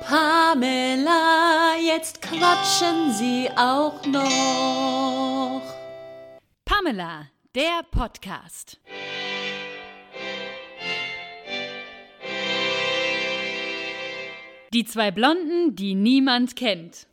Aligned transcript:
Pamela, 0.00 1.74
jetzt 1.80 2.22
quatschen 2.22 3.12
sie 3.12 3.48
auch 3.56 4.04
noch. 4.06 5.62
Pamela, 6.64 7.26
der 7.54 7.82
Podcast. 7.90 8.78
Die 14.72 14.84
zwei 14.84 15.10
Blonden, 15.10 15.74
die 15.74 15.94
niemand 15.94 16.54
kennt. 16.56 17.06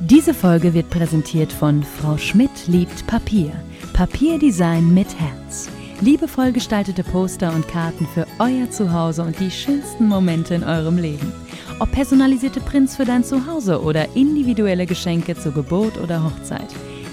Diese 0.00 0.34
Folge 0.34 0.74
wird 0.74 0.90
präsentiert 0.90 1.52
von 1.52 1.82
Frau 1.82 2.18
Schmidt 2.18 2.66
liebt 2.66 3.06
Papier. 3.06 3.52
Papierdesign 3.94 4.92
mit 4.92 5.08
Herz. 5.18 5.70
Liebevoll 6.00 6.52
gestaltete 6.52 7.04
Poster 7.04 7.54
und 7.54 7.68
Karten 7.68 8.06
für 8.06 8.26
euer 8.38 8.70
Zuhause 8.70 9.22
und 9.22 9.38
die 9.40 9.50
schönsten 9.50 10.08
Momente 10.08 10.54
in 10.54 10.64
eurem 10.64 10.98
Leben. 10.98 11.32
Ob 11.80 11.90
personalisierte 11.92 12.60
Prints 12.60 12.96
für 12.96 13.04
dein 13.04 13.24
Zuhause 13.24 13.82
oder 13.82 14.14
individuelle 14.14 14.86
Geschenke 14.86 15.34
zur 15.36 15.52
Geburt 15.52 15.96
oder 15.98 16.22
Hochzeit. 16.22 16.68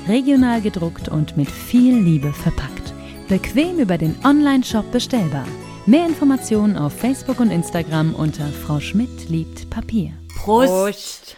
Regional 0.07 0.61
gedruckt 0.61 1.09
und 1.09 1.37
mit 1.37 1.49
viel 1.49 1.97
Liebe 1.97 2.33
verpackt. 2.33 2.93
Bequem 3.27 3.79
über 3.79 3.97
den 3.97 4.15
Online-Shop 4.25 4.91
bestellbar. 4.91 5.45
Mehr 5.85 6.05
Informationen 6.05 6.77
auf 6.77 6.93
Facebook 6.93 7.39
und 7.39 7.49
Instagram 7.49 8.13
unter 8.13 8.47
Frau 8.47 8.79
Schmidt 8.79 9.29
liebt 9.29 9.69
Papier. 9.69 10.13
Prost. 10.37 11.37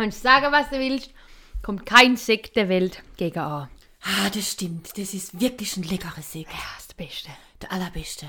Und 0.00 0.08
ich 0.08 0.16
sage, 0.16 0.46
was 0.50 0.70
du 0.70 0.78
willst, 0.78 1.10
kommt 1.70 1.86
kein 1.86 2.16
Sekt 2.16 2.56
der 2.56 2.68
Welt 2.68 3.00
gegen 3.16 3.38
A. 3.38 3.70
Ah, 4.02 4.28
das 4.34 4.50
stimmt. 4.50 4.98
Das 4.98 5.14
ist 5.14 5.40
wirklich 5.40 5.76
ein 5.76 5.84
leckeres 5.84 6.32
Sekt. 6.32 6.50
Ja, 6.50 6.58
das 6.76 6.92
Beste. 6.94 7.28
Der 7.62 7.72
allerbeste. 7.72 8.24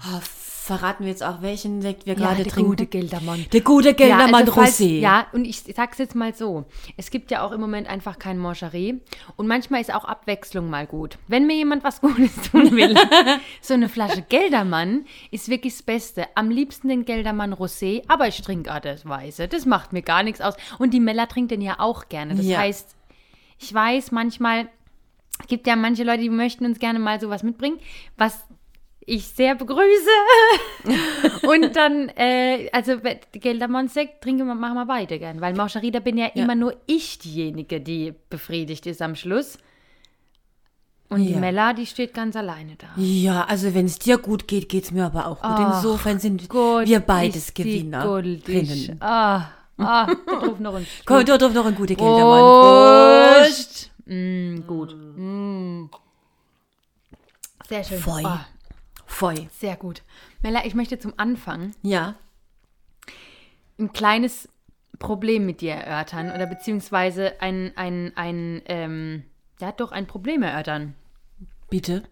Ah, 0.00 0.20
verraten 0.22 1.04
wir 1.04 1.10
jetzt 1.12 1.22
auch, 1.22 1.40
welchen 1.40 1.80
Sekt 1.82 2.04
wir 2.06 2.14
Ja, 2.14 2.18
gerade 2.18 2.42
der 2.42 2.52
trinken? 2.52 2.70
gute 2.70 2.86
Geldermann. 2.86 3.46
Der 3.52 3.60
gute 3.60 3.94
Geldermann 3.94 4.34
also 4.34 4.52
falls- 4.52 4.80
Rosé. 4.80 4.98
Ja, 4.98 5.28
und 5.32 5.44
ich 5.44 5.60
sag's 5.62 5.98
jetzt 5.98 6.16
mal 6.16 6.34
so. 6.34 6.64
Es 6.96 7.10
gibt 7.12 7.30
ja 7.30 7.42
auch 7.46 7.52
im 7.52 7.60
Moment 7.60 7.86
einfach 7.88 8.18
kein 8.18 8.38
Mangerie. 8.38 9.00
Und 9.36 9.46
manchmal 9.46 9.80
ist 9.80 9.94
auch 9.94 10.04
Abwechslung 10.04 10.68
mal 10.68 10.86
gut. 10.88 11.16
Wenn 11.28 11.46
mir 11.46 11.54
jemand 11.54 11.84
was 11.84 12.00
Gutes 12.00 12.34
tun 12.50 12.72
will, 12.74 12.96
so 13.62 13.74
eine 13.74 13.88
Flasche 13.88 14.22
Geldermann 14.22 15.04
ist 15.30 15.48
wirklich 15.48 15.74
das 15.74 15.82
Beste. 15.84 16.26
Am 16.34 16.50
liebsten 16.50 16.88
den 16.88 17.04
Geldermann 17.04 17.54
Rosé, 17.54 18.02
aber 18.08 18.26
ich 18.26 18.42
trinke 18.42 18.74
auch 18.74 18.80
das 18.80 19.06
Weiße. 19.06 19.46
Das 19.46 19.64
macht 19.64 19.92
mir 19.92 20.02
gar 20.02 20.24
nichts 20.24 20.40
aus. 20.40 20.54
Und 20.80 20.92
die 20.92 20.98
Mella 21.00 21.26
trinkt 21.26 21.52
den 21.52 21.60
ja 21.62 21.76
auch 21.78 22.08
gerne. 22.08 22.34
Das 22.34 22.46
Ja. 22.46 22.58
heißt, 22.58 22.96
ich 23.60 23.72
weiß 23.72 24.10
manchmal, 24.10 24.68
es 25.40 25.46
gibt 25.46 25.66
ja 25.66 25.76
manche 25.76 26.04
Leute, 26.04 26.22
die 26.22 26.30
möchten 26.30 26.64
uns 26.64 26.78
gerne 26.78 26.98
mal 26.98 27.20
sowas 27.20 27.42
mitbringen, 27.42 27.78
was 28.16 28.38
ich 29.06 29.26
sehr 29.26 29.54
begrüße. 29.54 30.10
und 31.42 31.74
dann, 31.74 32.08
äh, 32.10 32.68
also 32.72 32.96
Geldermann-Sekt 33.32 34.22
trinken 34.22 34.46
wir, 34.46 34.54
machen 34.54 34.74
wir 34.74 34.86
beide 34.86 35.18
gern. 35.18 35.40
Weil 35.40 35.54
Margarita 35.54 35.98
bin 36.00 36.16
ja, 36.18 36.26
immer 36.26 36.54
nur 36.54 36.76
ich 36.86 37.18
diejenige, 37.18 37.80
die 37.80 38.14
befriedigt 38.28 38.86
ist 38.86 39.02
am 39.02 39.16
Schluss. 39.16 39.58
Und 41.08 41.24
die 41.24 41.32
Ja. 41.32 41.40
Mella, 41.40 41.72
die 41.72 41.86
steht 41.86 42.14
ganz 42.14 42.36
alleine 42.36 42.76
da. 42.76 42.86
Ja, 42.96 43.44
also 43.46 43.74
wenn 43.74 43.86
es 43.86 43.98
dir 43.98 44.16
gut 44.18 44.46
geht, 44.46 44.68
geht 44.68 44.84
es 44.84 44.90
mir 44.92 45.06
aber 45.06 45.26
auch 45.26 45.42
gut. 45.42 45.58
Insofern 45.58 46.20
sind 46.20 46.48
Gott, 46.48 46.86
wir 46.86 47.00
beides 47.00 47.52
die 47.52 47.64
Gewinner. 47.64 48.22
Ah, 49.00 49.48
ah, 49.78 50.06
da 50.06 50.54
noch 50.60 50.74
ein 50.74 50.86
Komm, 51.04 51.24
da 51.24 51.36
drauf 51.36 51.52
noch 51.52 51.66
ein 51.66 51.74
guter 51.74 51.96
Geldermann. 51.96 53.44
Prost! 53.44 53.89
Mm, 54.10 54.66
gut. 54.66 54.94
Mm. 55.16 55.88
Sehr 57.68 57.84
schön. 57.84 57.98
Voll. 58.00 58.26
Ah, 58.26 58.46
Voll. 59.06 59.48
sehr 59.52 59.76
gut. 59.76 60.02
Mella, 60.42 60.64
ich 60.66 60.74
möchte 60.74 60.98
zum 60.98 61.14
Anfang 61.16 61.72
Ja. 61.82 62.16
ein 63.78 63.92
kleines 63.92 64.48
Problem 64.98 65.46
mit 65.46 65.60
dir 65.60 65.72
erörtern 65.74 66.30
oder 66.30 66.46
beziehungsweise 66.46 67.40
ein, 67.40 67.72
ein, 67.76 68.12
ein, 68.16 68.62
ähm, 68.66 69.22
ja 69.60 69.72
doch, 69.72 69.92
ein 69.92 70.06
Problem 70.06 70.42
erörtern. 70.42 70.94
Bitte. 71.70 72.02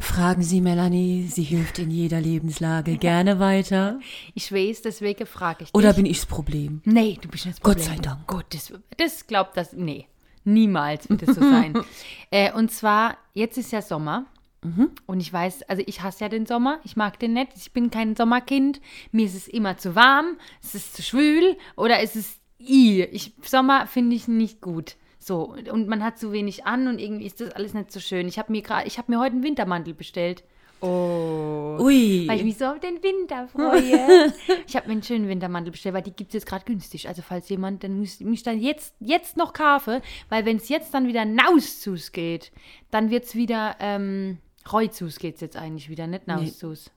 Fragen 0.00 0.42
Sie 0.42 0.60
Melanie, 0.62 1.26
sie 1.28 1.42
hilft 1.44 1.78
in 1.78 1.90
jeder 1.90 2.20
Lebenslage 2.20 2.96
gerne 2.98 3.38
weiter. 3.38 4.00
Ich 4.34 4.50
weiß, 4.50 4.80
deswegen 4.82 5.26
frage 5.26 5.64
ich 5.64 5.70
dich. 5.70 5.74
Oder 5.74 5.92
bin 5.92 6.06
ich 6.06 6.20
das 6.20 6.26
Problem? 6.26 6.80
Nee, 6.84 7.18
du 7.20 7.28
bist 7.28 7.44
nicht 7.46 7.58
das 7.58 7.62
Gott 7.62 7.76
Problem. 7.76 7.96
sei 7.96 8.02
Dank. 8.02 8.26
Gott, 8.26 8.46
das, 8.54 8.72
das 8.96 9.26
glaubt 9.26 9.56
das. 9.56 9.74
Nee, 9.74 10.06
niemals 10.44 11.08
wird 11.08 11.22
das 11.22 11.34
so 11.36 11.40
sein. 11.40 11.74
äh, 12.30 12.52
und 12.52 12.70
zwar, 12.70 13.16
jetzt 13.34 13.58
ist 13.58 13.72
ja 13.72 13.82
Sommer. 13.82 14.26
Mhm. 14.62 14.90
Und 15.06 15.20
ich 15.20 15.32
weiß, 15.32 15.64
also 15.64 15.82
ich 15.86 16.02
hasse 16.02 16.24
ja 16.24 16.28
den 16.28 16.46
Sommer. 16.46 16.80
Ich 16.84 16.96
mag 16.96 17.18
den 17.18 17.32
nicht. 17.32 17.52
Ich 17.56 17.72
bin 17.72 17.90
kein 17.90 18.14
Sommerkind. 18.14 18.80
Mir 19.10 19.26
ist 19.26 19.34
es 19.34 19.48
immer 19.48 19.76
zu 19.76 19.94
warm, 19.94 20.36
es 20.62 20.74
ist 20.74 20.94
zu 20.94 21.02
schwül 21.02 21.56
oder 21.76 22.00
es 22.00 22.14
ist 22.16 22.40
i. 22.60 23.02
Ich, 23.02 23.34
Sommer 23.42 23.86
finde 23.86 24.14
ich 24.14 24.28
nicht 24.28 24.60
gut. 24.60 24.96
So, 25.18 25.54
und 25.70 25.88
man 25.88 26.02
hat 26.02 26.18
zu 26.18 26.32
wenig 26.32 26.66
an 26.66 26.88
und 26.88 26.98
irgendwie 26.98 27.26
ist 27.26 27.40
das 27.40 27.50
alles 27.52 27.74
nicht 27.74 27.92
so 27.92 28.00
schön. 28.00 28.26
Ich 28.26 28.38
habe 28.38 28.50
mir 28.50 28.62
gerade, 28.62 28.86
ich 28.88 28.98
habe 28.98 29.10
mir 29.10 29.20
heute 29.20 29.34
einen 29.34 29.44
Wintermantel 29.44 29.94
bestellt. 29.94 30.42
Ui. 30.82 32.26
Weil 32.28 32.38
ich 32.38 32.44
mich 32.44 32.58
so 32.58 32.66
auf 32.66 32.80
den 32.80 33.02
Winter 33.02 33.48
freue. 33.48 34.32
ich 34.66 34.76
habe 34.76 34.86
mir 34.88 34.92
einen 34.92 35.02
schönen 35.02 35.28
Wintermantel 35.28 35.70
bestellt, 35.72 35.94
weil 35.94 36.02
die 36.02 36.12
gibt 36.12 36.30
es 36.30 36.34
jetzt 36.34 36.46
gerade 36.46 36.64
günstig. 36.64 37.08
Also 37.08 37.22
falls 37.22 37.48
jemand, 37.48 37.84
dann 37.84 37.98
muss 37.98 38.20
mich 38.20 38.42
dann 38.42 38.60
jetzt, 38.60 38.94
jetzt 39.00 39.36
noch 39.36 39.52
kaufen, 39.52 40.00
weil 40.28 40.44
wenn 40.44 40.56
es 40.56 40.68
jetzt 40.68 40.92
dann 40.94 41.06
wieder 41.06 41.24
Nauszus 41.24 42.12
geht, 42.12 42.52
dann 42.90 43.10
wird 43.10 43.24
es 43.24 43.34
wieder, 43.34 43.76
ähm, 43.80 44.38
Reuzus 44.72 45.18
geht 45.18 45.36
es 45.36 45.40
jetzt 45.40 45.56
eigentlich 45.56 45.88
wieder, 45.88 46.06
nicht 46.06 46.26
Nauszus. 46.26 46.90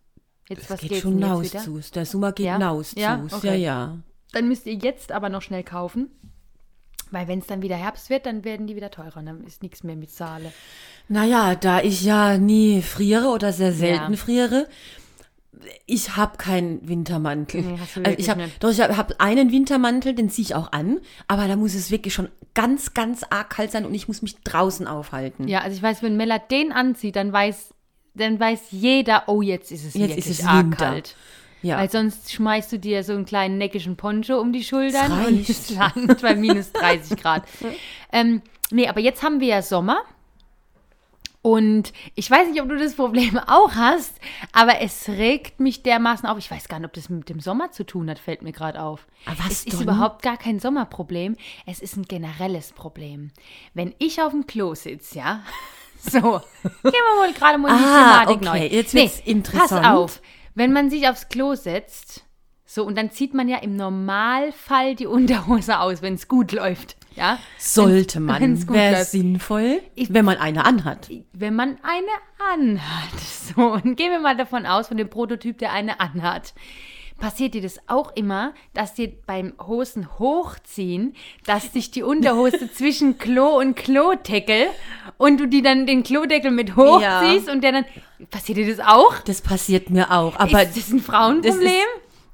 Jetzt, 0.49 0.63
Es 0.63 0.69
was 0.69 0.79
geht 0.81 0.97
schon? 0.97 1.17
Nauszus. 1.19 1.91
Der 1.91 2.05
Sommer 2.05 2.31
geht 2.31 2.45
Ja? 2.45 2.59
Nauszus. 2.59 2.99
Ja? 3.01 3.17
Ja, 3.17 3.37
Okay. 3.37 3.57
ja. 3.57 3.97
Dann 4.31 4.47
müsst 4.47 4.65
ihr 4.67 4.73
jetzt 4.75 5.11
aber 5.11 5.29
noch 5.29 5.41
schnell 5.41 5.63
kaufen. 5.63 6.09
Weil 7.11 7.27
wenn 7.27 7.39
es 7.39 7.47
dann 7.47 7.61
wieder 7.61 7.75
Herbst 7.75 8.09
wird, 8.09 8.25
dann 8.25 8.43
werden 8.43 8.67
die 8.67 8.75
wieder 8.75 8.91
teurer. 8.91 9.21
Dann 9.23 9.43
ist 9.45 9.61
nichts 9.63 9.83
mehr 9.83 9.95
mit 9.95 10.11
Saale. 10.11 10.51
Naja, 11.07 11.55
da 11.55 11.81
ich 11.81 12.03
ja 12.03 12.37
nie 12.37 12.81
friere 12.81 13.27
oder 13.27 13.53
sehr 13.53 13.71
selten 13.73 14.13
Ja. 14.13 14.17
friere, 14.17 14.67
ich 15.85 16.15
habe 16.17 16.37
keinen 16.37 16.87
Wintermantel. 16.87 17.61
Nee, 17.61 17.79
also 18.03 18.19
ich 18.19 18.29
habe 18.29 18.49
doch 18.59 18.69
ich 18.71 18.81
habe 18.81 18.97
hab 18.97 19.19
einen 19.19 19.51
Wintermantel, 19.51 20.13
den 20.13 20.29
ziehe 20.29 20.43
ich 20.45 20.55
auch 20.55 20.71
an, 20.71 20.99
aber 21.27 21.47
da 21.47 21.55
muss 21.55 21.73
es 21.75 21.91
wirklich 21.91 22.13
schon 22.13 22.29
ganz 22.53 22.93
ganz 22.93 23.23
arg 23.29 23.49
kalt 23.51 23.71
sein 23.71 23.85
und 23.85 23.93
ich 23.93 24.07
muss 24.07 24.21
mich 24.21 24.35
draußen 24.43 24.85
aufhalten. 24.87 25.47
Ja, 25.47 25.61
also 25.61 25.75
ich 25.77 25.81
weiß, 25.83 26.03
wenn 26.03 26.17
Mella 26.17 26.39
den 26.39 26.71
anzieht, 26.71 27.15
dann 27.15 27.31
weiß, 27.31 27.73
dann 28.15 28.39
weiß 28.39 28.61
jeder, 28.71 29.23
oh, 29.27 29.41
jetzt 29.41 29.71
ist 29.71 29.85
es 29.85 29.93
Jetzt 29.93 30.09
wirklich 30.09 30.27
ist 30.27 30.39
es 30.41 30.45
arg 30.45 30.65
Winter. 30.65 30.77
kalt. 30.85 31.15
Ja. 31.65 31.77
Weil 31.77 31.89
sonst 31.89 32.31
schmeißt 32.31 32.71
du 32.73 32.77
dir 32.79 33.03
so 33.03 33.13
einen 33.13 33.25
kleinen 33.25 33.57
neckischen 33.57 33.95
Poncho 33.97 34.39
um 34.39 34.53
die 34.53 34.63
Schultern 34.63 35.09
Das 35.09 35.27
und 35.27 35.49
es 35.49 35.69
langt 35.71 36.21
bei 36.21 36.35
minus 36.35 36.71
30 36.73 37.17
Grad. 37.21 37.43
ähm, 38.11 38.41
nee, 38.71 38.87
aber 38.87 38.99
jetzt 38.99 39.23
haben 39.23 39.39
wir 39.39 39.47
ja 39.47 39.61
Sommer. 39.61 39.97
Und 41.41 41.93
ich 42.15 42.29
weiß 42.31 42.49
nicht, 42.49 42.59
ob 42.61 42.69
du 42.69 42.75
das 42.77 42.95
Problem 42.95 43.37
auch 43.47 43.75
hast, 43.75 44.13
aber 44.51 44.81
es 44.81 45.07
regt 45.09 45.59
mich 45.59 45.83
dermaßen 45.83 46.27
auf. 46.27 46.39
Ich 46.39 46.49
weiß 46.49 46.67
gar 46.67 46.79
nicht, 46.79 46.87
ob 46.87 46.93
das 46.93 47.09
mit 47.09 47.29
dem 47.29 47.39
Sommer 47.39 47.71
zu 47.71 47.83
tun 47.85 48.09
hat, 48.09 48.17
fällt 48.17 48.41
mir 48.41 48.51
gerade 48.51 48.81
auf. 48.81 49.05
Aber 49.25 49.37
was 49.39 49.45
es 49.51 49.51
ist 49.65 49.73
denn? 49.73 49.81
überhaupt 49.81 50.23
gar 50.23 50.37
kein 50.37 50.59
Sommerproblem. 50.59 51.35
Es 51.67 51.79
ist 51.81 51.97
ein 51.97 52.03
generelles 52.03 52.71
Problem. 52.71 53.31
Wenn 53.75 53.93
ich 53.99 54.21
auf 54.21 54.31
dem 54.31 54.47
Klo 54.47 54.73
sitze, 54.73 55.19
ja, 55.19 55.41
so, 55.99 56.19
gehen 56.21 56.41
wir 56.83 57.19
mal 57.19 57.33
gerade 57.33 57.57
mal 57.59 57.69
in 57.69 57.77
die 57.77 57.83
Ah, 57.83 58.19
Thematik 58.25 58.49
okay, 58.49 58.59
neu. 58.59 58.65
jetzt 58.75 58.93
wird's 58.95 59.19
interessant. 59.19 59.83
Pass 59.83 59.93
auf, 59.95 60.21
wenn 60.55 60.73
man 60.73 60.89
sich 60.89 61.07
aufs 61.07 61.29
Klo 61.29 61.55
setzt, 61.55 62.25
so, 62.65 62.83
und 62.83 62.97
dann 62.97 63.11
zieht 63.11 63.33
man 63.33 63.47
ja 63.47 63.57
im 63.57 63.75
Normalfall 63.75 64.95
die 64.95 65.05
Unterhose 65.05 65.79
aus, 65.79 66.01
wenn 66.01 66.15
es 66.15 66.27
gut 66.27 66.51
läuft. 66.51 66.97
Ja? 67.15 67.37
Sollte 67.57 68.19
man, 68.19 68.41
wenn's 68.41 68.65
gut 68.65 68.75
wäre 68.75 69.05
sinnvoll, 69.05 69.81
wenn 69.95 70.25
man 70.25 70.37
eine 70.37 70.65
anhat. 70.65 71.09
Wenn 71.31 71.55
man 71.55 71.77
eine 71.83 72.51
anhat. 72.53 73.13
So, 73.55 73.61
und 73.73 73.95
gehen 73.95 74.11
wir 74.11 74.19
mal 74.19 74.35
davon 74.35 74.65
aus, 74.65 74.87
von 74.87 74.97
dem 74.97 75.07
Prototyp, 75.07 75.59
der 75.59 75.71
eine 75.71 75.99
anhat. 75.99 76.55
Passiert 77.19 77.53
dir 77.53 77.61
das 77.61 77.79
auch 77.87 78.11
immer, 78.15 78.53
dass 78.73 78.93
dir 78.93 79.11
beim 79.25 79.53
Hosen 79.65 80.19
hochziehen, 80.19 81.15
dass 81.45 81.71
sich 81.71 81.91
die 81.91 82.03
Unterhose 82.03 82.71
zwischen 82.73 83.17
Klo 83.17 83.57
und 83.57 83.75
Klodeckel 83.75 84.67
und 85.17 85.39
du 85.39 85.47
die 85.47 85.61
dann 85.61 85.87
den 85.87 86.03
Klodeckel 86.03 86.51
mit 86.51 86.75
hochziehst 86.75 87.49
und 87.49 87.63
der 87.63 87.71
dann. 87.71 87.85
Passiert 88.31 88.57
dir 88.57 88.75
das 88.75 88.85
auch? 88.85 89.19
Das 89.19 89.41
passiert 89.41 89.89
mir 89.89 90.11
auch, 90.11 90.37
aber 90.37 90.63
ist 90.63 90.77
das 90.77 90.91
ein 90.91 90.99
Frauenproblem? 90.99 91.71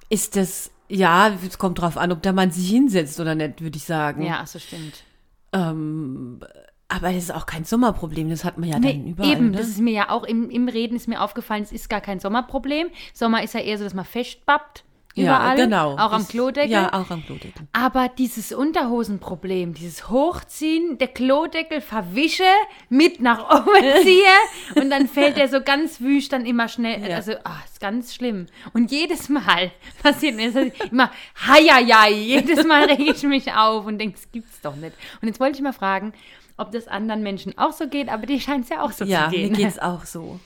ist 0.09 0.35
das 0.35 0.71
ja, 0.91 1.33
es 1.47 1.57
kommt 1.57 1.79
drauf 1.79 1.97
an, 1.97 2.11
ob 2.11 2.21
der 2.21 2.33
Mann 2.33 2.51
sich 2.51 2.69
hinsetzt 2.69 3.19
oder 3.19 3.33
nicht, 3.33 3.61
würde 3.61 3.77
ich 3.77 3.85
sagen. 3.85 4.23
ja, 4.23 4.45
so 4.45 4.59
stimmt. 4.59 5.03
Ähm, 5.53 6.41
aber 6.91 7.13
das 7.13 7.23
ist 7.23 7.33
auch 7.33 7.45
kein 7.45 7.63
Sommerproblem, 7.63 8.29
das 8.29 8.43
hat 8.43 8.57
man 8.57 8.69
ja 8.69 8.79
Nee, 8.79 8.93
dann 8.93 9.07
überall. 9.07 9.31
eben, 9.31 9.51
ne? 9.51 9.57
das 9.57 9.67
ist 9.67 9.79
mir 9.79 9.93
ja 9.93 10.09
auch 10.09 10.23
im, 10.23 10.49
im 10.49 10.67
Reden 10.67 10.95
ist 10.95 11.07
mir 11.07 11.21
aufgefallen, 11.21 11.63
es 11.63 11.71
ist 11.71 11.89
gar 11.89 12.01
kein 12.01 12.19
Sommerproblem. 12.19 12.87
Sommer 13.13 13.43
ist 13.43 13.53
ja 13.53 13.61
eher 13.61 13.77
so, 13.77 13.83
dass 13.83 13.93
man 13.93 14.05
festbappt. 14.05 14.83
Überall. 15.15 15.57
Ja, 15.57 15.65
genau. 15.65 15.97
Auch 15.97 16.13
am 16.13 16.25
Klodeckel. 16.25 16.71
Ja, 16.71 16.93
auch 16.93 17.09
am 17.09 17.25
Klodeckel. 17.25 17.67
Aber 17.73 18.07
dieses 18.07 18.53
Unterhosenproblem, 18.53 19.73
dieses 19.73 20.09
Hochziehen, 20.09 20.97
der 20.99 21.09
Klodeckel 21.09 21.81
verwische, 21.81 22.45
mit 22.87 23.19
nach 23.19 23.49
oben 23.49 23.83
ziehe 24.03 24.81
und 24.81 24.89
dann 24.89 25.07
fällt 25.07 25.37
er 25.37 25.49
so 25.49 25.61
ganz 25.61 25.99
wüst 25.99 26.31
dann 26.31 26.45
immer 26.45 26.69
schnell. 26.69 27.09
Ja. 27.09 27.17
Also, 27.17 27.33
ah, 27.43 27.57
ist 27.65 27.81
ganz 27.81 28.15
schlimm. 28.15 28.45
Und 28.73 28.91
jedes 28.91 29.27
Mal 29.27 29.71
passiert 30.03 30.35
mir 30.35 30.51
das 30.51 30.89
immer, 30.91 31.11
heieiei, 31.45 32.11
jedes 32.11 32.65
Mal 32.65 32.85
rege 32.85 33.11
ich 33.11 33.23
mich 33.23 33.51
auf 33.53 33.85
und 33.85 33.97
denke, 33.99 34.15
das 34.15 34.31
gibt's 34.31 34.61
doch 34.61 34.75
nicht. 34.75 34.95
Und 35.21 35.27
jetzt 35.27 35.41
wollte 35.41 35.57
ich 35.57 35.61
mal 35.61 35.73
fragen, 35.73 36.13
ob 36.61 36.71
das 36.71 36.87
anderen 36.87 37.23
Menschen 37.23 37.57
auch 37.57 37.71
so 37.73 37.87
geht, 37.87 38.07
aber 38.09 38.25
die 38.25 38.39
scheint 38.39 38.63
es 38.65 38.69
ja 38.69 38.81
auch 38.83 38.91
so 38.91 39.03
Ja, 39.05 39.25
zu 39.25 39.31
mir 39.31 39.49
gehen. 39.49 39.53
geht's 39.53 39.79
auch 39.91 40.05
so. 40.05 40.39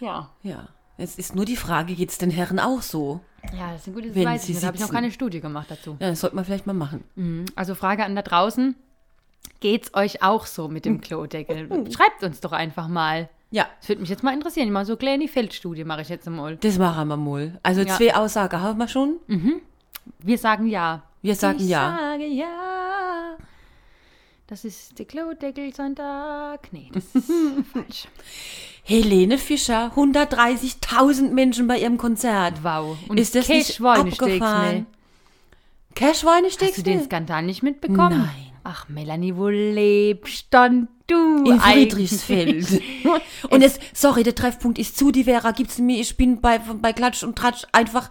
Ja. 0.00 0.30
Ja. 0.42 0.68
Jetzt 0.96 1.18
ist 1.18 1.34
nur 1.36 1.44
die 1.44 1.56
Frage, 1.56 1.94
geht's 1.94 2.18
den 2.18 2.30
Herren 2.30 2.58
auch 2.58 2.82
so? 2.82 3.20
ja, 3.56 3.70
das 3.72 3.82
ist 3.82 3.86
ein 3.88 3.94
gutes 3.94 4.14
Wenn 4.16 4.24
weiß 4.24 4.48
ich. 4.48 4.58
Da 4.60 4.66
habe 4.66 4.76
ich 4.76 4.82
noch 4.82 4.90
keine 4.92 5.12
Studie 5.12 5.40
gemacht 5.40 5.66
dazu. 5.70 5.96
Ja, 6.00 6.10
das 6.10 6.20
sollte 6.20 6.34
man 6.34 6.44
vielleicht 6.44 6.66
mal 6.66 6.72
machen. 6.72 7.48
Also 7.54 7.74
Frage 7.76 8.04
an 8.04 8.16
da 8.16 8.22
draußen. 8.22 8.74
Geht's 9.60 9.94
euch 9.94 10.22
auch 10.22 10.46
so 10.46 10.68
mit 10.68 10.84
dem 10.84 11.00
Klodeckel? 11.00 11.68
Schreibt 11.92 12.22
uns 12.24 12.40
doch 12.40 12.52
einfach 12.52 12.88
mal. 12.88 13.28
Ja, 13.50 13.66
Das 13.80 13.88
würde 13.88 14.00
mich 14.02 14.10
jetzt 14.10 14.22
mal 14.24 14.34
interessieren. 14.34 14.70
Mal 14.72 14.84
so 14.84 14.92
eine 14.92 14.98
kleine 14.98 15.28
Feldstudie 15.28 15.84
mache 15.84 16.02
ich 16.02 16.08
jetzt 16.08 16.28
mal. 16.28 16.56
das 16.56 16.78
machen 16.78 17.08
wir 17.08 17.16
mal. 17.16 17.58
Also 17.62 17.82
Ja. 17.82 17.96
zwei 17.96 18.14
Aussagen 18.14 18.60
haben 18.60 18.78
wir 18.78 18.88
schon. 18.88 19.16
Wir 20.18 20.36
sagen 20.38 20.66
ja. 20.66 21.02
Wir 21.22 21.34
sagen 21.34 21.58
ich 21.60 21.68
ja. 21.68 21.96
sage 21.98 22.26
ja. 22.26 22.46
Das 24.48 24.64
ist 24.64 24.98
der 24.98 25.04
Klodeckelsonntag. 25.04 26.72
Nee, 26.72 26.90
das 26.92 27.04
ist 27.14 27.30
falsch. 27.70 28.08
Helene 28.82 29.36
Fischer, 29.36 29.92
130.000 29.94 31.32
Menschen 31.32 31.66
bei 31.66 31.78
ihrem 31.78 31.98
Konzert. 31.98 32.64
Wow. 32.64 32.96
Und 33.08 33.20
ist 33.20 33.34
das 33.34 33.46
kein 33.46 33.58
nicht 33.58 33.74
Schweinesteaks 33.74 34.22
abgefahren? 34.22 34.74
mehr. 34.74 34.86
Cashweine-Steaks? 35.94 36.78
Hast 36.78 36.78
du 36.78 36.82
den 36.82 37.04
Skandal 37.04 37.42
nicht 37.42 37.62
mitbekommen? 37.62 38.20
Nein. 38.20 38.52
Ach, 38.64 38.88
Melanie, 38.88 39.36
wo 39.36 39.48
lebst 39.48 40.46
dann 40.50 40.88
du? 41.06 41.44
in? 41.44 41.60
Friedrichsfeld. 41.60 42.82
und 43.50 43.62
es, 43.62 43.78
sorry, 43.92 44.22
der 44.22 44.34
Treffpunkt 44.34 44.78
ist 44.78 44.96
zu, 44.96 45.10
die 45.10 45.24
Vera 45.24 45.50
gibt's 45.50 45.78
mir, 45.78 46.00
ich 46.00 46.16
bin 46.16 46.40
bei, 46.40 46.58
bei 46.58 46.94
Klatsch 46.94 47.22
und 47.22 47.36
Tratsch 47.36 47.66
einfach 47.72 48.10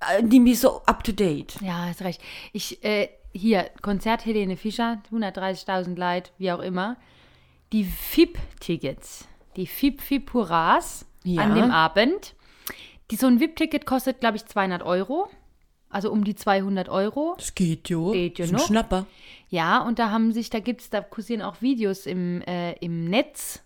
äh, 0.00 0.22
nie 0.22 0.40
mehr 0.40 0.56
so 0.56 0.82
up 0.86 1.04
to 1.04 1.12
date. 1.12 1.54
Ja, 1.60 1.86
hast 1.86 2.02
recht. 2.02 2.20
Ich, 2.52 2.82
äh, 2.84 3.08
hier, 3.38 3.70
Konzert 3.82 4.24
Helene 4.26 4.56
Fischer, 4.56 5.00
130.000 5.12 5.96
Leute, 5.98 6.30
wie 6.38 6.52
auch 6.52 6.60
immer. 6.60 6.96
Die 7.72 7.84
FIP-Tickets, 7.84 9.26
die 9.56 9.66
FIP-FIP-Hurras 9.66 11.06
Ja. 11.24 11.42
an 11.42 11.54
dem 11.54 11.70
Abend. 11.70 12.34
Die, 13.10 13.16
so 13.16 13.26
ein 13.26 13.40
VIP-Ticket 13.40 13.86
kostet, 13.86 14.20
glaube 14.20 14.36
ich, 14.36 14.44
200 14.46 14.82
Euro. 14.82 15.28
Also 15.90 16.10
um 16.12 16.22
die 16.24 16.34
200 16.34 16.90
Euro. 16.90 17.34
Das 17.38 17.54
geht 17.54 17.88
jo. 17.88 18.12
Geht 18.12 18.38
jo 18.38 18.44
Ist 18.44 18.50
ein 18.52 18.56
noch. 18.56 18.66
Schnapper. 18.66 19.06
Ja, 19.48 19.80
und 19.80 19.98
da 19.98 20.10
haben 20.10 20.32
sich, 20.32 20.50
da 20.50 20.60
gibt's, 20.60 20.90
da 20.90 21.00
kursieren 21.00 21.40
auch 21.40 21.62
Videos 21.62 22.04
im, 22.04 22.42
äh, 22.42 22.72
im 22.80 23.04
Netz. 23.06 23.64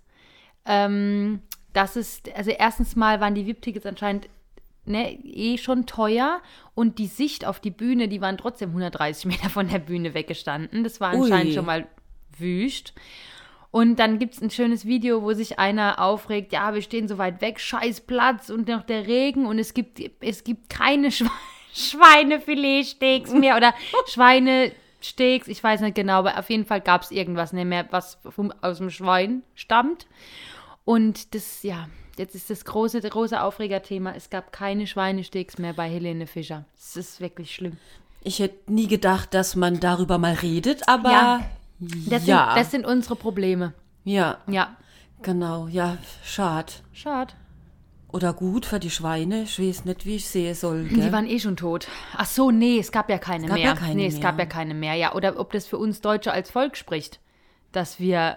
Ähm, 0.65 1.41
das 1.73 1.97
ist, 1.97 2.33
also 2.37 2.51
erstens 2.53 2.95
mal 2.95 3.21
waren 3.21 3.35
die 3.35 3.47
VIP-Tickets 3.47 3.87
anscheinend 3.87 4.29
ne, 4.84 5.19
eh 5.25 5.58
schon 5.58 5.87
teuer 5.87 6.40
und 6.75 6.99
die 6.99 7.06
Sicht 7.06 7.44
auf 7.44 7.61
die 7.61 7.70
Bühne, 7.70 8.08
die 8.08 8.20
waren 8.20 8.38
trotzdem 8.38 8.70
130 8.70 9.25
Meter 9.26 9.50
von 9.50 9.69
der 9.69 9.79
Bühne 9.79 10.14
weggestanden. 10.14 10.84
Das 10.84 11.00
war 11.00 11.11
anscheinend 11.11 11.50
Ui. 11.50 11.55
schon 11.55 11.67
mal 11.67 11.87
wüst. 12.38 12.94
Und 13.70 13.99
dann 13.99 14.19
gibt 14.19 14.34
es 14.34 14.43
ein 14.43 14.50
schönes 14.50 14.84
Video, 14.84 15.23
wo 15.23 15.32
sich 15.32 15.58
einer 15.58 15.99
aufregt, 15.99 16.52
ja, 16.52 16.75
wir 16.75 16.82
stehen 16.82 17.08
so 17.08 17.17
weit 17.17 17.40
weg, 17.40 17.58
scheiß 17.58 18.02
Platz 18.02 18.50
und 18.50 18.69
noch 18.69 18.82
der 18.82 19.06
Regen 19.06 19.46
und 19.46 19.58
es 19.58 19.73
gibt, 19.73 19.99
es 20.20 20.44
gibt 20.44 20.69
keine 20.69 21.11
Schwe 21.11 21.31
Schweinefiletsteaks 21.75 23.32
mehr 23.32 23.56
oder 23.56 23.73
Schweinesteaks, 24.06 25.49
ich 25.49 25.64
weiß 25.64 25.81
nicht 25.81 25.94
genau, 25.94 26.19
aber 26.19 26.38
auf 26.38 26.50
jeden 26.50 26.67
Fall 26.67 26.82
gab 26.82 27.00
es 27.00 27.11
irgendwas 27.11 27.55
nicht 27.55 27.64
mehr, 27.64 27.87
was 27.90 28.19
vom, 28.28 28.52
aus 28.61 28.76
dem 28.76 28.90
Schwein 28.90 29.43
stammt. 29.55 30.06
Und 30.85 31.35
das, 31.35 31.62
ja, 31.62 31.88
jetzt 32.19 32.35
ist 32.35 32.50
das 32.50 32.64
große, 32.64 33.00
große 33.00 33.41
Aufregerthema, 33.43 34.12
es 34.14 34.31
gab 34.31 34.53
keine 34.53 34.87
Schweinesteaks 34.87 35.59
mehr 35.59 35.73
bei 35.73 35.88
Helene 35.88 36.26
Fischer. 36.26 36.64
Es 36.76 36.97
ist 36.97 37.20
wirklich 37.20 37.55
schlimm. 37.55 37.76
Ich 38.25 38.38
hätte 38.38 38.73
nie 38.73 38.87
gedacht, 38.87 39.35
dass 39.35 39.56
man 39.56 39.81
darüber 39.81 40.19
mal 40.19 40.35
redet, 40.35 40.88
aber 40.88 41.11
Ja. 41.11 41.41
Das, 42.09 42.26
ja. 42.26 42.47
sind, 42.53 42.56
das 42.61 42.70
sind 42.70 42.87
unsere 42.87 43.17
Probleme. 43.17 43.73
ja, 44.05 44.38
Ja, 44.47 44.76
genau. 45.23 45.67
Ja, 45.67 45.99
schade. 46.25 46.73
schade. 46.93 47.35
Oder 48.12 48.35
gut 48.35 48.67
für 48.67 48.79
die 48.79 48.91
Schweine. 48.91 49.44
Ich 49.44 49.59
weiß 49.59 49.87
nicht, 49.87 50.05
wie 50.05 50.17
ich 50.17 50.29
sehe 50.29 50.55
soll. 50.55 50.85
Die 50.85 50.97
Gell? 50.97 51.12
waren 51.12 51.26
eh 51.26 51.41
schon 51.41 51.56
tot. 51.56 51.88
Ach 52.14 52.26
so, 52.26 52.50
nee, 52.50 52.79
es 52.79 52.93
gab 52.93 53.09
ja 53.09 53.17
keine 53.19 53.47
gab 53.47 53.56
mehr. 53.56 53.64
ja 53.64 53.75
keine 53.75 53.94
nee, 53.94 54.06
es 54.06 54.14
mehr. 54.14 54.23
gab 54.23 54.38
ja 54.38 54.44
keine 54.47 54.75
mehr. 54.75 54.94
Ja, 54.94 55.14
oder 55.14 55.41
ob 55.41 55.50
das 55.53 55.67
für 55.67 55.79
uns 55.79 56.03
Deutsche 56.03 56.31
als 56.31 56.50
Volk 56.50 56.76
spricht, 56.76 57.20
dass 57.73 57.99
wir 57.99 58.37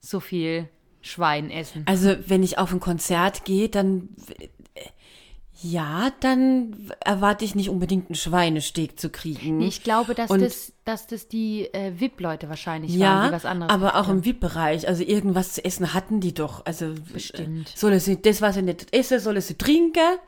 so 0.00 0.20
viel 0.20 0.68
Schwein 1.00 1.50
essen. 1.50 1.82
Also, 1.86 2.16
wenn 2.26 2.42
ich 2.42 2.58
auf 2.58 2.72
ein 2.72 2.80
Konzert 2.80 3.44
gehe, 3.44 3.68
dann. 3.68 4.08
äh, 4.40 4.48
Ja, 5.60 6.12
dann 6.20 6.92
erwarte 7.04 7.44
ich 7.44 7.56
nicht 7.56 7.68
unbedingt 7.68 8.08
einen 8.08 8.14
Schweinesteg 8.14 8.98
zu 9.00 9.10
kriegen. 9.10 9.60
Ich 9.60 9.82
glaube, 9.82 10.14
dass, 10.14 10.30
Und- 10.30 10.40
das, 10.42 10.72
dass 10.84 11.08
das 11.08 11.26
die 11.26 11.66
äh, 11.74 11.98
VIP-Leute 11.98 12.48
wahrscheinlich 12.48 12.92
waren, 12.92 13.00
ja, 13.00 13.26
die 13.26 13.32
was 13.32 13.44
anderes 13.44 13.72
aber 13.72 13.96
auch 13.96 14.06
haben. 14.06 14.18
im 14.18 14.24
VIP-Bereich. 14.24 14.86
Also 14.86 15.02
irgendwas 15.02 15.54
zu 15.54 15.64
essen 15.64 15.94
hatten 15.94 16.20
die 16.20 16.32
doch. 16.32 16.64
Also 16.64 16.94
Bestimmt. 17.12 17.72
Soll 17.76 17.98
sie 17.98 18.22
das, 18.22 18.40
was 18.40 18.54
sie 18.54 18.62
nicht 18.62 18.94
essen, 18.94 19.18
soll 19.18 19.40
sie 19.40 19.54
trinken. 19.54 20.18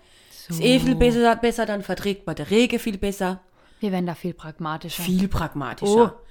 Ist 0.48 0.60
eh 0.60 0.80
viel 0.80 0.96
besser, 0.96 1.36
besser, 1.36 1.64
dann 1.64 1.82
verträgt 1.82 2.26
man 2.26 2.34
der 2.34 2.50
Rege 2.50 2.80
viel 2.80 2.98
besser. 2.98 3.40
Wir 3.78 3.92
werden 3.92 4.06
da 4.06 4.16
viel 4.16 4.34
pragmatischer. 4.34 5.00
Viel 5.04 5.28
pragmatischer. 5.28 6.16
Oh. 6.20 6.26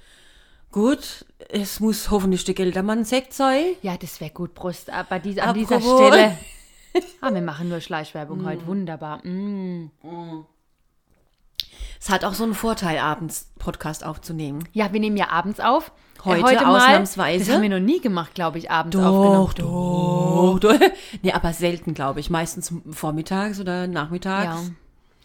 Gut, 0.72 1.24
es 1.48 1.80
muss 1.80 2.10
hoffentlich 2.10 2.44
der 2.44 2.54
Geldermann 2.54 3.04
Sekt 3.04 3.32
sein. 3.32 3.64
Ja, 3.82 3.96
das 3.96 4.20
wäre 4.20 4.30
gut, 4.30 4.54
Brust. 4.54 4.90
Aber 4.90 5.18
dies, 5.18 5.38
an 5.38 5.54
dieser. 5.54 5.80
Stelle. 5.80 6.36
Ah, 7.20 7.32
wir 7.32 7.40
machen 7.40 7.68
nur 7.68 7.80
Schleichwerbung 7.80 8.44
heute. 8.44 8.66
Wunderbar. 8.66 9.24
Mm. 9.24 9.92
Es 12.00 12.10
hat 12.10 12.24
auch 12.24 12.34
so 12.34 12.42
einen 12.42 12.54
Vorteil, 12.54 12.98
abends 12.98 13.52
Podcast 13.60 14.04
aufzunehmen. 14.04 14.68
Ja, 14.72 14.92
wir 14.92 14.98
nehmen 14.98 15.16
ja 15.16 15.28
abends 15.28 15.60
auf. 15.60 15.92
Äh, 16.24 16.42
Heute 16.42 16.64
mal, 16.64 16.78
ausnahmsweise. 16.78 17.44
Das 17.44 17.54
haben 17.54 17.62
wir 17.62 17.68
noch 17.68 17.78
nie 17.78 18.00
gemacht, 18.00 18.34
glaube 18.34 18.58
ich, 18.58 18.72
abends 18.72 18.96
aufgenommen. 18.96 19.52
doch, 19.54 20.58
doch. 20.58 20.80
Nee, 21.22 21.32
aber 21.32 21.52
selten, 21.52 21.94
glaube 21.94 22.18
ich. 22.18 22.28
Meistens 22.28 22.74
vormittags 22.90 23.60
oder 23.60 23.86
nachmittags. 23.86 24.66
Ja, 24.66 24.74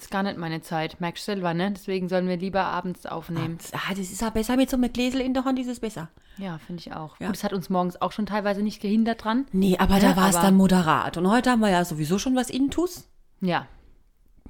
ist 0.05 0.11
gar 0.11 0.23
nicht 0.23 0.37
meine 0.37 0.61
Zeit. 0.61 1.01
Merkst 1.01 1.27
du 1.27 1.31
selber, 1.33 1.53
ne? 1.53 1.71
Deswegen 1.71 2.09
sollen 2.09 2.27
wir 2.27 2.37
lieber 2.37 2.63
abends 2.63 3.05
aufnehmen. 3.05 3.57
Ah, 3.73 3.89
das 3.89 4.11
ist 4.11 4.21
ja 4.21 4.29
besser 4.29 4.55
mit 4.55 4.69
so 4.69 4.77
einem 4.77 4.91
Gläsel 4.93 5.19
in 5.21 5.33
der 5.33 5.45
Hand, 5.45 5.59
ist 5.59 5.67
es 5.67 5.79
besser. 5.79 6.09
Ja, 6.37 6.59
finde 6.59 6.81
ich 6.81 6.93
auch. 6.93 7.19
Ja. 7.19 7.27
Gut, 7.27 7.35
das 7.35 7.43
hat 7.43 7.53
uns 7.53 7.69
morgens 7.69 8.01
auch 8.01 8.11
schon 8.11 8.25
teilweise 8.25 8.61
nicht 8.61 8.81
gehindert 8.81 9.23
dran. 9.23 9.45
Nee, 9.51 9.77
aber 9.77 9.99
da 9.99 10.11
Ja, 10.11 10.15
war 10.17 10.29
es 10.29 10.35
dann 10.35 10.55
moderat. 10.55 11.17
Und 11.17 11.29
heute 11.29 11.49
haben 11.51 11.59
wir 11.61 11.69
ja 11.69 11.83
sowieso 11.85 12.19
schon 12.19 12.35
was 12.35 12.49
Intus. 12.49 13.07
Ja. 13.41 13.67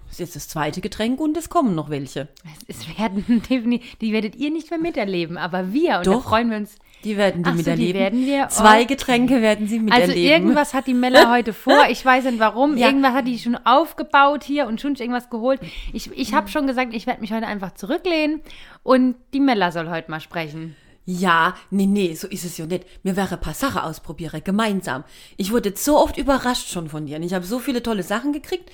Das 0.04 0.14
ist 0.14 0.20
jetzt 0.20 0.36
das 0.36 0.48
zweite 0.50 0.82
Getränk 0.82 1.20
und 1.20 1.36
es 1.38 1.50
kommen 1.50 1.74
noch 1.74 1.90
welche. 1.90 2.28
Es, 2.68 2.80
es 2.80 2.98
werden 3.00 3.42
definitiv, 3.50 3.96
die 3.98 4.14
werdet 4.14 4.36
ihr 4.36 4.52
nicht 4.52 4.70
mehr 4.70 4.80
miterleben, 4.80 5.38
aber 5.38 5.74
wir, 5.74 5.98
und 6.00 6.08
da 6.08 6.12
Doch. 6.12 6.24
freuen 6.24 6.50
wir 6.52 6.58
uns. 6.58 6.76
Die 7.06 7.16
werden 7.18 7.44
die 7.44 7.50
so, 7.50 7.56
die 7.56 7.58
miterleben. 7.60 8.00
werden 8.02 8.26
wir- 8.26 8.50
Zwei 8.50 8.78
okay. 8.82 8.86
Getränke 8.88 9.42
werden 9.42 9.68
sie 9.68 9.76
Also 9.78 9.86
miterleben. 9.86 10.24
irgendwas 10.32 10.74
hat 10.74 10.88
die 10.88 10.94
Mella 10.94 11.32
heute 11.36 11.54
vor. 11.54 11.86
Ich 11.90 12.04
weiß 12.04 12.26
nicht 12.26 12.40
warum. 12.40 12.76
Ja. 12.78 12.88
Irgendwas 12.88 13.14
hat 13.14 13.28
die 13.28 13.40
schon 13.40 13.56
aufgebaut 13.64 14.44
hier 14.44 14.68
und 14.68 14.82
schon 14.82 14.96
irgendwas 14.96 15.30
geholt. 15.30 15.62
Ich, 15.94 16.12
ich 16.18 16.34
habe 16.34 16.50
schon 16.50 16.68
gesagt, 16.68 16.94
ich 16.94 17.08
werde 17.08 17.22
mich 17.22 17.32
heute 17.32 17.48
einfach 17.48 17.76
zurücklehnen 17.76 18.42
und 18.84 19.16
die 19.34 19.40
Mella 19.40 19.72
soll 19.72 19.90
heute 19.90 20.12
mal 20.12 20.20
sprechen. 20.20 20.76
Ja, 21.08 21.54
nee, 21.70 21.86
nee, 21.86 22.16
so 22.16 22.28
ist 22.28 22.44
es 22.46 22.58
ja 22.58 22.66
nicht. 22.66 22.84
Mir 23.04 23.16
wäre 23.16 23.36
ein 23.36 23.40
paar 23.40 23.54
Sachen 23.54 23.82
ausprobieren, 23.82 24.42
gemeinsam. 24.44 25.04
Ich 25.38 25.52
wurde 25.52 25.70
jetzt 25.70 25.86
so 25.86 26.00
oft 26.00 26.18
überrascht 26.18 26.72
schon 26.72 26.90
von 26.90 27.06
dir. 27.06 27.18
Und 27.18 27.24
ich 27.24 27.36
habe 27.36 27.46
so 27.46 27.60
viele 27.60 27.84
tolle 27.84 28.02
Sachen 28.02 28.34
gekriegt. 28.34 28.72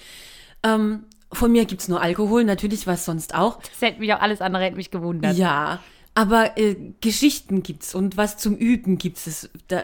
Ähm, 0.63 1.03
von 1.33 1.51
mir 1.51 1.65
gibt's 1.65 1.89
nur 1.89 2.01
Alkohol, 2.01 2.45
natürlich 2.45 2.87
was 2.87 3.03
sonst 3.03 3.35
auch. 3.35 3.57
Das 3.61 3.81
hätte 3.81 3.99
mich 3.99 4.13
auch 4.13 4.21
alles 4.21 4.39
andere 4.41 4.63
hätte 4.63 4.77
mich 4.77 4.91
gewundert. 4.91 5.35
Ja, 5.35 5.79
aber 6.13 6.57
äh, 6.57 6.75
Geschichten 7.01 7.63
gibt's 7.63 7.95
und 7.95 8.17
was 8.17 8.37
zum 8.37 8.55
Üben 8.57 8.97
gibt's. 8.97 9.27
Es, 9.27 9.49
da, 9.67 9.83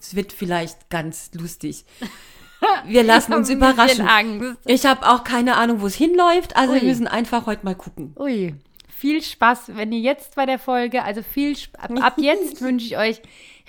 es 0.00 0.14
wird 0.14 0.32
vielleicht 0.32 0.88
ganz 0.90 1.30
lustig. 1.34 1.84
Wir 2.86 3.02
lassen 3.02 3.34
uns 3.34 3.50
überraschen. 3.50 4.08
Angst. 4.08 4.58
Ich 4.64 4.86
habe 4.86 5.06
auch 5.06 5.24
keine 5.24 5.56
Ahnung, 5.56 5.82
wo 5.82 5.86
es 5.86 5.94
hinläuft. 5.94 6.56
Also 6.56 6.72
Ui. 6.72 6.80
wir 6.80 6.88
müssen 6.88 7.06
einfach 7.06 7.44
heute 7.44 7.64
mal 7.66 7.74
gucken. 7.74 8.14
Ui, 8.18 8.54
viel 8.88 9.22
Spaß, 9.22 9.76
wenn 9.76 9.92
ihr 9.92 10.00
jetzt 10.00 10.36
bei 10.36 10.46
der 10.46 10.58
Folge, 10.58 11.04
also 11.04 11.22
viel 11.22 11.52
Sp- 11.52 11.76
ab, 11.78 11.90
ab 12.00 12.14
jetzt 12.18 12.60
wünsche 12.62 12.86
ich 12.86 12.96
euch 12.96 13.20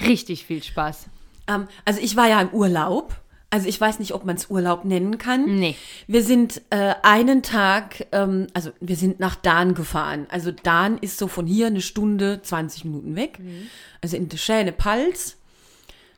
richtig 0.06 0.46
viel 0.46 0.64
Spaß. 0.64 1.08
Ähm, 1.48 1.68
also 1.84 2.00
ich 2.02 2.16
war 2.16 2.30
ja 2.30 2.40
im 2.42 2.50
Urlaub. 2.50 3.14
Also 3.50 3.68
ich 3.70 3.80
weiß 3.80 4.00
nicht, 4.00 4.13
ob 4.13 4.25
man 4.25 4.36
es 4.36 4.50
Urlaub 4.50 4.84
nennen 4.84 5.18
kann. 5.18 5.60
Nee. 5.60 5.75
Wir 6.06 6.22
sind 6.22 6.62
äh, 6.70 6.96
einen 7.01 7.44
Tag, 7.44 8.06
ähm, 8.12 8.48
also 8.54 8.72
wir 8.82 8.98
sind 8.98 9.22
nach 9.22 9.36
Dahn 9.36 9.74
gefahren. 9.74 10.27
Also 10.30 10.51
Dahn 10.51 10.98
ist 10.98 11.18
so 11.18 11.27
von 11.30 11.48
hier 11.48 11.68
eine 11.68 11.82
Stunde, 11.82 12.42
20 12.42 12.84
Minuten 12.84 13.16
weg. 13.16 13.39
Also 14.01 14.18
in 14.18 14.27
der 14.27 14.38
Schäne 14.38 14.74
Pals. 14.74 15.38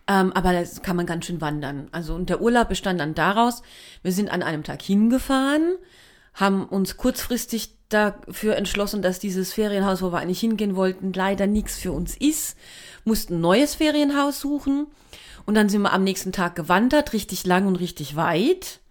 Ähm, 0.08 0.34
aber 0.34 0.54
das 0.54 0.82
kann 0.82 0.96
man 0.96 1.06
ganz 1.06 1.26
schön 1.26 1.40
wandern. 1.40 1.88
Also 1.92 2.16
und 2.16 2.30
der 2.30 2.42
Urlaub 2.42 2.70
bestand 2.70 3.00
dann 3.00 3.14
daraus, 3.14 3.62
wir 4.02 4.12
sind 4.12 4.32
an 4.32 4.42
einem 4.42 4.64
Tag 4.64 4.82
hingefahren, 4.82 5.76
haben 6.34 6.66
uns 6.66 6.98
kurzfristig 6.98 7.76
dafür 7.90 8.56
entschlossen, 8.56 9.04
dass 9.04 9.20
dieses 9.20 9.54
Ferienhaus, 9.54 10.02
wo 10.02 10.12
wir 10.12 10.18
eigentlich 10.18 10.40
hingehen 10.40 10.76
wollten, 10.76 11.14
leider 11.14 11.46
nichts 11.46 11.78
für 11.78 11.92
uns 11.92 12.18
ist. 12.18 12.58
Mussten 13.06 13.36
ein 13.36 13.42
neues 13.42 13.76
Ferienhaus 13.76 14.40
suchen. 14.40 14.88
Und 15.50 15.56
dann 15.56 15.68
sind 15.68 15.82
wir 15.82 15.94
am 15.94 16.04
nächsten 16.04 16.32
Tag 16.32 16.56
gewandert, 16.56 17.12
richtig 17.12 17.44
lang 17.44 17.66
und 17.66 17.78
richtig 17.78 18.16
weit. 18.16 18.82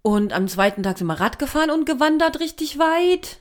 Und 0.00 0.32
am 0.32 0.46
zweiten 0.46 0.84
Tag 0.84 0.96
sind 0.96 1.08
wir 1.08 1.18
Rad 1.18 1.40
gefahren 1.40 1.72
und 1.72 1.86
gewandert 1.86 2.38
richtig 2.38 2.78
weit. 2.78 3.38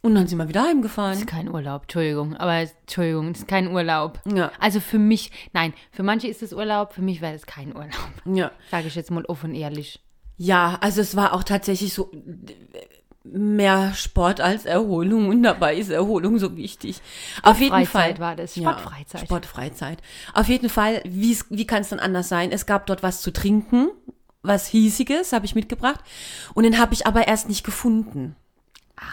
Und 0.00 0.14
dann 0.14 0.28
sind 0.28 0.38
wir 0.38 0.48
wieder 0.48 0.62
heimgefahren. 0.62 1.14
Das 1.14 1.22
ist 1.22 1.26
kein 1.26 1.50
Urlaub, 1.52 1.82
Entschuldigung. 1.82 2.36
Aber 2.36 2.54
Entschuldigung, 2.54 3.32
das 3.32 3.40
ist 3.40 3.48
kein 3.48 3.66
Urlaub. 3.66 4.20
Ja. 4.32 4.52
Also 4.60 4.78
für 4.78 5.00
mich, 5.00 5.32
nein, 5.52 5.74
für 5.90 6.04
manche 6.04 6.28
ist 6.28 6.40
es 6.40 6.52
Urlaub, 6.52 6.92
für 6.92 7.02
mich 7.02 7.20
wäre 7.20 7.32
das 7.32 7.46
kein 7.46 7.74
Urlaub. 7.74 8.12
Ja. 8.26 8.52
Sage 8.70 8.86
ich 8.86 8.94
jetzt 8.94 9.10
mal 9.10 9.24
offen 9.24 9.56
ehrlich. 9.56 10.00
Ja, 10.36 10.78
also 10.82 11.00
es 11.00 11.16
war 11.16 11.32
auch 11.32 11.42
tatsächlich 11.42 11.94
so 11.94 12.12
mehr 13.24 13.94
Sport 13.94 14.40
als 14.40 14.66
Erholung 14.66 15.28
und 15.28 15.42
dabei 15.42 15.76
ist 15.76 15.90
Erholung 15.90 16.38
so 16.38 16.56
wichtig. 16.56 17.00
Auf 17.42 17.58
jeden 17.58 17.72
Freizeit 17.72 18.16
Fall 18.16 18.18
war 18.18 18.36
das, 18.36 18.54
Ja, 18.54 18.72
Sportfreizeit. 18.72 19.20
Sportfreizeit. 19.22 19.98
Auf 20.34 20.48
jeden 20.48 20.68
Fall, 20.68 21.00
wie's, 21.04 21.46
wie 21.48 21.66
kann 21.66 21.80
es 21.82 21.88
dann 21.88 22.00
anders 22.00 22.28
sein? 22.28 22.52
Es 22.52 22.66
gab 22.66 22.86
dort 22.86 23.02
was 23.02 23.22
zu 23.22 23.32
trinken, 23.32 23.88
was 24.42 24.66
hiesiges 24.66 25.32
habe 25.32 25.46
ich 25.46 25.54
mitgebracht 25.54 26.00
und 26.52 26.64
den 26.64 26.78
habe 26.78 26.92
ich 26.92 27.06
aber 27.06 27.26
erst 27.26 27.48
nicht 27.48 27.64
gefunden. 27.64 28.36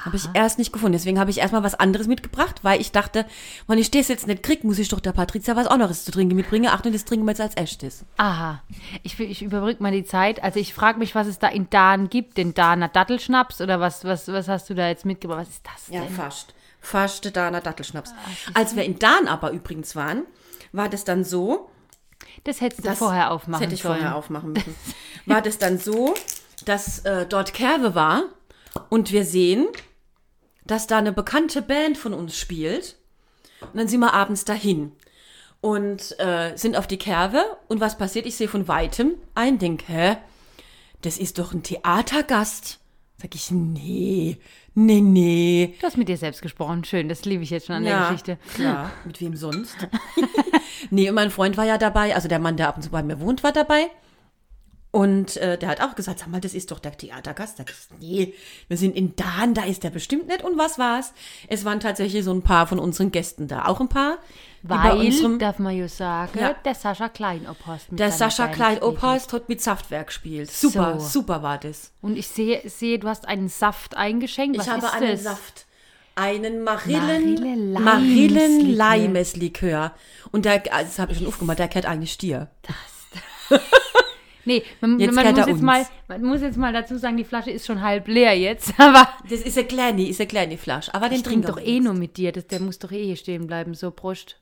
Habe 0.05 0.15
ich 0.17 0.27
erst 0.33 0.57
nicht 0.57 0.74
gefunden. 0.74 0.93
Deswegen 0.93 1.19
habe 1.19 1.29
ich 1.29 1.38
erstmal 1.39 1.63
was 1.63 1.75
anderes 1.75 2.07
mitgebracht, 2.07 2.63
weil 2.63 2.81
ich 2.81 2.91
dachte, 2.91 3.25
wenn 3.67 3.77
ich 3.77 3.91
das 3.91 4.07
jetzt 4.07 4.27
nicht 4.27 4.41
krieg, 4.43 4.63
muss 4.63 4.79
ich 4.79 4.88
doch 4.89 5.00
der 5.00 5.12
Patricia 5.12 5.55
was 5.55 5.67
anderes 5.67 6.05
zu 6.05 6.12
trinken 6.12 6.36
mitbringen. 6.36 6.69
Ach, 6.71 6.83
und 6.83 6.93
das 6.95 7.05
trinken 7.05 7.25
wir 7.25 7.31
jetzt 7.31 7.41
als 7.41 7.55
echtes. 7.57 8.05
Aha. 8.17 8.62
Ich, 9.03 9.19
ich 9.19 9.41
überbrücke 9.43 9.83
mal 9.83 9.91
die 9.91 10.03
Zeit. 10.05 10.43
Also 10.43 10.60
ich 10.60 10.74
frage 10.74 10.98
mich, 11.00 11.13
was 11.15 11.27
es 11.27 11.39
da 11.39 11.48
in 11.48 11.69
Dahn 11.69 12.10
gibt. 12.10 12.38
Den 12.38 12.53
Dahner 12.53 12.88
Dattelschnaps 12.88 13.62
oder 13.62 13.79
was, 13.79 14.03
was, 14.03 14.27
was 14.27 14.48
hast 14.48 14.69
du 14.69 14.74
da 14.74 14.88
jetzt 14.88 15.05
mitgebracht? 15.05 15.41
Was 15.41 15.50
ist 15.50 15.65
das 15.65 15.88
Ja, 15.93 16.01
denn? 16.01 16.10
fast. 16.13 16.53
Fast 16.79 17.25
der 17.25 17.31
Dahner 17.31 17.62
Dattelschnaps. 17.62 18.12
Als 18.55 18.75
wir 18.75 18.83
in 18.83 18.98
Dahn 18.98 19.27
aber 19.27 19.51
übrigens 19.51 19.95
waren, 19.95 20.24
war 20.71 20.89
das 20.89 21.03
dann 21.03 21.24
so, 21.24 21.69
Das 22.43 22.60
hättest 22.62 22.79
du 22.83 22.88
Das- 22.89 22.98
vorher 22.98 23.31
aufmachen 23.31 23.51
das 23.53 23.62
hätte 23.62 23.74
ich 23.75 23.81
sollen. 23.83 23.98
vorher 24.00 24.15
aufmachen 24.15 24.53
müssen. 24.53 24.75
War 25.27 25.41
das 25.43 25.60
dann 25.60 25.77
so, 25.77 26.15
dass 26.65 27.00
äh, 27.00 27.25
dort 27.27 27.53
Kerwe 27.53 27.93
war 27.93 28.24
und 28.90 29.12
wir 29.12 29.25
sehen, 29.25 29.68
dass 30.66 30.88
da 30.88 30.98
eine 30.98 31.12
bekannte 31.12 31.62
Band 31.62 31.98
von 31.98 32.13
uns 32.13 32.38
spielt. 32.38 32.98
Und 33.62 33.78
dann 33.78 33.88
sind 33.88 34.00
wir 34.00 34.13
abends 34.13 34.46
dahin 34.46 34.92
und 35.62 36.20
äh, 36.20 36.56
sind 36.56 36.75
auf 36.75 36.88
die 36.88 36.98
Kerwe. 36.98 37.44
Und 37.68 37.80
was 37.80 37.98
passiert? 37.98 38.25
Ich 38.25 38.36
sehe 38.36 38.48
von 38.48 38.68
weitem 38.68 39.13
ein, 39.36 39.60
denk, 39.60 39.88
hä? 39.88 40.18
Das 41.01 41.18
ist 41.18 41.40
doch 41.40 41.54
ein 41.54 41.63
Theatergast. 41.63 42.80
Sag 43.22 43.36
ich, 43.36 43.51
nee, 43.51 44.38
nee, 44.74 45.01
nee. 45.01 45.75
Du 45.80 45.86
hast 45.86 45.98
mit 45.98 46.10
dir 46.10 46.18
selbst 46.18 46.42
gesprochen. 46.42 46.84
Schön, 46.84 47.08
das 47.08 47.24
liebe 47.25 47.44
ich 47.44 47.51
jetzt 47.51 47.68
schon 47.68 47.75
an 47.75 47.84
der 47.84 48.00
Geschichte. 48.01 48.40
Ja, 48.58 48.92
mit 49.06 49.22
wem 49.22 49.36
sonst? 49.36 49.75
nee, 50.90 51.08
und 51.08 51.16
mein 51.16 51.30
Freund 51.30 51.56
war 51.56 51.66
ja 51.66 51.78
dabei, 51.78 52.16
also 52.16 52.28
der 52.28 52.40
Mann, 52.40 52.58
der 52.58 52.68
ab 52.68 52.78
und 52.78 52.82
zu 52.82 52.90
bei 52.90 53.04
mir 53.04 53.20
wohnt, 53.20 53.44
war 53.44 53.51
dabei. 53.51 53.90
Und 54.91 55.38
äh, 55.38 55.57
der 55.57 55.69
hat 55.69 55.79
auch 55.81 55.95
gesagt, 55.95 56.19
sag 56.19 56.27
mal, 56.27 56.41
das 56.41 56.53
ist 56.53 56.69
doch 56.71 56.79
der 56.79 56.98
Theatergast. 56.98 57.55
Sag 57.57 57.69
ich, 57.69 57.75
nee, 58.01 58.33
wir 58.67 58.75
sind 58.75 58.93
in 58.95 59.15
Dahn, 59.15 59.53
da 59.53 59.63
ist 59.63 59.86
der 59.86 59.89
bestimmt 59.89 60.27
nicht. 60.27 60.43
Und 60.43 60.57
was 60.57 60.77
war's? 60.77 61.13
Es 61.48 61.63
waren 61.63 61.79
tatsächlich 61.79 62.25
so 62.25 62.33
ein 62.33 62.41
paar 62.41 62.67
von 62.67 62.77
unseren 62.77 63.10
Gästen 63.10 63.48
da. 63.48 63.65
Auch 63.67 63.79
ein 63.79 63.88
paar. 63.88 64.17
Weil, 64.63 64.98
unserem, 65.07 65.39
darf 65.39 65.60
man 65.60 65.75
ja 65.77 65.88
sagen, 65.88 66.38
Ja. 66.38 66.53
der 66.65 66.75
Sascha 66.75 67.07
Kleinophorst 67.10 67.89
mit 67.91 68.00
der 68.01 68.12
Sascha 68.12 68.43
Band 68.48 68.55
Klein 68.55 68.79
gespielt 68.81 69.33
hat. 69.33 69.50
Mit 69.50 69.62
Saftwerk 69.62 70.07
gespielt. 70.07 70.51
Super, 70.51 71.00
So. 71.00 71.07
super 71.07 71.41
war 71.41 71.57
das. 71.57 71.91
Und 72.01 72.17
ich 72.17 72.27
sehe, 72.27 72.62
sehe, 72.69 73.00
du 73.00 73.07
hast 73.07 73.27
einen 73.27 73.48
Saft 73.48 73.95
eingeschenkt. 73.95 74.57
Was 74.60 74.67
ich 74.67 74.74
habe 74.74 74.91
einen 74.91 75.12
das? 75.12 75.24
Saft. 75.24 75.65
Einen 76.15 76.63
Marillen, 76.63 77.71
Marille-Limes-Likör. 77.74 77.81
Marillen-Limes-Likör. 77.81 79.93
Und 80.33 80.43
der, 80.45 80.55
also 80.74 80.86
das 80.86 81.00
habe 81.00 81.13
ich 81.13 81.19
schon 81.19 81.27
aufgemacht, 81.27 81.57
der 81.60 81.69
kennt 81.69 81.86
eigentlich 81.86 82.12
Stier. 82.12 82.50
Nee, 84.45 84.63
man, 84.81 85.00
Jetzt 85.00 85.13
man, 85.13 85.36
muss 85.36 85.45
jetzt 85.48 85.62
mal, 85.62 85.86
man 86.07 86.24
muss 86.24 86.41
jetzt 86.41 86.57
mal 86.57 86.74
dazu 86.74 86.98
sagen, 86.98 87.17
die 87.17 87.24
Flasche 87.24 87.51
ist 87.51 87.65
schon 87.67 87.81
halb 87.81 88.07
leer 88.07 88.38
jetzt. 88.38 88.74
Aber 88.79 89.07
Das 89.29 89.41
ist 89.41 89.57
eine 89.57 89.67
kleine, 89.67 90.07
ist 90.07 90.19
eine 90.19 90.27
kleine 90.27 90.57
Flasche. 90.57 90.93
Aber 90.95 91.10
den 91.10 91.24
trinken 91.24 91.48
doch 91.48 91.60
eh 91.60 91.79
nur 91.79 91.93
mit 91.93 92.17
dir. 92.17 92.31
Das, 92.31 92.48
der 92.48 92.60
muss 92.60 92.79
doch 92.79 92.91
eh 92.91 93.05
hier 93.05 93.15
stehen 93.17 93.45
bleiben. 93.48 93.74
So, 93.74 93.91
Prost. 93.91 94.38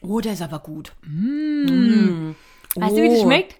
Oh, 0.00 0.20
der 0.20 0.32
ist 0.34 0.42
aber 0.42 0.60
gut. 0.60 0.92
Weißt 1.02 2.96
du, 2.96 3.02
wie 3.02 3.08
das 3.08 3.18
Oh. 3.18 3.24
schmeckt? 3.24 3.56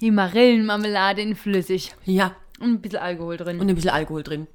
Die 0.00 0.10
Marillenmarmelade 0.10 1.20
in 1.22 1.34
flüssig. 1.36 1.94
Ja, 2.04 2.34
Und 2.60 2.70
ein 2.74 2.80
bisschen 2.80 2.98
Alkohol 3.00 3.36
drin. 3.36 3.60
und 3.60 3.68
ein 3.68 3.74
bisschen 3.74 3.90
Alkohol 3.90 4.22
drin. 4.22 4.46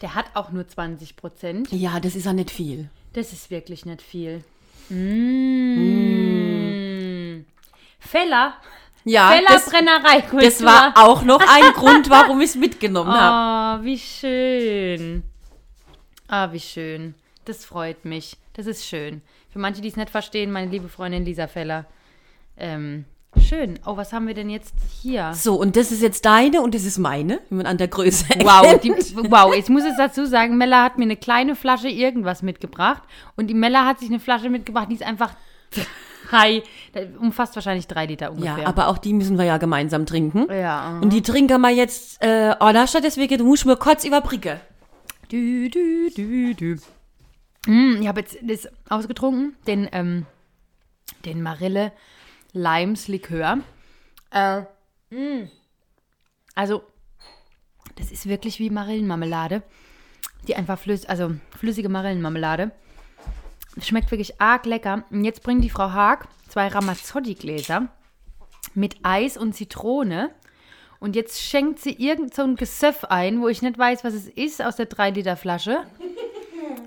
Der 0.00 0.14
hat 0.14 0.26
auch 0.34 0.50
nur 0.52 0.66
20 0.66 1.16
Prozent. 1.16 1.72
Ja, 1.72 2.00
das 2.00 2.14
ist 2.16 2.26
ja 2.26 2.32
nicht 2.32 2.50
viel. 2.50 2.90
Das 3.12 3.32
ist 3.32 3.50
wirklich 3.50 3.86
nicht 3.86 4.02
viel. 4.02 4.42
Mmh. 4.88 6.24
Feller. 7.98 8.54
Ja, 9.04 9.30
Feller 9.30 9.48
das, 9.48 9.66
das 9.66 10.62
war 10.64 10.94
auch 10.96 11.22
noch 11.22 11.40
ein 11.40 11.72
Grund, 11.74 12.08
warum 12.08 12.40
ich 12.40 12.50
es 12.50 12.56
mitgenommen 12.56 13.12
habe. 13.12 13.80
Ah, 13.80 13.80
wie 13.82 13.98
schön. 13.98 15.22
Ah, 16.28 16.50
wie 16.52 16.60
schön. 16.60 17.14
Das 17.44 17.64
freut 17.64 18.04
mich. 18.04 18.36
Das 18.54 18.66
ist 18.66 18.86
schön. 18.86 19.20
Für 19.50 19.58
manche, 19.58 19.82
die 19.82 19.88
es 19.88 19.96
nicht 19.96 20.10
verstehen, 20.10 20.50
meine 20.50 20.70
liebe 20.70 20.88
Freundin 20.88 21.24
Lisa 21.24 21.46
Feller. 21.46 21.84
Ähm, 22.56 23.04
schön. 23.40 23.78
Oh, 23.86 23.96
was 23.96 24.12
haben 24.12 24.26
wir 24.26 24.34
denn 24.34 24.50
jetzt 24.50 24.74
hier? 25.02 25.32
So, 25.34 25.54
und 25.54 25.76
das 25.76 25.92
ist 25.92 26.02
jetzt 26.02 26.24
deine 26.24 26.62
und 26.62 26.74
das 26.74 26.84
ist 26.84 26.98
meine, 26.98 27.40
wie 27.48 27.56
man 27.56 27.66
an 27.66 27.78
der 27.78 27.88
Größe 27.88 28.26
Wow, 28.42 28.66
erkennt. 28.66 29.10
die, 29.10 29.16
wow, 29.30 29.54
jetzt 29.54 29.70
muss 29.70 29.84
ich 29.84 29.92
dazu 29.96 30.26
sagen, 30.26 30.56
Mella 30.56 30.82
hat 30.84 30.98
mir 30.98 31.04
eine 31.04 31.16
kleine 31.16 31.56
Flasche 31.56 31.88
irgendwas 31.88 32.42
mitgebracht 32.42 33.02
und 33.36 33.48
die 33.48 33.54
Mella 33.54 33.86
hat 33.86 34.00
sich 34.00 34.08
eine 34.08 34.20
Flasche 34.20 34.50
mitgebracht, 34.50 34.88
die 34.90 34.94
ist 34.94 35.06
einfach 35.06 35.34
drei, 36.28 36.62
umfasst 37.20 37.54
wahrscheinlich 37.54 37.86
drei 37.86 38.06
Liter 38.06 38.30
ungefähr. 38.32 38.58
Ja, 38.58 38.66
aber 38.66 38.88
auch 38.88 38.98
die 38.98 39.12
müssen 39.12 39.38
wir 39.38 39.44
ja 39.44 39.58
gemeinsam 39.58 40.06
trinken. 40.06 40.46
Ja. 40.52 40.98
Und 41.00 41.12
die 41.12 41.22
trinken 41.22 41.60
wir 41.60 41.70
jetzt 41.70 42.22
äh, 42.22 42.54
anders, 42.58 42.92
deswegen 42.92 43.38
du 43.38 43.44
musst 43.44 43.66
mir 43.66 43.76
kurz 43.76 44.04
überbrücken. 44.04 44.60
Dü, 45.30 45.68
dü, 45.70 46.10
dü, 46.16 46.54
dü. 46.54 46.78
Mm, 47.66 48.02
ich 48.02 48.08
habe 48.08 48.20
jetzt 48.20 48.36
das 48.42 48.68
ausgetrunken, 48.88 49.56
den, 49.66 49.88
ähm, 49.92 50.26
den 51.24 51.42
Marille 51.42 51.92
Limes 52.54 53.08
Likör. 53.08 53.58
Äh, 54.30 54.62
mm. 55.10 55.50
Also, 56.54 56.82
das 57.96 58.10
ist 58.10 58.26
wirklich 58.26 58.58
wie 58.60 58.70
Marillenmarmelade. 58.70 59.62
Die 60.48 60.56
einfach 60.56 60.78
flüssig, 60.78 61.10
also 61.10 61.34
flüssige 61.50 61.88
Marillenmarmelade. 61.88 62.70
Schmeckt 63.82 64.10
wirklich 64.10 64.40
arg 64.40 64.66
lecker. 64.66 65.04
Und 65.10 65.24
jetzt 65.24 65.42
bringt 65.42 65.64
die 65.64 65.70
Frau 65.70 65.90
Haag 65.90 66.28
zwei 66.48 66.68
Ramazzotti-Gläser 66.68 67.88
mit 68.74 68.96
Eis 69.02 69.36
und 69.36 69.54
Zitrone. 69.54 70.30
Und 71.00 71.16
jetzt 71.16 71.42
schenkt 71.42 71.80
sie 71.80 71.92
irgend 71.92 72.34
so 72.34 72.42
ein 72.42 72.56
Gesöff 72.56 73.04
ein, 73.04 73.42
wo 73.42 73.48
ich 73.48 73.62
nicht 73.62 73.76
weiß, 73.76 74.04
was 74.04 74.14
es 74.14 74.28
ist, 74.28 74.62
aus 74.62 74.76
der 74.76 74.88
3-Liter-Flasche. 74.88 75.84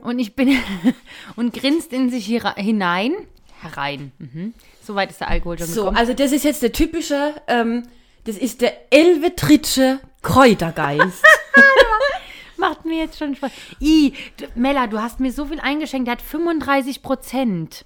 Und 0.02 0.20
ich 0.20 0.36
bin 0.36 0.58
und 1.36 1.54
grinst 1.54 1.92
in 1.92 2.10
sich 2.10 2.26
hinein. 2.26 3.14
Herein. 3.62 4.12
Mhm. 4.20 4.54
Soweit 4.84 5.10
ist 5.12 5.20
der 5.22 5.30
Alkohol 5.30 5.58
schon 5.58 5.68
So, 5.68 5.82
gekommen. 5.82 5.98
also 5.98 6.14
das 6.14 6.32
ist 6.32 6.44
jetzt 6.44 6.62
der 6.64 6.72
typische, 6.72 7.34
ähm, 7.48 7.84
das 8.26 8.38
ist 8.38 8.62
der 8.62 8.94
Elvetritsche 8.94 10.00
Kräutergeist. 10.22 11.24
Macht 12.58 12.86
mir 12.86 13.00
jetzt 13.04 13.18
schon 13.20 13.36
Spaß. 13.36 13.52
I, 13.82 14.14
du, 14.38 14.46
Mella, 14.56 14.88
du 14.88 15.00
hast 15.02 15.20
mir 15.20 15.32
so 15.32 15.46
viel 15.46 15.60
eingeschenkt, 15.60 16.08
der 16.08 16.14
hat 16.14 16.22
35 16.22 17.02
Prozent. 17.04 17.86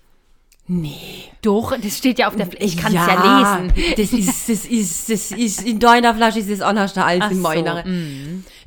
nee. 0.68 1.26
Doch, 1.42 1.76
das 1.76 1.98
steht 1.98 2.20
ja 2.20 2.28
auf 2.28 2.36
der 2.36 2.46
Flasche. 2.46 2.64
Ich 2.64 2.78
kann 2.78 2.90
es 2.96 3.08
ja, 3.08 3.64
lesen. 3.66 3.96
Das 3.98 4.14
ist, 4.14 4.48
das 4.48 4.66
ist, 4.66 5.10
das 5.10 5.32
ist, 5.32 5.64
in 5.68 5.80
deiner 5.80 6.14
Flasche 6.14 6.38
ist 6.38 6.50
es 6.52 6.62
anders 6.62 6.96
als 6.98 7.24
Ach 7.24 7.32
in 7.32 7.38
so, 7.38 7.42
meiner. 7.42 7.84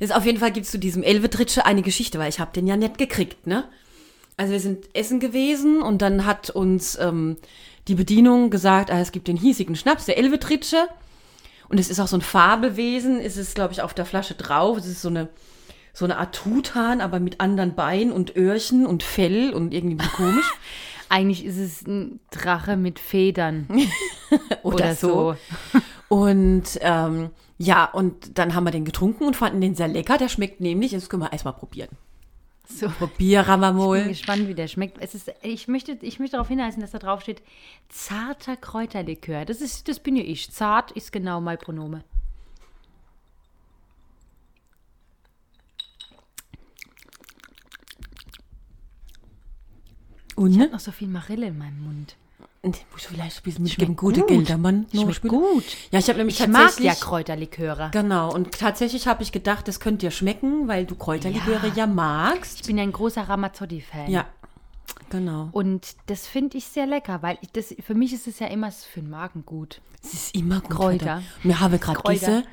Ist 0.01 0.13
auf 0.13 0.25
jeden 0.25 0.37
Fall 0.39 0.51
gibt's 0.51 0.71
zu 0.71 0.77
diesem 0.77 1.03
Elvetritsche 1.03 1.65
eine 1.65 1.81
Geschichte, 1.81 2.19
weil 2.19 2.27
ich 2.27 2.41
habe 2.41 2.51
den 2.53 2.67
ja 2.67 2.75
nicht 2.75 2.97
gekriegt, 2.97 3.47
ne? 3.47 3.63
Also 4.37 4.51
wir 4.51 4.59
sind 4.59 4.89
essen 4.93 5.19
gewesen 5.19 5.81
und 5.81 6.01
dann 6.01 6.25
hat 6.25 6.49
uns 6.49 6.97
ähm, 6.99 7.37
die 7.87 7.95
Bedienung 7.95 8.49
gesagt, 8.49 8.91
ah, 8.91 8.99
es 8.99 9.11
gibt 9.11 9.27
den 9.27 9.37
hiesigen 9.37 9.75
Schnaps, 9.75 10.05
der 10.05 10.17
Elvetritsche. 10.17 10.87
Und 11.69 11.79
es 11.79 11.89
ist 11.89 11.99
auch 11.99 12.07
so 12.07 12.17
ein 12.17 12.21
Fabelwesen, 12.21 13.19
ist 13.19 13.37
es, 13.37 13.53
glaube 13.53 13.73
ich, 13.73 13.81
auf 13.81 13.93
der 13.93 14.05
Flasche 14.05 14.35
drauf. 14.35 14.77
Es 14.77 14.85
ist 14.85 15.01
so 15.01 15.09
eine, 15.09 15.29
so 15.93 16.05
eine 16.05 16.17
Art 16.17 16.35
Truthahn, 16.35 17.01
aber 17.01 17.19
mit 17.19 17.39
anderen 17.39 17.75
Beinen 17.75 18.11
und 18.11 18.35
Öhrchen 18.35 18.85
und 18.85 19.03
Fell 19.03 19.53
und 19.53 19.73
irgendwie 19.73 19.95
bisschen 19.95 20.11
komisch. 20.13 20.53
Eigentlich 21.09 21.45
ist 21.45 21.57
es 21.57 21.87
ein 21.87 22.19
Drache 22.31 22.77
mit 22.77 22.99
Federn. 22.99 23.67
Oder, 24.63 24.75
Oder 24.75 24.95
so. 24.95 25.35
Und 26.07 26.63
ähm, 26.81 27.29
ja, 27.57 27.85
und 27.85 28.37
dann 28.37 28.55
haben 28.55 28.63
wir 28.63 28.71
den 28.71 28.85
getrunken 28.85 29.25
und 29.25 29.35
fanden 29.35 29.61
den 29.61 29.75
sehr 29.75 29.87
lecker. 29.87 30.17
Der 30.17 30.29
schmeckt 30.29 30.61
nämlich, 30.61 30.91
das 30.91 31.09
können 31.09 31.23
wir 31.23 31.31
erstmal 31.31 31.53
probieren. 31.53 31.89
So. 32.67 32.89
Probieren 32.89 33.59
wir 33.61 33.95
Ich 33.95 34.01
bin 34.03 34.09
gespannt, 34.09 34.47
wie 34.47 34.53
der 34.53 34.67
schmeckt. 34.67 34.97
Es 34.99 35.15
ist, 35.15 35.31
ich, 35.41 35.67
möchte, 35.67 35.97
ich 36.01 36.19
möchte 36.19 36.33
darauf 36.33 36.47
hinweisen, 36.47 36.81
dass 36.81 36.91
da 36.91 36.99
drauf 36.99 37.21
steht, 37.21 37.41
zarter 37.89 38.57
Kräuterlikör. 38.57 39.45
Das, 39.45 39.61
ist, 39.61 39.87
das 39.87 39.99
bin 39.99 40.15
ja 40.15 40.23
ich. 40.23 40.51
Zart 40.51 40.91
ist 40.91 41.11
genau 41.11 41.41
mein 41.41 41.57
Pronome. 41.57 42.03
Und 50.35 50.51
Ich 50.51 50.57
ne? 50.57 50.63
habe 50.63 50.73
noch 50.73 50.79
so 50.79 50.91
viel 50.91 51.07
Marille 51.07 51.47
in 51.47 51.57
meinem 51.57 51.81
Mund. 51.81 52.17
Und 52.65 52.83
muss 52.91 53.01
ich 53.01 53.07
vielleicht 53.09 53.37
ein 53.37 53.43
bisschen 53.43 53.77
dem 53.77 53.95
guten 53.95 54.21
gut. 54.21 54.49
Noch 54.49 55.03
Schmeckt 55.03 55.15
spielen? 55.15 55.33
gut. 55.33 55.65
Ja, 55.91 55.99
ich 55.99 56.07
habe 56.07 56.17
nämlich 56.17 56.39
Ich 56.39 56.47
mag 56.47 56.63
tatsächlich... 56.63 56.87
ja 56.87 56.95
Kräuterliköre. 56.95 57.91
Genau, 57.93 58.33
und 58.33 58.57
tatsächlich 58.57 59.07
habe 59.07 59.21
ich 59.21 59.31
gedacht, 59.31 59.67
das 59.67 59.79
könnte 59.79 60.07
dir 60.07 60.11
schmecken, 60.11 60.67
weil 60.67 60.87
du 60.87 60.95
Kräuterliköre 60.95 61.67
Ja. 61.67 61.73
ja, 61.75 61.87
magst. 61.87 62.61
Ich 62.61 62.67
bin 62.67 62.77
ja 62.79 62.83
ein 62.83 62.91
großer 62.91 63.21
Ramazzotti-Fan. 63.21 64.09
Ja, 64.09 64.25
genau. 65.11 65.49
Und 65.51 65.95
das 66.07 66.25
finde 66.25 66.57
ich 66.57 66.65
sehr 66.65 66.87
lecker, 66.87 67.21
weil 67.21 67.37
ich 67.41 67.51
das, 67.51 67.75
für 67.85 67.93
mich 67.93 68.13
ist 68.13 68.25
es 68.25 68.39
ja 68.39 68.47
immer 68.47 68.71
für 68.71 69.01
den 69.01 69.11
Magen 69.11 69.45
gut. 69.45 69.79
Es 70.03 70.13
ist 70.13 70.35
immer 70.35 70.59
gut. 70.61 70.71
Kräuter. 70.71 71.21
Wir 71.43 71.59
haben 71.59 71.79
gerade 71.79 72.01
diese, 72.11 72.43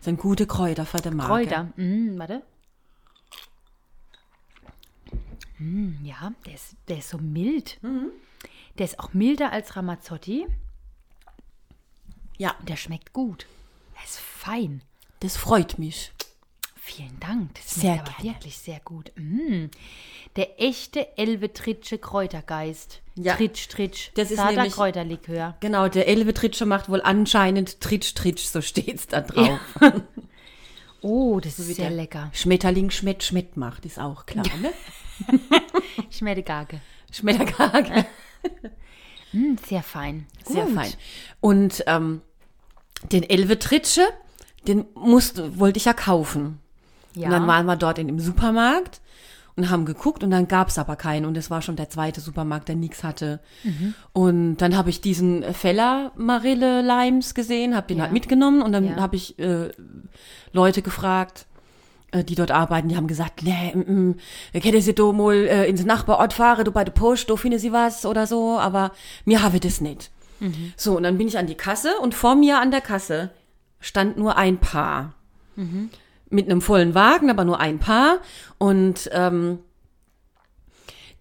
sind 0.00 0.20
gute 0.20 0.46
Kräuter 0.46 0.84
für 0.84 0.98
den 0.98 1.16
Magen. 1.16 1.28
Kräuter. 1.28 1.68
Mm, 1.76 2.18
warte. 2.18 2.42
Mm, 5.58 6.04
ja, 6.04 6.32
der 6.44 6.54
ist, 6.54 6.76
der 6.88 6.98
ist 6.98 7.08
so 7.08 7.16
mild. 7.16 7.78
Der 8.78 8.86
ist 8.86 8.98
auch 8.98 9.12
milder 9.12 9.52
als 9.52 9.76
Ramazzotti. 9.76 10.46
Ja, 12.38 12.54
Der 12.66 12.76
schmeckt 12.76 13.12
gut. 13.12 13.46
Der 13.96 14.04
ist 14.04 14.18
fein. 14.18 14.82
das 15.20 15.36
freut 15.36 15.78
mich. 15.78 16.12
Vielen 16.84 17.20
Dank. 17.20 17.54
Das 17.54 17.76
Sehr 17.76 17.92
aber 18.00 18.10
gerne. 18.18 18.34
wirklich 18.34 18.58
sehr 18.58 18.80
gut. 18.80 19.12
Mm. 19.14 19.66
Der 20.34 20.60
echte 20.60 21.16
Elvetritsche 21.16 21.96
Kräutergeist. 21.98 23.02
Ja. 23.14 23.36
Tritsch, 23.36 23.68
Tritsch. 23.68 24.10
Das 24.14 24.32
ist 24.32 24.44
nämlich- 24.44 24.72
Kräuterlikör. 24.72 25.56
Genau, 25.60 25.86
der 25.88 26.08
Elve 26.08 26.34
Tritsche 26.34 26.66
macht 26.66 26.88
wohl 26.88 27.00
anscheinend 27.00 27.80
Tritsch 27.80 28.14
Tritsch, 28.16 28.46
so 28.46 28.60
steht's 28.60 29.06
da 29.06 29.20
drauf. 29.20 29.60
Oh, 31.04 31.40
das 31.40 31.58
ist 31.58 31.66
wie 31.68 31.72
sehr 31.72 31.90
lecker. 31.90 32.30
Schmetterling 32.32 32.90
Schmett 32.92 33.24
Schmett 33.24 33.56
macht, 33.56 33.84
ist 33.86 33.98
auch 33.98 34.24
klar, 34.24 34.44
ne? 34.62 34.72
Schmeckt 36.10 36.46
Gage. 36.46 36.80
Schmettergage. 37.10 38.06
Mm, 39.32 39.56
sehr 39.66 39.82
fein. 39.82 40.26
Sehr 40.44 40.64
Gut. 40.66 40.74
fein. 40.74 40.92
Und 41.40 41.84
ähm, 41.86 42.20
den 43.10 43.22
Elve 43.22 43.58
Tritsche, 43.58 44.02
den 44.68 44.84
musste, 44.94 45.58
wollte 45.58 45.78
ich 45.78 45.86
ja 45.86 45.92
kaufen. 45.94 46.58
Ja. 47.14 47.26
Und 47.26 47.32
dann 47.32 47.46
waren 47.46 47.66
wir 47.66 47.76
dort 47.76 47.98
in 47.98 48.06
dem 48.08 48.20
Supermarkt 48.20 49.00
und 49.56 49.68
haben 49.70 49.84
geguckt 49.84 50.22
und 50.24 50.30
dann 50.30 50.48
gab 50.48 50.68
es 50.68 50.78
aber 50.78 50.96
keinen. 50.96 51.24
Und 51.26 51.36
es 51.36 51.50
war 51.50 51.62
schon 51.62 51.76
der 51.76 51.90
zweite 51.90 52.20
Supermarkt, 52.20 52.68
der 52.68 52.76
nichts 52.76 53.04
hatte. 53.04 53.40
Mhm. 53.64 53.94
Und 54.12 54.56
dann 54.58 54.76
habe 54.76 54.90
ich 54.90 55.00
diesen 55.00 55.42
Feller 55.54 56.12
Marille 56.16 56.82
Limes 56.82 57.34
gesehen, 57.34 57.74
habe 57.74 57.86
den 57.88 57.98
Ja. 57.98 58.04
halt 58.04 58.12
mitgenommen 58.12 58.62
und 58.62 58.72
dann 58.72 58.84
Ja. 58.86 58.96
habe 58.96 59.16
ich 59.16 59.38
äh, 59.38 59.70
Leute 60.52 60.82
gefragt, 60.82 61.46
die 62.12 62.34
dort 62.34 62.50
arbeiten, 62.50 62.88
die 62.88 62.96
haben 62.96 63.06
gesagt, 63.06 63.42
nee, 63.42 63.74
mm, 63.74 64.10
mm, 64.10 64.14
hätte 64.52 64.80
sie 64.80 64.94
da 64.94 65.12
mal 65.12 65.34
äh, 65.34 65.66
ins 65.66 65.84
Nachbarort 65.84 66.32
fahren, 66.32 66.64
du 66.64 66.72
bei 66.72 66.84
der 66.84 66.92
Post, 66.92 67.30
da 67.30 67.36
finden 67.36 67.58
sie 67.58 67.72
was 67.72 68.04
oder 68.06 68.26
so, 68.26 68.58
aber 68.58 68.92
mir 69.24 69.42
habe 69.42 69.60
das 69.60 69.80
nicht. 69.80 70.10
Mhm. 70.40 70.72
So, 70.76 70.96
und 70.96 71.04
dann 71.04 71.18
bin 71.18 71.28
ich 71.28 71.38
an 71.38 71.46
die 71.46 71.54
Kasse 71.54 71.94
und 72.02 72.14
vor 72.14 72.34
mir 72.34 72.60
an 72.60 72.70
der 72.70 72.80
Kasse 72.80 73.30
stand 73.80 74.16
nur 74.16 74.36
ein 74.36 74.58
Paar 74.58 75.14
mit 76.32 76.50
einem 76.50 76.60
vollen 76.60 76.94
Wagen, 76.94 77.30
aber 77.30 77.44
nur 77.44 77.60
ein 77.60 77.78
Paar. 77.78 78.18
Und 78.58 79.10
ähm, 79.12 79.58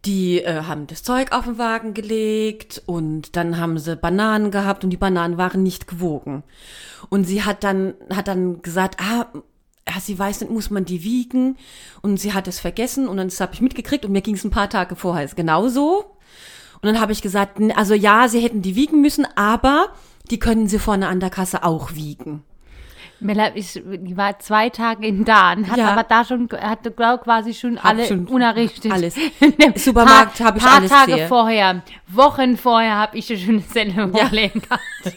die 0.06 0.42
äh, 0.42 0.64
haben 0.64 0.88
das 0.88 1.04
Zeug 1.04 1.32
auf 1.32 1.46
den 1.46 1.58
Wagen 1.58 1.94
gelegt 1.94 2.82
und 2.86 3.36
dann 3.36 3.60
haben 3.60 3.78
sie 3.78 3.96
Bananen 3.96 4.50
gehabt 4.50 4.84
und 4.84 4.90
die 4.90 4.98
Bananen 4.98 5.38
waren 5.38 5.62
nicht 5.62 5.88
gewogen. 5.88 6.44
Und 7.10 7.26
sie 7.26 7.44
hat 7.44 7.64
dann, 7.64 7.94
hat 8.10 8.28
dann 8.28 8.62
gesagt, 8.62 9.00
ah, 9.00 9.28
ja, 9.88 10.00
sie 10.00 10.18
weiß 10.18 10.42
nicht, 10.42 10.52
muss 10.52 10.70
man 10.70 10.86
die 10.86 11.04
wiegen? 11.04 11.58
Und 12.02 12.18
sie 12.20 12.34
hat 12.34 12.48
es 12.48 12.60
vergessen 12.60 13.08
und 13.08 13.18
dann 13.18 13.30
habe 13.30 13.54
ich 13.54 13.62
mitgekriegt 13.62 14.06
und 14.06 14.12
mir 14.12 14.22
ging 14.22 14.36
es 14.36 14.44
ein 14.44 14.52
paar 14.52 14.70
Tage 14.70 14.96
vorher 14.96 15.28
genauso. 15.28 16.06
Und 16.82 16.88
dann 16.88 17.00
habe 17.00 17.12
ich 17.12 17.22
gesagt, 17.22 17.60
also 17.76 17.94
ja, 17.94 18.28
sie 18.28 18.40
hätten 18.40 18.62
die 18.62 18.76
wiegen 18.76 19.02
müssen, 19.02 19.28
aber 19.36 19.90
die 20.30 20.40
können 20.40 20.68
sie 20.68 20.80
vorne 20.80 21.08
an 21.08 21.20
der 21.20 21.30
Kasse 21.30 21.64
auch 21.64 21.94
wiegen. 21.94 22.44
Mella 23.20 23.48
ist, 23.48 23.76
die 23.76 24.18
war 24.18 24.40
zwei 24.40 24.70
Tage 24.70 25.06
in 25.06 25.24
Dahn, 25.26 25.70
hat 25.70 25.78
Ja. 25.78 25.90
aber 25.92 26.04
da 26.04 26.26
schon, 26.26 26.50
hat 26.60 26.96
glaub, 26.96 27.24
quasi 27.24 27.54
schon 27.54 27.78
alle 27.78 28.08
schon 28.08 28.26
unterrichtet. 28.26 28.92
alles. 28.92 29.16
Im 29.40 29.76
Supermarkt 29.76 30.40
habe 30.40 30.58
ich 30.58 30.64
paar 30.64 30.78
alles 30.78 30.90
Tage 30.90 31.12
gesehen. 31.12 31.28
vorher, 31.28 31.84
Wochen 32.08 32.58
vorher 32.58 32.96
habe 32.98 33.18
ich 33.20 33.28
schon 33.28 33.38
eine 33.58 33.60
Sendung 33.62 34.14
Ja. 34.16 34.28
gehabt. 34.30 34.82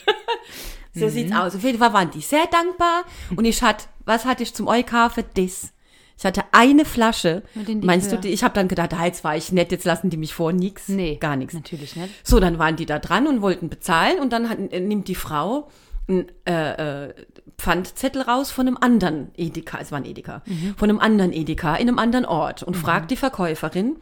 So 0.96 1.08
sieht's 1.08 1.34
aus. 1.34 1.56
Auf 1.56 1.62
jeden 1.64 1.78
Fall 1.78 1.92
waren 1.92 2.10
die 2.12 2.20
sehr 2.20 2.46
dankbar. 2.46 3.02
Und 3.34 3.44
ich 3.46 3.60
hatte, 3.64 3.86
was 4.04 4.24
hatte 4.24 4.42
ich 4.42 4.54
zum 4.54 4.68
Eukaufen? 4.68 5.24
Das. 5.34 5.72
Ich 6.16 6.24
hatte 6.24 6.44
eine 6.52 6.84
Flasche. 6.84 7.42
Meinst 7.82 8.12
du, 8.12 8.28
ich 8.28 8.44
habe 8.44 8.54
dann 8.54 8.68
gedacht, 8.68 8.94
ah, 8.94 9.04
jetzt 9.04 9.24
war 9.24 9.36
ich 9.36 9.50
nett, 9.50 9.72
jetzt 9.72 9.84
lassen 9.84 10.10
die 10.10 10.16
mich 10.16 10.32
vor, 10.32 10.52
nix. 10.52 10.88
Nee, 10.88 11.16
Gar 11.16 11.36
nichts. 11.36 11.54
Natürlich 11.54 11.96
nicht. 11.96 12.10
So, 12.22 12.38
dann 12.38 12.58
waren 12.58 12.76
die 12.76 12.86
da 12.86 12.98
dran 12.98 13.26
und 13.26 13.42
wollten 13.42 13.68
bezahlen 13.68 14.20
und 14.20 14.32
dann 14.32 14.48
hat, 14.48 14.58
äh, 14.58 14.80
nimmt 14.80 15.08
die 15.08 15.16
Frau 15.16 15.68
einen 16.06 16.26
äh, 16.46 17.06
äh, 17.06 17.14
Pfandzettel 17.58 18.22
raus 18.22 18.50
von 18.50 18.66
einem 18.66 18.76
anderen 18.78 19.30
Edeka, 19.36 19.78
es 19.80 19.90
war 19.90 19.98
ein 19.98 20.04
Edeka, 20.04 20.42
von 20.76 20.90
einem 20.90 20.98
anderen 20.98 21.32
Edeka 21.32 21.76
in 21.76 21.88
einem 21.88 21.98
anderen 21.98 22.26
Ort 22.26 22.62
und 22.62 22.76
fragt 22.76 23.10
die 23.10 23.16
Verkäuferin, 23.16 23.96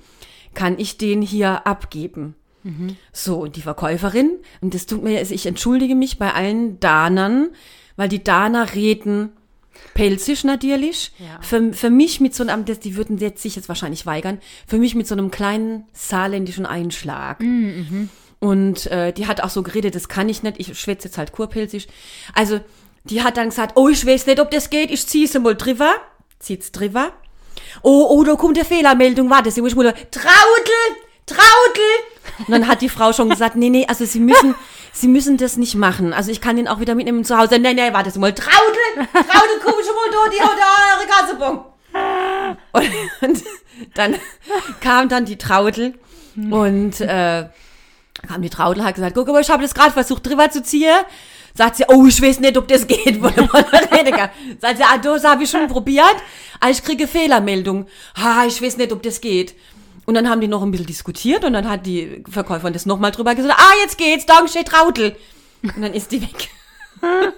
kann 0.53 0.79
ich 0.79 0.99
den 0.99 1.23
hier 1.23 1.65
abgeben? 1.67 2.35
So, 3.13 3.43
und 3.43 3.57
die 3.57 3.61
Verkäuferin, 3.63 4.31
und 4.61 4.75
das 4.75 4.87
tut 4.87 5.03
mir, 5.05 5.19
also 5.19 5.35
ich 5.35 5.47
entschuldige 5.47 5.95
mich 5.95 6.19
bei 6.19 6.33
allen 6.33 6.81
Danern, 6.81 7.51
weil 7.97 8.09
die 8.09 8.25
Daner 8.25 8.75
reden 8.75 9.31
pelzig 9.95 10.45
natürlich. 10.45 11.13
Ja. 11.19 11.41
Für, 11.41 11.73
für 11.73 11.91
mich 11.91 12.21
mit 12.21 12.35
so 12.35 12.47
einem, 12.47 12.65
das, 12.65 12.81
die 12.81 12.97
würden 12.97 13.19
jetzt 13.19 13.43
sich 13.43 13.57
jetzt 13.57 13.69
wahrscheinlich 13.69 14.07
weigern, 14.07 14.39
für 14.67 14.79
mich 14.79 14.95
mit 14.95 15.07
so 15.07 15.15
einem 15.15 15.31
kleinen 15.31 15.85
saarländischen 15.93 16.67
Einschlag. 16.67 17.41
Und 18.41 18.87
äh, 18.87 19.13
die 19.13 19.27
hat 19.27 19.41
auch 19.41 19.51
so 19.51 19.63
geredet, 19.63 19.95
das 19.95 20.09
kann 20.09 20.29
ich 20.29 20.43
nicht, 20.43 20.59
ich 20.59 20.79
schwätze 20.79 21.09
jetzt 21.09 21.19
halt 21.19 21.33
kurpelzig. 21.33 21.89
Also, 22.35 22.61
die 23.05 23.23
hat 23.23 23.37
dann 23.37 23.51
gesagt, 23.51 23.77
oh, 23.77 23.89
ich 23.89 24.05
weiß 24.05 24.27
nicht, 24.27 24.41
ob 24.41 24.51
das 24.51 24.71
geht, 24.71 24.91
ich 24.91 25.07
zieh's 25.07 25.35
mal 25.35 25.55
drüber. 25.55 25.93
Zieht's 26.39 26.73
drüber. 26.73 27.13
Oh, 27.83 28.07
oh, 28.11 28.25
da 28.25 28.35
kommt 28.35 28.59
eine 28.59 28.67
Fehlermeldung, 28.67 29.31
warte, 29.31 29.51
sie 29.51 29.61
muss 29.61 29.75
mal, 29.75 29.93
Traudel, 30.11 30.97
Traudel. 31.33 32.47
Und 32.47 32.51
dann 32.51 32.69
hat 32.69 32.81
die 32.83 32.89
Frau 32.89 33.13
schon 33.13 33.29
gesagt, 33.29 33.57
nee, 33.57 33.71
nee, 33.71 33.87
also 33.87 34.05
sie 34.05 34.21
müssen, 34.21 34.55
sie 34.93 35.09
müssen 35.09 35.37
das 35.37 35.57
nicht 35.57 35.75
machen. 35.75 36.13
Also 36.13 36.31
ich 36.31 36.41
kann 36.41 36.57
den 36.57 36.69
auch 36.69 36.81
wieder 36.81 36.95
mitnehmen 36.95 37.25
zu 37.25 37.37
Hause. 37.37 37.59
Nee, 37.59 37.75
nee, 37.75 37.93
warte 37.93 38.19
mal, 38.19 38.33
Traudel, 38.33 39.07
Traudel, 39.07 39.59
mal 39.63 40.11
da, 40.11 40.31
die 40.31 40.41
hat 40.41 40.59
da 40.59 40.97
eure 40.97 41.07
Kassebon. 41.09 41.65
Und 42.73 43.45
dann 43.95 44.17
kam 44.81 45.09
dann 45.09 45.25
die 45.25 45.39
Traudel 45.39 45.95
und 46.37 47.01
äh, 47.01 47.49
kam 48.27 48.43
die 48.43 48.51
Traudel, 48.51 48.85
hat 48.85 48.95
gesagt, 48.95 49.15
guck 49.15 49.29
mal, 49.29 49.41
ich 49.41 49.51
habe 49.51 49.63
das 49.63 49.75
gerade 49.75 49.91
versucht 49.91 50.27
drüber 50.27 50.51
zu 50.51 50.63
ziehen. 50.63 50.97
Sagt 51.55 51.77
sie, 51.77 51.85
oh, 51.89 52.07
ich 52.07 52.23
weiß 52.23 52.41
nicht, 52.41 52.57
ob 52.57 52.67
das 52.67 52.87
geht. 52.87 53.23
Sagt 53.23 54.79
sie, 54.79 54.85
ah, 54.85 54.97
das 54.97 55.25
habe 55.25 55.45
ich 55.45 55.51
schon 55.51 55.69
probiert, 55.69 56.17
aber 56.61 56.71
ich 56.71 56.83
kriege 56.83 57.07
Fehlermeldung. 57.07 57.87
Ha, 58.17 58.47
ich 58.47 58.63
weiß 58.63 58.79
nicht, 58.79 58.91
ob 58.91 59.03
das 59.03 59.21
geht. 59.21 59.55
Und 60.13 60.17
dann 60.17 60.29
haben 60.29 60.43
die 60.43 60.47
noch 60.49 60.61
ein 60.63 60.71
bisschen 60.71 60.85
diskutiert 60.85 61.43
und 61.43 61.55
dann 61.55 61.67
hat 61.71 61.87
die 61.87 62.23
Verkäuferin 62.29 62.75
das 62.75 62.85
nochmal 62.85 63.13
drüber 63.13 63.35
gesagt, 63.35 63.59
ah, 63.59 63.73
jetzt 63.83 63.97
geht's, 63.97 64.27
danke, 64.27 64.51
steht 64.51 64.69
Traudel. 64.69 65.17
Und 65.63 65.81
dann 65.81 65.95
ist 65.95 66.13
die 66.13 66.21
weg. 66.21 66.51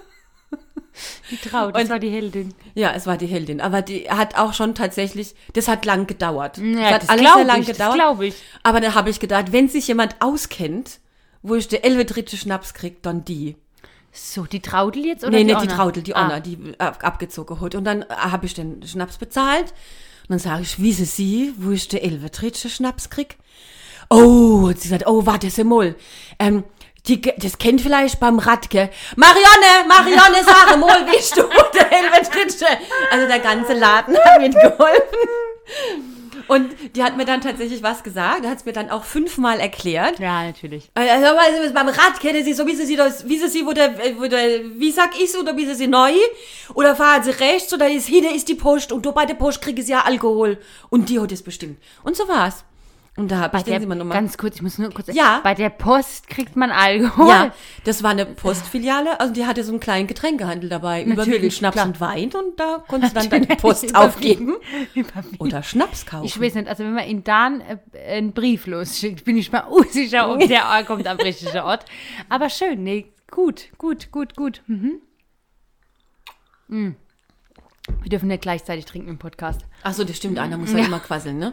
Die 1.31 1.37
Traut, 1.37 1.77
das 1.77 1.89
war 1.89 2.01
die 2.01 2.09
Heldin. 2.11 2.53
Ja, 2.75 2.93
es 2.95 3.07
war 3.07 3.17
die 3.17 3.27
Heldin, 3.27 3.61
aber 3.61 3.81
die 3.83 4.11
hat 4.11 4.37
auch 4.37 4.55
schon 4.55 4.75
tatsächlich, 4.75 5.35
das 5.53 5.69
hat 5.69 5.85
lang 5.85 6.09
gedauert. 6.09 6.59
Ja, 6.59 6.91
hat 6.95 7.03
das 7.03 7.09
alles 7.11 7.33
sehr 7.35 7.45
lang 7.45 7.61
ich, 7.61 7.67
das 7.69 7.77
gedauert. 7.77 7.95
glaub 7.95 8.21
ich. 8.23 8.35
Aber 8.65 8.81
da 8.81 8.95
habe 8.95 9.09
ich 9.11 9.21
gedacht, 9.21 9.53
wenn 9.53 9.69
sich 9.69 9.87
jemand 9.89 10.17
auskennt, 10.21 10.99
wo 11.43 11.55
ich 11.55 11.69
der 11.69 11.85
elvedritsche 11.85 12.37
Schnaps 12.37 12.75
krieg, 12.75 13.03
dann 13.03 13.25
die. 13.25 13.55
So, 14.13 14.45
die 14.47 14.61
Traudel 14.61 15.05
jetzt 15.07 15.23
oder 15.23 15.31
nee, 15.33 15.45
die 15.45 15.53
nicht 15.53 15.63
die? 15.63 15.69
Traudel, 15.69 16.03
die 16.03 16.15
Ah. 16.17 16.25
Onna, 16.25 16.41
die 16.41 16.59
ab, 16.79 16.99
abgezogen 17.03 17.61
hat. 17.61 17.75
Und 17.77 17.85
dann 17.85 18.03
äh, 18.03 18.07
habe 18.11 18.47
ich 18.47 18.55
den 18.55 18.85
Schnaps 18.85 19.17
bezahlt. 19.19 19.73
Und 20.25 20.31
dann 20.31 20.39
sage 20.39 20.63
ich, 20.63 20.81
wissen 20.81 21.05
Sie, 21.05 21.55
wo 21.59 21.71
ich 21.71 21.89
der 21.89 22.03
elvedritsche 22.03 22.71
Schnaps 22.71 23.11
krieg? 23.11 23.37
Oh, 24.11 24.67
und 24.67 24.81
sie 24.81 24.89
sagt, 24.89 25.07
oh, 25.07 25.27
warte 25.27 25.65
mal. 25.65 25.95
Ähm, 26.39 26.65
die, 27.07 27.21
das 27.21 27.59
kennt 27.59 27.83
vielleicht 27.83 28.19
beim 28.21 28.39
Radke. 28.39 28.91
Marianne, 29.17 29.87
Marianne, 29.87 30.43
sag 30.45 30.79
mal, 30.79 31.07
wie 31.07 31.17
du 31.37 31.43
der 31.75 31.93
elvedritsche? 31.93 32.67
Also 33.11 33.27
der 33.27 33.41
ganze 33.41 33.75
Laden 33.75 34.17
hat 34.17 34.41
mitgeholfen. 34.41 36.14
Und 36.49 36.75
die 36.95 37.03
hat 37.03 37.17
mir 37.17 37.25
dann 37.25 37.41
tatsächlich 37.41 37.83
was 37.83 38.03
gesagt, 38.03 38.47
hat 38.47 38.59
es 38.59 38.65
mir 38.65 38.73
dann 38.73 38.91
auch 38.91 39.05
fünfmal 39.05 39.61
erklärt. 39.61 40.19
Ja, 40.19 40.45
natürlich. 40.45 40.91
Also, 40.95 41.27
also 41.27 41.75
beim 41.75 41.89
Rad 41.89 42.21
kennen 42.21 42.45
Sie 42.45 42.53
so, 42.53 42.67
wie 42.67 42.75
Sie 42.75 42.87
sie 42.87 42.97
das, 42.97 43.29
wie 43.29 43.39
Sie 43.39 43.49
sie, 43.49 43.67
wo 43.67 43.73
der, 43.73 43.95
wo 44.19 44.27
der, 44.27 44.79
wie 44.79 44.91
sag 44.91 45.11
ich 45.19 45.37
oder 45.39 45.57
wie 45.57 45.67
Sie 45.67 45.75
sie 45.75 45.87
neu? 45.87 46.13
Oder 46.75 46.97
fahren 46.97 47.23
Sie 47.23 47.31
rechts 47.31 47.73
oder 47.73 47.89
ist, 47.91 48.07
hier 48.07 48.35
ist 48.35 48.49
die 48.49 48.55
Post 48.55 48.93
und 48.93 49.05
du 49.05 49.13
bei 49.13 49.27
der 49.27 49.35
Post 49.35 49.63
kriegen 49.63 49.83
Sie 49.83 49.93
ja 49.93 50.03
Alkohol. 50.03 50.59
Und 50.91 51.09
die 51.09 51.21
hat 51.21 51.33
es 51.33 51.43
bestimmt. 51.43 51.79
Und 52.03 52.17
so 52.17 52.29
war's. 52.29 52.65
Und 53.17 53.31
da 53.31 53.39
habe 53.39 53.59
ich 53.59 53.63
der, 53.63 53.81
immer 53.81 53.95
nochmal. 53.95 54.19
ganz 54.19 54.37
kurz, 54.37 54.57
ich 54.57 54.63
muss 54.63 54.77
nur 54.77 54.91
kurz. 54.91 55.07
Ja. 55.13 55.41
Bei 55.45 55.55
der 55.55 55.69
Post 55.71 56.27
kriegt 56.27 56.57
man 56.57 56.73
Alkohol. 56.73 57.29
Ja, 57.29 57.55
das 57.85 58.03
war 58.03 58.11
eine 58.11 58.27
Postfiliale, 58.27 59.21
also 59.21 59.33
die 59.33 59.47
hatte 59.47 59.63
so 59.63 59.71
einen 59.71 59.79
kleinen 59.79 60.09
Getränkehandel 60.09 60.69
dabei, 60.69 61.03
überwiegend 61.03 61.29
Natürlich, 61.29 61.57
Schnaps 61.57 61.75
klar. 61.75 61.87
und 61.87 62.01
Wein 62.01 62.33
und 62.35 62.59
da 62.59 62.83
konntest 62.89 63.15
du 63.15 63.21
dann 63.21 63.31
deine 63.31 63.47
Post 63.47 63.95
aufgeben 63.95 64.57
oder 65.39 65.63
Schnaps 65.63 66.07
kaufen. 66.07 66.25
Ich 66.25 66.41
weiß 66.41 66.55
nicht, 66.55 66.67
also 66.67 66.83
wenn 66.83 66.95
man 66.95 67.05
in 67.05 67.23
Dan 67.23 67.61
äh, 67.61 68.17
einen 68.17 68.33
Brief 68.33 68.67
losschickt, 68.67 69.25
bin 69.25 69.37
ich 69.37 69.53
mal 69.53 69.61
unsicher, 69.71 70.33
ob 70.33 70.41
der 70.49 70.65
Ort 70.71 70.87
kommt 70.87 71.07
am 71.07 71.19
richtigen 71.19 71.59
Ort. 71.59 71.85
Aber 72.29 72.51
schön, 72.51 72.83
nee, 72.83 73.13
gut, 73.31 73.69
gut, 73.79 74.11
gut, 74.11 74.35
gut. 74.35 74.63
Mhm. 74.67 75.01
Mm. 76.67 76.97
Wir 78.03 78.11
dürfen 78.11 78.29
nicht 78.29 78.43
gleichzeitig 78.43 78.87
trinken 78.87 79.11
im 79.11 79.19
Podcast. 79.19 79.61
Ach 79.85 79.93
so, 79.93 80.03
das 80.03 80.17
stimmt, 80.17 80.39
einer 80.39 80.57
muss 80.57 80.73
ja 80.73 80.79
immer 80.79 81.01
quasseln, 81.01 81.39
ne? 81.39 81.53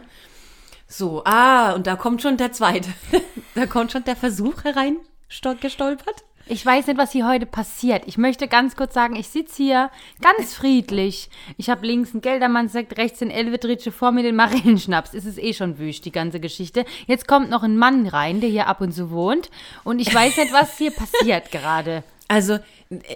So, 0.92 1.22
ah, 1.24 1.72
und 1.72 1.86
da 1.86 1.96
kommt 1.96 2.20
schon 2.20 2.36
der 2.36 2.52
zweite. 2.52 2.90
da 3.54 3.64
kommt 3.66 3.92
schon 3.92 4.04
der 4.04 4.14
Versuch 4.14 4.64
herein, 4.64 4.98
sto- 5.26 5.54
gestolpert. 5.54 6.22
Ich 6.46 6.66
weiß 6.66 6.88
nicht, 6.88 6.98
was 6.98 7.12
hier 7.12 7.26
heute 7.26 7.46
passiert. 7.46 8.02
Ich 8.06 8.18
möchte 8.18 8.46
ganz 8.46 8.76
kurz 8.76 8.92
sagen, 8.92 9.16
ich 9.16 9.28
sitze 9.28 9.62
hier 9.62 9.90
ganz 10.20 10.52
friedlich. 10.54 11.30
Ich 11.56 11.70
habe 11.70 11.86
links 11.86 12.12
einen 12.12 12.20
Geldermann-Sekt, 12.20 12.98
rechts 12.98 13.20
den 13.20 13.30
Elvedritsche, 13.30 13.90
vor 13.90 14.12
mir 14.12 14.22
den 14.22 14.36
Marillenschnaps. 14.36 15.14
Es 15.14 15.24
ist 15.24 15.38
eh 15.38 15.54
schon 15.54 15.78
wüst, 15.78 16.04
die 16.04 16.12
ganze 16.12 16.40
Geschichte. 16.40 16.84
Jetzt 17.06 17.26
kommt 17.26 17.48
noch 17.48 17.62
ein 17.62 17.78
Mann 17.78 18.06
rein, 18.06 18.40
der 18.42 18.50
hier 18.50 18.66
ab 18.66 18.80
und 18.82 18.92
zu 18.92 19.10
wohnt. 19.10 19.50
Und 19.84 19.98
ich 19.98 20.12
weiß 20.14 20.36
nicht, 20.36 20.52
was 20.52 20.76
hier 20.76 20.90
passiert 20.90 21.50
gerade. 21.50 22.02
Also, 22.28 22.60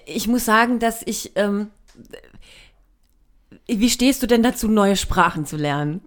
ich 0.05 0.29
muss 0.29 0.45
sagen, 0.45 0.79
dass 0.79 1.01
ich, 1.07 1.33
ähm, 1.37 1.71
wie 3.67 3.89
stehst 3.89 4.23
du 4.23 4.27
denn 4.27 4.43
dazu, 4.43 4.69
neue 4.69 4.97
Sprachen 4.97 5.47
zu 5.47 5.57
lernen? 5.57 6.03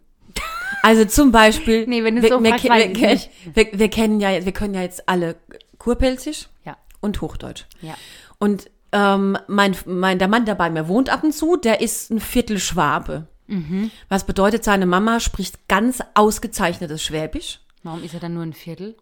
Also 0.83 1.05
zum 1.05 1.31
Beispiel, 1.31 1.85
Nee, 1.87 2.03
wenn 2.03 2.15
du 2.15 2.21
wir, 2.21 2.29
so 2.29 2.43
wir, 2.43 2.51
fragst, 2.57 2.63
wir, 2.65 3.19
wir, 3.53 3.79
wir 3.79 3.89
kennen 3.89 4.19
ja, 4.19 4.45
wir 4.45 4.51
können 4.51 4.73
ja 4.73 4.81
jetzt 4.81 5.07
alle 5.09 5.35
Kurpelzisch 5.77 6.47
Ja, 6.65 6.77
und 7.01 7.21
Hochdeutsch. 7.21 7.65
ja. 7.81 7.95
Und 8.39 8.69
ähm, 8.91 9.37
mein, 9.47 9.75
mein, 9.85 10.17
der 10.17 10.27
Mann, 10.27 10.45
der 10.45 10.55
bei 10.55 10.69
mir 10.69 10.87
wohnt 10.87 11.09
ab 11.09 11.23
und 11.23 11.33
zu, 11.33 11.57
der 11.57 11.81
ist 11.81 12.09
ein 12.09 12.19
Viertel 12.19 12.57
Schwabe. 12.59 13.27
Mhm. 13.47 13.91
Was 14.07 14.25
bedeutet, 14.25 14.63
seine 14.63 14.85
Mama 14.85 15.19
spricht 15.19 15.67
ganz 15.67 15.99
ausgezeichnetes 16.15 17.03
Schwäbisch. 17.03 17.59
Warum 17.83 18.03
ist 18.03 18.13
er 18.13 18.19
dann 18.19 18.33
nur 18.33 18.43
ein 18.43 18.53
Viertel? 18.53 18.95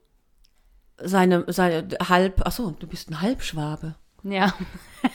Seine, 0.99 1.45
seine 1.47 1.88
halb, 2.10 2.41
ach 2.45 2.51
so, 2.51 2.71
du 2.71 2.88
bist 2.88 3.10
ein 3.10 3.21
Halbschwabe. 3.21 3.95
Ja. 4.31 4.53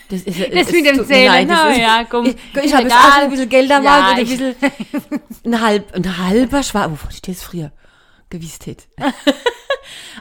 Das, 0.09 0.23
ist, 0.23 0.39
Das 0.41 0.67
es 0.69 0.73
mit 0.73 0.87
dem 0.87 1.05
Zählen, 1.07 1.49
das 1.49 1.59
na 1.59 1.71
ist- 1.71 1.79
ja, 1.79 2.05
komm. 2.09 2.27
Ich, 2.27 2.37
ich 2.55 2.63
Ist 2.65 2.73
habe 2.75 2.85
jetzt 2.85 2.95
auch 2.95 3.19
ein 3.19 3.31
bisschen 3.31 3.49
Geld 3.49 3.71
da 3.71 3.75
Ja, 3.75 3.81
mal, 3.83 4.13
ein 4.15 4.23
ich- 4.23 4.31
bisschen, 4.31 4.55
ein, 5.45 5.61
halb, 5.61 5.93
ein 5.95 6.19
halber 6.19 6.63
Schwabe. 6.63 6.93
Wovon 6.93 7.11
steht 7.11 7.37
es 7.37 7.43
früher? 7.43 7.73
Gewiest 8.31 8.67
hätte. 8.67 8.85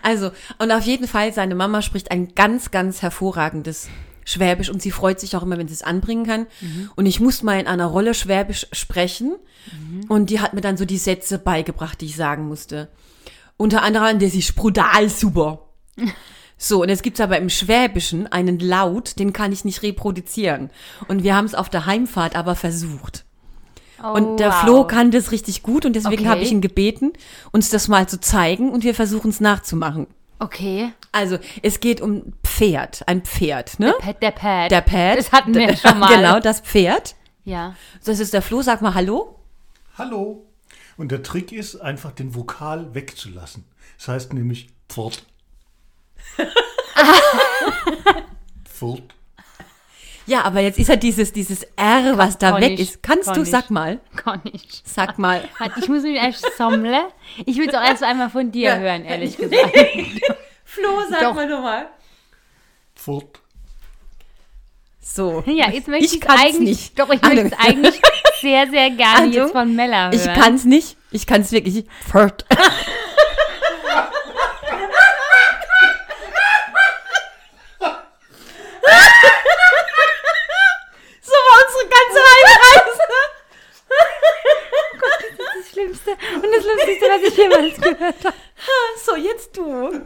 Also, 0.04 0.32
und 0.58 0.72
auf 0.72 0.84
jeden 0.84 1.08
Fall, 1.08 1.32
seine 1.34 1.54
Mama 1.54 1.82
spricht 1.84 2.10
ein 2.12 2.34
ganz, 2.34 2.72
ganz 2.72 3.02
hervorragendes 3.04 3.90
Schwäbisch 4.26 4.70
und 4.70 4.82
sie 4.82 4.90
freut 4.92 5.20
sich 5.20 5.36
auch 5.36 5.44
immer, 5.44 5.58
wenn 5.58 5.68
sie 5.68 5.74
es 5.76 5.84
anbringen 5.84 6.26
kann. 6.26 6.48
Und 6.96 7.06
ich 7.06 7.20
muss 7.20 7.44
mal 7.44 7.60
in 7.60 7.68
einer 7.68 7.86
Rolle 7.86 8.14
Schwäbisch 8.16 8.66
sprechen 8.72 9.36
und 10.10 10.30
die 10.32 10.40
hat 10.40 10.54
mir 10.54 10.62
dann 10.62 10.78
so 10.78 10.86
die 10.86 10.98
Sätze 10.98 11.38
beigebracht, 11.38 12.02
die 12.02 12.06
ich 12.08 12.16
sagen 12.16 12.48
musste. 12.48 12.90
Unter 13.58 13.84
anderem, 13.84 14.18
der 14.18 14.34
ist 14.34 14.56
brutal 14.56 15.08
super. 15.10 15.70
So, 16.64 16.84
und 16.84 16.90
jetzt 16.90 17.02
gibt's 17.02 17.20
aber 17.20 17.40
im 17.40 17.50
Schwäbischen 17.50 18.28
einen 18.32 18.60
Laut, 18.60 19.18
den 19.18 19.34
kann 19.34 19.52
ich 19.52 19.66
nicht 19.66 19.82
reproduzieren. 19.82 20.70
Und 21.08 21.24
wir 21.24 21.36
haben 21.36 21.46
es 21.46 21.56
auf 21.56 21.70
der 21.70 21.88
Heimfahrt 21.88 22.36
aber 22.36 22.54
versucht. 22.56 23.26
Und 24.14 24.40
der 24.40 24.50
Oh, 24.50 24.52
wow. 24.52 24.60
Flo 24.62 24.88
kann 24.88 25.10
das 25.10 25.32
richtig 25.32 25.64
gut 25.64 25.86
und 25.88 25.96
deswegen 25.96 26.22
Okay. 26.22 26.30
habe 26.30 26.42
ich 26.42 26.52
ihn 26.52 26.62
gebeten, 26.62 27.14
uns 27.52 27.72
das 27.72 27.88
mal 27.88 28.08
zu 28.08 28.20
zeigen 28.20 28.70
und 28.72 28.84
wir 28.84 28.94
versuchen 28.94 29.32
es 29.32 29.40
nachzumachen. 29.40 30.06
Okay. 30.38 30.92
Also, 31.12 31.40
es 31.64 31.80
geht 31.80 32.00
um 32.00 32.34
Pferd, 32.44 33.08
ein 33.08 33.24
Pferd, 33.24 33.80
ne? 33.80 33.96
Pad, 34.00 34.22
der 34.22 34.32
Pad. 34.32 34.70
Der 34.72 34.82
Pad. 34.82 35.18
Das 35.18 35.32
hatten 35.32 35.56
wir 35.56 35.76
schon 35.78 35.98
mal. 35.98 36.16
Genau, 36.16 36.40
das 36.40 36.62
Pferd. 36.62 37.16
Ja. 37.44 37.76
Das 38.06 38.20
ist 38.20 38.34
der 38.34 38.44
Flo, 38.44 38.62
sag 38.62 38.84
mal 38.84 38.94
Hallo. 38.94 39.40
Hallo. 39.98 40.46
Und 40.96 41.12
der 41.12 41.24
Trick 41.24 41.52
ist, 41.52 41.76
einfach 41.78 42.12
den 42.12 42.36
Vokal 42.36 42.94
wegzulassen. 42.94 43.64
Das 43.98 44.10
heißt 44.10 44.34
nämlich 44.34 44.70
Pfort. 44.90 45.24
Pfort. 48.66 49.04
Ja, 50.28 50.44
aber 50.44 50.60
jetzt 50.62 50.78
ist 50.80 50.88
ja 50.88 50.96
dieses, 50.96 51.34
dieses 51.34 51.64
R, 51.76 52.18
was 52.18 52.38
da 52.38 52.52
kann 52.52 52.62
weg 52.62 52.74
ich, 52.74 52.80
ist. 52.92 53.04
Kannst 53.04 53.26
kann 53.26 53.36
du, 53.36 53.42
ich. 53.42 53.50
sag 53.50 53.70
mal, 53.70 54.00
Kann 54.16 54.40
ich. 54.52 54.82
sag 54.86 55.18
mal. 55.20 55.44
Warte, 55.60 55.80
ich 55.80 55.90
muss 55.90 56.04
mich 56.04 56.16
erst 56.16 56.46
sammeln. 56.58 57.06
Ich 57.46 57.58
will 57.58 57.68
es 57.68 57.76
auch 57.76 57.84
erst 57.84 58.04
einmal 58.04 58.30
von 58.30 58.52
dir 58.52 58.70
Ja. 58.70 58.76
hören, 58.78 59.04
ehrlich 59.04 59.36
gesagt. 59.38 59.72
Flo, 60.64 61.02
sag 61.10 61.22
Doch. 61.22 61.34
mal 61.34 61.48
nochmal. 61.50 61.88
Pfort. 62.96 63.40
So. 65.02 65.44
Ja, 65.48 65.70
jetzt 65.70 65.88
möchte 65.90 66.06
Ich 66.06 66.14
ich 66.18 66.22
es 66.24 66.30
eigentlich. 66.30 66.60
nicht. 66.60 67.00
Doch, 67.00 67.10
ich 67.10 67.22
möchte 67.22 67.48
es 67.48 67.54
Achtung. 67.54 67.68
eigentlich 67.68 68.02
sehr, 68.40 68.70
sehr 68.70 68.90
gerne 68.92 69.16
Achtung. 69.16 69.32
jetzt 69.34 69.52
von 69.52 69.76
Mella 69.76 70.04
hören. 70.12 70.14
Ich 70.14 70.24
kann's 70.34 70.64
nicht. 70.64 70.96
Ich 71.12 71.28
kann's 71.28 71.52
wirklich. 71.52 71.84
Pferd. 72.10 72.46
so 81.22 81.34
war 81.92 82.02
unsere 82.08 82.26
ganze 82.26 82.52
Heimreise. 82.68 83.06
das 85.60 85.70
Schlimmste 85.72 86.12
und 86.12 86.50
das 86.56 86.64
Lustigste, 86.66 87.06
was 87.10 87.22
ich 87.24 87.38
jemals 87.38 87.82
gehört 87.82 88.26
habe. 88.26 88.36
So, 89.04 89.16
jetzt 89.16 89.58
du. 89.58 90.02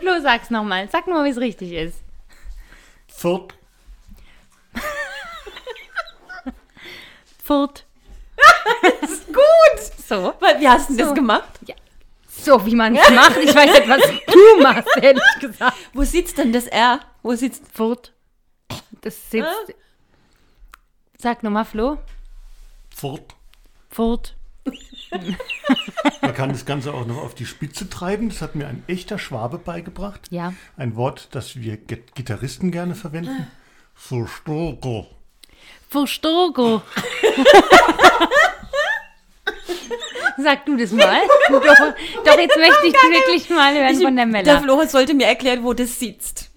Flo, 0.00 0.20
sag's 0.22 0.50
nochmal. 0.50 0.88
Sag 0.90 1.06
nur, 1.06 1.24
wie 1.24 1.30
es 1.30 1.38
richtig 1.38 1.72
ist. 1.72 1.98
Pfort. 3.08 3.54
Furt. 7.44 7.84
Gut. 9.26 9.80
So. 10.06 10.34
Wie 10.58 10.68
hast 10.68 10.88
du 10.90 10.92
denn 10.94 10.98
das 10.98 11.08
So. 11.08 11.14
gemacht? 11.14 11.48
So, 12.28 12.64
wie 12.66 12.74
man 12.74 12.94
es 12.96 13.10
macht. 13.10 13.36
Ich 13.38 13.54
weiß 13.54 13.72
nicht, 13.72 13.88
was 13.88 14.02
du 14.26 14.62
machst, 14.62 14.88
ehrlich 15.02 15.22
gesagt. 15.40 15.76
Wo 15.92 16.04
sitzt 16.04 16.38
denn 16.38 16.52
das 16.52 16.66
R? 16.66 17.00
Wo 17.22 17.34
sitzt. 17.34 17.64
Furt. 17.74 18.12
Das 19.00 19.30
sitzt. 19.30 19.74
Sag 21.20 21.42
nochmal, 21.42 21.64
Flo. 21.64 21.98
Pfort. 22.94 23.34
Furt. 23.90 24.36
Man 26.22 26.32
kann 26.34 26.50
das 26.50 26.64
Ganze 26.64 26.94
auch 26.94 27.06
noch 27.06 27.16
auf 27.16 27.34
die 27.34 27.44
Spitze 27.44 27.90
treiben. 27.90 28.28
Das 28.28 28.40
hat 28.40 28.54
mir 28.54 28.68
ein 28.68 28.84
echter 28.86 29.18
Schwabe 29.18 29.58
beigebracht. 29.58 30.28
Ja. 30.30 30.52
Ein 30.76 30.94
Wort, 30.94 31.26
das 31.32 31.56
wir 31.56 31.76
Gi- 31.76 32.04
Gitarristen 32.14 32.70
gerne 32.70 32.94
verwenden. 32.94 33.48
Verstogo. 33.96 35.08
Verstogo. 35.88 36.82
Sag 40.36 40.66
du 40.66 40.76
das 40.76 40.92
mal. 40.92 41.20
Doch, 41.50 41.60
doch 42.24 42.38
jetzt 42.38 42.56
möchte 42.56 42.86
ich 42.86 42.92
wirklich 42.94 43.50
mal 43.50 43.74
hören 43.74 43.94
von 44.00 44.14
der 44.14 44.24
Der 44.24 44.26
Mella. 44.26 44.60
Flo 44.60 44.84
sollte 44.86 45.14
mir 45.14 45.26
erklären, 45.26 45.64
wo 45.64 45.72
das 45.74 45.98
sitzt. 45.98 46.48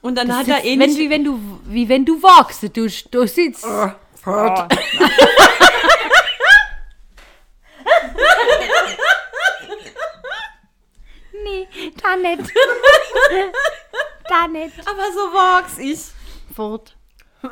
Und 0.00 0.16
dann 0.16 0.36
hat 0.36 0.48
er 0.48 0.64
eh 0.64 0.76
wenn, 0.76 0.90
nicht. 0.90 0.98
wie 0.98 1.08
wenn 1.10 1.22
du 1.22 1.38
wie 1.66 1.88
wenn 1.88 2.04
du 2.04 2.20
walkst, 2.20 2.64
du, 2.64 2.88
du 3.10 3.26
sitzt. 3.28 3.64
Nee, 11.44 11.68
da 12.02 12.16
nicht. 12.16 12.40
da 14.28 14.48
nicht. 14.48 14.80
Aber 14.80 15.12
so 15.12 15.32
wachs 15.32 15.78
ich. 15.78 16.00
Fort. 16.54 16.96
oh 17.42 17.48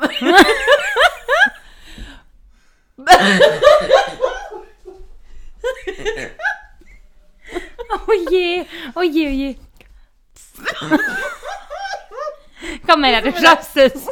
je, 8.29 8.65
oh 8.95 9.01
je, 9.01 9.27
oh 9.27 9.31
je. 9.31 9.55
Komm, 12.87 13.01
Männer, 13.01 13.21
du 13.21 13.31
schaffst 13.37 13.77
es. 13.77 14.07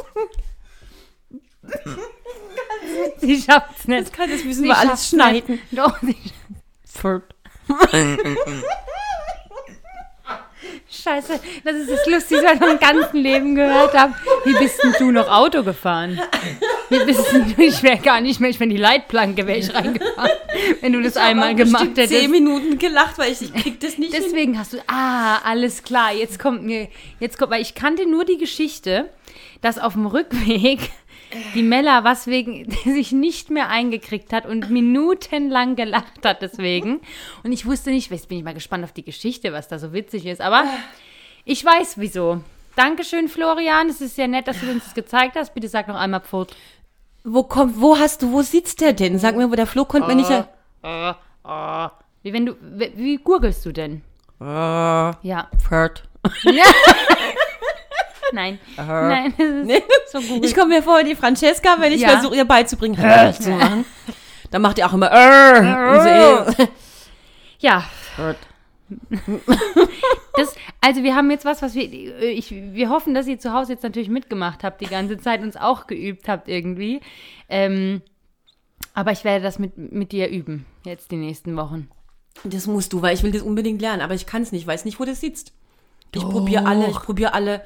Sie 3.34 3.42
schafft's 3.42 3.88
nicht. 3.88 4.12
Kann 4.12 4.30
das 4.30 4.44
müssen 4.44 4.62
Sie 4.62 4.68
wir 4.68 4.78
alles 4.78 5.08
schneiden. 5.08 5.54
Nicht. 5.54 5.64
Doch, 5.78 5.98
sie 6.02 6.16
Scheiße, 10.88 11.40
das 11.64 11.74
ist 11.76 11.90
das 11.90 12.06
Lustigste, 12.06 12.46
was 12.46 12.54
ich 12.54 12.72
im 12.72 12.78
ganzen 12.78 13.16
Leben 13.18 13.54
gehört 13.54 13.94
habe. 13.94 14.14
Wie 14.44 14.54
bist 14.54 14.82
denn 14.82 14.94
du 14.98 15.10
noch 15.10 15.28
Auto 15.28 15.62
gefahren? 15.62 16.20
Wir 16.88 17.06
wissen, 17.06 17.54
ich 17.58 17.82
wäre 17.82 17.98
gar 17.98 18.20
nicht 18.20 18.40
mehr, 18.40 18.50
ich 18.50 18.60
wäre 18.60 18.70
in 18.70 18.76
die 18.76 18.80
Leitplanke 18.80 19.46
wäre 19.46 19.58
ich 19.58 19.74
reingefahren, 19.74 20.30
wenn 20.80 20.92
du 20.92 21.02
das 21.02 21.16
einmal 21.16 21.50
hab 21.50 21.56
gemacht 21.56 21.94
bestimmt 21.94 22.08
zehn 22.08 22.18
hättest. 22.18 22.30
Minuten 22.30 22.78
gelacht, 22.78 23.18
weil 23.18 23.32
ich, 23.32 23.42
ich 23.42 23.52
krieg 23.52 23.80
das 23.80 23.98
nicht 23.98 24.14
hin. 24.14 24.22
Deswegen 24.24 24.58
hast 24.58 24.72
du, 24.72 24.78
ah, 24.86 25.38
alles 25.38 25.82
klar, 25.82 26.12
jetzt 26.12 26.38
kommt 26.38 26.62
mir, 26.62 26.88
jetzt 27.18 27.38
kommt, 27.38 27.50
weil 27.50 27.62
ich 27.62 27.74
kannte 27.74 28.08
nur 28.08 28.24
die 28.24 28.38
Geschichte, 28.38 29.10
dass 29.60 29.78
auf 29.78 29.94
dem 29.94 30.06
Rückweg 30.06 30.90
die 31.54 31.62
Mella 31.62 32.04
was 32.04 32.26
wegen, 32.26 32.70
sich 32.84 33.12
nicht 33.12 33.50
mehr 33.50 33.68
eingekriegt 33.68 34.32
hat 34.32 34.46
und 34.46 34.70
minutenlang 34.70 35.76
gelacht 35.76 36.24
hat 36.24 36.42
deswegen. 36.42 37.00
Und 37.44 37.52
ich 37.52 37.66
wusste 37.66 37.90
nicht, 37.90 38.10
jetzt 38.10 38.28
bin 38.28 38.38
ich 38.38 38.44
mal 38.44 38.54
gespannt 38.54 38.84
auf 38.84 38.92
die 38.92 39.04
Geschichte, 39.04 39.52
was 39.52 39.68
da 39.68 39.78
so 39.78 39.92
witzig 39.92 40.26
ist, 40.26 40.40
aber 40.40 40.64
ich 41.44 41.64
weiß 41.64 41.98
wieso. 41.98 42.40
Dankeschön, 42.76 43.28
Florian. 43.28 43.88
Es 43.88 44.00
ist 44.00 44.16
sehr 44.16 44.28
nett, 44.28 44.48
dass 44.48 44.60
du 44.60 44.70
uns 44.70 44.84
das 44.84 44.94
gezeigt 44.94 45.34
hast. 45.36 45.54
Bitte 45.54 45.68
sag 45.68 45.88
noch 45.88 45.94
einmal 45.96 46.20
Pfot. 46.20 46.54
Wo 47.24 47.42
kommt, 47.42 47.80
wo 47.80 47.98
hast 47.98 48.22
du, 48.22 48.32
wo 48.32 48.42
sitzt 48.42 48.80
der 48.82 48.92
denn? 48.92 49.18
Sag 49.18 49.34
mir, 49.36 49.50
wo 49.50 49.54
der 49.54 49.66
Flo 49.66 49.84
konnte 49.86 50.08
mir 50.08 50.16
nicht. 50.16 50.30
er- 50.30 50.48
Äh, 50.82 51.10
äh. 51.48 51.88
Wie 52.22 52.32
wenn 52.32 52.46
du, 52.46 52.56
wie, 52.60 52.92
wie 52.96 53.16
gurgelst 53.16 53.64
du 53.64 53.72
denn? 53.72 54.02
Äh, 54.40 54.44
Ja. 54.44 55.48
Ferd. 55.68 56.02
Nein. 58.32 58.58
Nein, 58.76 59.34
das 59.38 59.46
ist 59.46 59.64
Nee. 59.66 59.82
so 60.12 60.20
gut. 60.20 60.44
Ich 60.44 60.54
komme 60.54 60.74
mir 60.76 60.82
vor 60.82 60.98
wie 61.00 61.04
die 61.04 61.14
Francesca, 61.16 61.76
wenn 61.80 61.92
ich 61.92 62.00
Ja. 62.00 62.08
versuche, 62.10 62.36
ihr 62.36 62.44
beizubringen, 62.44 62.98
äh, 63.02 63.32
zu 63.32 63.50
machen. 63.50 63.84
Dann 64.50 64.62
macht 64.62 64.78
ihr 64.78 64.86
auch 64.86 64.92
immer, 64.92 65.10
äh, 65.12 66.44
so, 66.56 66.64
ja, 67.58 67.84
das, 70.36 70.54
also 70.80 71.02
wir 71.02 71.14
haben 71.16 71.30
jetzt 71.30 71.44
was, 71.44 71.62
was 71.62 71.74
wir, 71.74 71.90
ich, 72.22 72.50
wir 72.50 72.88
hoffen, 72.90 73.14
dass 73.14 73.26
ihr 73.26 73.38
zu 73.38 73.52
Hause 73.52 73.72
jetzt 73.72 73.82
natürlich 73.82 74.08
mitgemacht 74.08 74.62
habt 74.64 74.80
die 74.80 74.86
ganze 74.86 75.18
Zeit, 75.18 75.42
uns 75.42 75.56
auch 75.56 75.86
geübt 75.86 76.28
habt 76.28 76.48
irgendwie. 76.48 77.00
Ähm, 77.48 78.02
aber 78.94 79.12
ich 79.12 79.24
werde 79.24 79.42
das 79.42 79.58
mit, 79.58 79.76
mit 79.76 80.12
dir 80.12 80.28
üben, 80.28 80.66
jetzt 80.84 81.10
die 81.10 81.16
nächsten 81.16 81.56
Wochen. 81.56 81.88
Das 82.44 82.66
musst 82.66 82.92
du, 82.92 83.02
weil 83.02 83.14
ich 83.14 83.22
will 83.22 83.32
das 83.32 83.42
unbedingt 83.42 83.80
lernen, 83.80 84.02
aber 84.02 84.14
ich 84.14 84.26
kann 84.26 84.42
es 84.42 84.52
nicht, 84.52 84.66
weiß 84.66 84.84
nicht, 84.84 85.00
wo 85.00 85.04
das 85.04 85.20
sitzt. 85.20 85.52
Ich 86.14 86.22
probiere 86.22 86.64
alle, 86.66 86.86
ich 86.88 86.96
probiere 87.00 87.34
alle 87.34 87.62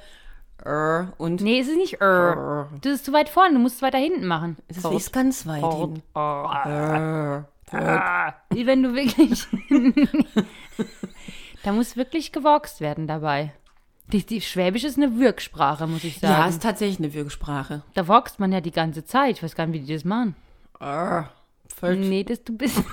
äh, 0.64 1.04
und 1.18 1.40
Nee, 1.40 1.60
es 1.60 1.68
ist 1.68 1.76
nicht 1.76 1.94
äh. 1.94 2.34
Das 2.80 2.92
ist 2.92 3.04
zu 3.04 3.12
weit 3.12 3.28
vorne, 3.28 3.54
du 3.54 3.60
musst 3.60 3.76
es 3.76 3.82
weiter 3.82 3.98
hinten 3.98 4.26
machen. 4.26 4.56
es 4.68 4.78
ist, 4.78 4.84
ist 4.84 5.12
ganz 5.12 5.46
weit 5.46 5.64
hin. 5.72 6.02
Ah, 6.14 7.44
Wie 8.50 8.66
wenn 8.66 8.82
du 8.82 8.94
wirklich. 8.94 9.46
da 11.62 11.72
muss 11.72 11.96
wirklich 11.96 12.32
gewoxt 12.32 12.80
werden 12.80 13.06
dabei. 13.06 13.52
Die, 14.12 14.26
die 14.26 14.40
Schwäbisch 14.40 14.82
ist 14.82 14.96
eine 14.96 15.18
Wirksprache, 15.18 15.86
muss 15.86 16.02
ich 16.02 16.18
sagen. 16.18 16.32
ja, 16.32 16.46
ist 16.46 16.62
tatsächlich 16.62 16.98
eine 16.98 17.14
Wirksprache. 17.14 17.82
da 17.94 18.08
woxt 18.08 18.40
man 18.40 18.50
ja 18.50 18.60
die 18.60 18.72
ganze 18.72 19.04
Zeit. 19.04 19.36
Ich 19.36 19.42
weiß 19.42 19.54
gar 19.54 19.66
nicht, 19.66 19.82
wie 19.82 19.86
die 19.86 19.94
das 19.94 20.04
machen. 20.04 20.34
Äh, 20.80 21.22
Ferd. 21.68 21.98
Nee, 21.98 22.24
das 22.24 22.42
du 22.42 22.56
bist. 22.56 22.82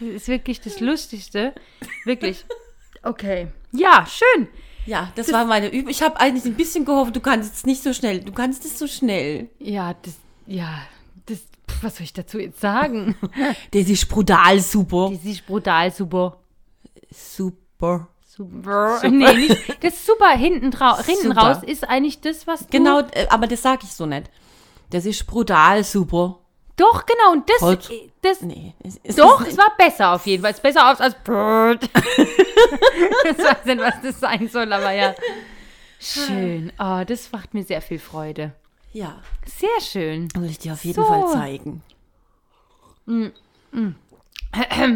Das 0.00 0.08
ist 0.08 0.28
wirklich 0.28 0.60
das 0.60 0.78
Lustigste. 0.78 1.54
Wirklich. 2.04 2.46
Okay. 3.08 3.48
Ja, 3.72 4.06
schön. 4.06 4.48
Ja, 4.84 5.12
das, 5.16 5.32
war 5.32 5.44
meine 5.44 5.68
Übung. 5.68 5.90
Ich 5.90 6.02
habe 6.02 6.18
eigentlich 6.20 6.44
ein 6.44 6.54
bisschen 6.54 6.84
gehofft, 6.84 7.14
du 7.16 7.20
kannst 7.20 7.54
es 7.54 7.66
nicht 7.66 7.82
so 7.82 7.92
schnell. 7.92 8.20
Du 8.20 8.32
kannst 8.32 8.64
es 8.64 8.78
so 8.78 8.86
schnell. 8.86 9.48
Ja, 9.58 9.94
das. 10.02 10.14
Ja, 10.46 10.80
das. 11.26 11.38
Pff, 11.38 11.82
was 11.82 11.96
soll 11.96 12.04
ich 12.04 12.12
dazu 12.12 12.38
jetzt 12.38 12.60
sagen? 12.60 13.14
Das 13.70 13.88
ist 13.88 14.08
brutal 14.08 14.60
super. 14.60 15.10
Das 15.12 15.24
ist 15.24 15.46
brutal 15.46 15.90
super. 15.90 16.38
Super. 17.10 18.08
Super. 18.24 19.00
Nee, 19.08 19.34
nicht. 19.34 19.82
Das 19.82 19.94
ist 19.94 20.06
super. 20.06 20.30
Hinten, 20.30 20.70
drau 20.70 20.96
hinten 20.98 21.28
Super. 21.28 21.40
raus 21.40 21.58
ist 21.66 21.88
eigentlich 21.88 22.20
das, 22.20 22.46
was 22.46 22.60
du. 22.60 22.66
Genau, 22.70 23.00
äh, 23.00 23.26
aber 23.30 23.46
das 23.46 23.62
sage 23.62 23.80
ich 23.84 23.92
so 23.92 24.06
nicht. 24.06 24.30
Das 24.90 25.06
ist 25.06 25.26
brutal 25.26 25.82
super. 25.82 26.38
Doch, 26.78 27.04
genau. 27.04 27.32
Und 27.32 27.50
das. 27.50 27.60
Halt. 27.60 27.90
das 28.22 28.40
Nee, 28.40 28.72
es 28.82 28.96
ist 29.02 29.18
doch, 29.18 29.42
es 29.42 29.48
es 29.48 29.58
war 29.58 29.72
besser 29.76 30.14
auf 30.14 30.26
jeden 30.26 30.42
Fall. 30.42 30.52
Es 30.52 30.56
ist 30.58 30.62
besser 30.62 30.90
aus 30.90 31.00
als 31.00 31.14
ich 31.14 31.28
weiß 33.44 33.64
nicht, 33.66 33.78
was 33.80 34.00
das 34.02 34.20
sein 34.20 34.48
soll, 34.48 34.72
aber 34.72 34.92
ja. 34.92 35.14
Schön. 36.00 36.72
Oh, 36.78 37.02
das 37.06 37.30
macht 37.32 37.52
mir 37.54 37.64
sehr 37.64 37.82
viel 37.82 37.98
Freude. 37.98 38.52
Ja, 38.92 39.20
Sehr 39.44 39.80
schön. 39.80 40.28
will 40.34 40.48
ich 40.50 40.58
dir 40.58 40.72
auf 40.72 40.84
jeden 40.84 41.02
So. 41.02 41.04
Fall 41.04 41.30
zeigen. 41.32 41.82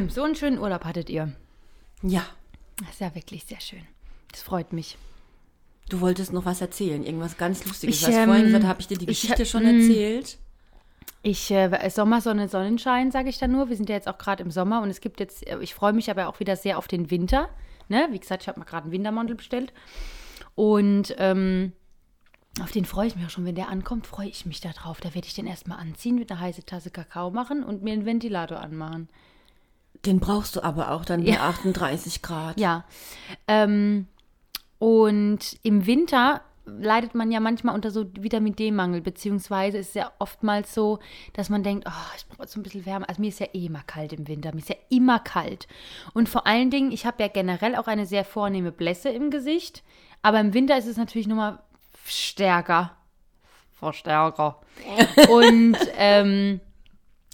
So 0.08 0.22
einen 0.22 0.34
schönen 0.34 0.58
Urlaub 0.58 0.84
hattet 0.84 1.10
ihr. 1.10 1.32
Ja, 2.02 2.24
Das 2.80 2.90
ist 2.90 3.00
ja 3.00 3.14
wirklich 3.14 3.44
sehr 3.44 3.60
schön. 3.60 3.82
Das 4.30 4.42
freut 4.42 4.72
mich. 4.72 4.96
du 5.90 6.00
wolltest 6.00 6.32
noch 6.32 6.46
was 6.46 6.60
erzählen, 6.62 7.04
irgendwas 7.04 7.36
ganz 7.36 7.64
Lustiges. 7.66 7.96
Ich, 8.00 8.06
hast 8.06 8.14
ähm, 8.14 8.24
vorhin 8.26 8.46
gesagt, 8.46 8.64
habe 8.64 8.80
ich 8.80 8.86
dir 8.88 8.96
die 8.96 9.04
ich 9.10 9.20
Geschichte 9.20 9.42
hab- 9.42 9.48
schon 9.48 9.64
mm. 9.64 9.80
erzählt. 9.80 10.38
Ich, 11.22 11.50
äh, 11.52 11.88
Sommersonne, 11.88 12.48
Sonnenschein, 12.48 13.12
sage 13.12 13.28
ich 13.28 13.38
da 13.38 13.46
nur. 13.46 13.68
Wir 13.68 13.76
sind 13.76 13.88
ja 13.88 13.94
jetzt 13.94 14.08
auch 14.08 14.18
gerade 14.18 14.42
im 14.42 14.50
Sommer 14.50 14.82
und 14.82 14.90
es 14.90 15.00
gibt 15.00 15.20
jetzt, 15.20 15.46
äh, 15.46 15.58
ich 15.60 15.74
freue 15.74 15.92
mich 15.92 16.10
aber 16.10 16.28
auch 16.28 16.40
wieder 16.40 16.56
sehr 16.56 16.78
auf 16.78 16.88
den 16.88 17.10
Winter. 17.10 17.48
Ne? 17.88 18.08
Wie 18.10 18.18
gesagt, 18.18 18.42
ich 18.42 18.48
habe 18.48 18.58
mir 18.58 18.66
gerade 18.66 18.84
einen 18.84 18.92
Wintermantel 18.92 19.36
bestellt. 19.36 19.72
Und 20.54 21.14
ähm, 21.18 21.72
auf 22.60 22.72
den 22.72 22.84
freue 22.84 23.06
ich 23.06 23.16
mich 23.16 23.24
auch 23.24 23.30
schon. 23.30 23.44
Wenn 23.44 23.54
der 23.54 23.68
ankommt, 23.68 24.06
freue 24.06 24.28
ich 24.28 24.46
mich 24.46 24.60
da 24.60 24.70
drauf. 24.70 25.00
Da 25.00 25.14
werde 25.14 25.26
ich 25.26 25.34
den 25.34 25.46
erstmal 25.46 25.78
anziehen, 25.78 26.16
mit 26.16 26.30
einer 26.30 26.40
heißen 26.40 26.66
Tasse 26.66 26.90
Kakao 26.90 27.30
machen 27.30 27.62
und 27.62 27.82
mir 27.82 27.92
einen 27.92 28.04
Ventilator 28.04 28.58
anmachen. 28.58 29.08
Den 30.04 30.18
brauchst 30.18 30.56
du 30.56 30.62
aber 30.62 30.90
auch 30.90 31.04
dann 31.04 31.24
bei 31.24 31.38
38 31.38 32.22
Grad. 32.22 32.58
Ja. 32.58 32.84
Ähm, 33.46 34.08
und 34.78 35.58
im 35.62 35.86
Winter 35.86 36.42
leidet 36.64 37.14
man 37.14 37.30
ja 37.32 37.40
manchmal 37.40 37.74
unter 37.74 37.90
so 37.90 38.04
Vitamin 38.18 38.54
D-Mangel, 38.54 39.00
beziehungsweise 39.00 39.78
ist 39.78 39.90
es 39.90 39.94
ja 39.94 40.12
oftmals 40.18 40.74
so, 40.74 41.00
dass 41.32 41.48
man 41.48 41.62
denkt, 41.62 41.86
oh, 41.88 42.16
ich 42.16 42.26
brauche 42.26 42.48
so 42.48 42.60
ein 42.60 42.62
bisschen 42.62 42.86
Wärme. 42.86 43.08
Also 43.08 43.20
mir 43.20 43.28
ist 43.28 43.40
ja 43.40 43.48
eh 43.52 43.66
immer 43.66 43.82
kalt 43.82 44.12
im 44.12 44.28
Winter, 44.28 44.52
mir 44.52 44.60
ist 44.60 44.68
ja 44.68 44.76
immer 44.88 45.18
kalt. 45.18 45.66
Und 46.14 46.28
vor 46.28 46.46
allen 46.46 46.70
Dingen, 46.70 46.92
ich 46.92 47.04
habe 47.06 47.22
ja 47.22 47.28
generell 47.28 47.76
auch 47.76 47.86
eine 47.86 48.06
sehr 48.06 48.24
vornehme 48.24 48.72
Blässe 48.72 49.08
im 49.08 49.30
Gesicht, 49.30 49.82
aber 50.22 50.40
im 50.40 50.54
Winter 50.54 50.78
ist 50.78 50.86
es 50.86 50.96
natürlich 50.96 51.26
nochmal 51.26 51.58
stärker. 52.04 52.92
Verstärker. 53.72 54.60
Und 55.30 55.76
ähm, 55.96 56.60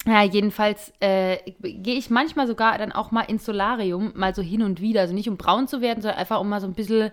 ja, 0.07 0.23
jedenfalls 0.23 0.93
äh, 1.01 1.38
gehe 1.61 1.97
ich 1.97 2.09
manchmal 2.09 2.47
sogar 2.47 2.79
dann 2.79 2.93
auch 2.93 3.11
mal 3.11 3.23
ins 3.23 3.45
Solarium, 3.45 4.12
mal 4.14 4.35
so 4.35 4.41
hin 4.41 4.62
und 4.62 4.81
wieder. 4.81 5.03
Also 5.03 5.12
nicht 5.12 5.29
um 5.29 5.37
braun 5.37 5.69
zu 5.69 5.83
werden, 5.83 6.01
sondern 6.01 6.19
einfach 6.19 6.41
um 6.41 6.49
mal 6.49 6.62
so 6.62 6.67
ein 6.67 6.73
bisschen, 6.73 7.11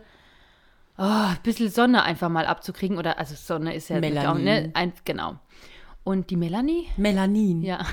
oh, 0.97 1.03
ein 1.03 1.37
bisschen 1.43 1.69
Sonne 1.69 2.03
einfach 2.03 2.29
mal 2.29 2.45
abzukriegen. 2.45 2.97
Oder, 2.97 3.17
also 3.19 3.35
Sonne 3.35 3.73
ist 3.73 3.89
ja 3.89 3.99
natürlich 3.99 4.19
auch, 4.27 4.35
ne? 4.35 4.43
Melanin. 4.43 4.75
Ein, 4.75 4.93
genau. 5.03 5.35
Und 6.03 6.29
die 6.29 6.37
Melanie? 6.37 6.87
Melanin. 6.97 7.61
Ja. 7.61 7.85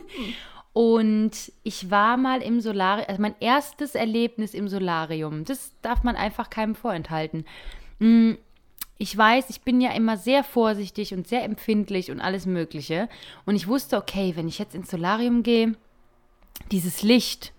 Und 0.72 1.52
ich 1.62 1.90
war 1.90 2.18
mal 2.18 2.42
im 2.42 2.60
Solarium, 2.60 3.08
also 3.08 3.22
mein 3.22 3.34
erstes 3.40 3.94
Erlebnis 3.94 4.52
im 4.52 4.68
Solarium, 4.68 5.44
das 5.44 5.72
darf 5.80 6.02
man 6.02 6.16
einfach 6.16 6.50
keinem 6.50 6.74
vorenthalten. 6.74 7.46
Mm, 7.98 8.32
Ich 8.98 9.16
weiß, 9.16 9.48
ich 9.50 9.62
bin 9.62 9.80
ja 9.80 9.92
immer 9.92 10.16
sehr 10.16 10.44
vorsichtig 10.44 11.12
und 11.14 11.26
sehr 11.28 11.44
empfindlich 11.44 12.10
und 12.10 12.20
alles 12.20 12.46
Mögliche. 12.46 13.08
Und 13.44 13.54
ich 13.54 13.68
wusste, 13.68 13.96
okay, 13.96 14.32
wenn 14.36 14.48
ich 14.48 14.58
jetzt 14.58 14.74
ins 14.74 14.90
Solarium 14.90 15.42
gehe, 15.42 15.74
dieses 16.72 17.02
Licht, 17.02 17.52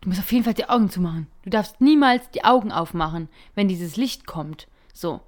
du 0.00 0.08
musst 0.08 0.20
auf 0.20 0.32
jeden 0.32 0.44
Fall 0.44 0.54
die 0.54 0.68
Augen 0.68 0.90
zumachen. 0.90 1.26
Du 1.42 1.50
darfst 1.50 1.80
niemals 1.80 2.30
die 2.30 2.44
Augen 2.44 2.72
aufmachen, 2.72 3.28
wenn 3.54 3.68
dieses 3.68 3.96
Licht 3.96 4.26
kommt. 4.26 4.66
So. 4.92 5.20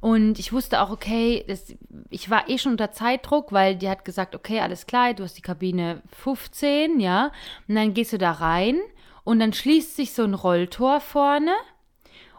Und 0.00 0.38
ich 0.38 0.52
wusste 0.52 0.80
auch, 0.80 0.90
okay, 0.90 1.44
das, 1.46 1.74
ich 2.08 2.30
war 2.30 2.48
eh 2.48 2.56
schon 2.56 2.72
unter 2.72 2.92
Zeitdruck, 2.92 3.52
weil 3.52 3.76
die 3.76 3.88
hat 3.88 4.04
gesagt, 4.04 4.34
okay, 4.34 4.60
alles 4.60 4.86
klar, 4.86 5.12
du 5.12 5.24
hast 5.24 5.36
die 5.36 5.42
Kabine 5.42 6.02
15, 6.12 7.00
ja. 7.00 7.32
Und 7.68 7.74
dann 7.74 7.92
gehst 7.92 8.12
du 8.12 8.18
da 8.18 8.32
rein 8.32 8.78
und 9.24 9.40
dann 9.40 9.52
schließt 9.52 9.96
sich 9.96 10.14
so 10.14 10.24
ein 10.24 10.34
Rolltor 10.34 11.00
vorne 11.00 11.52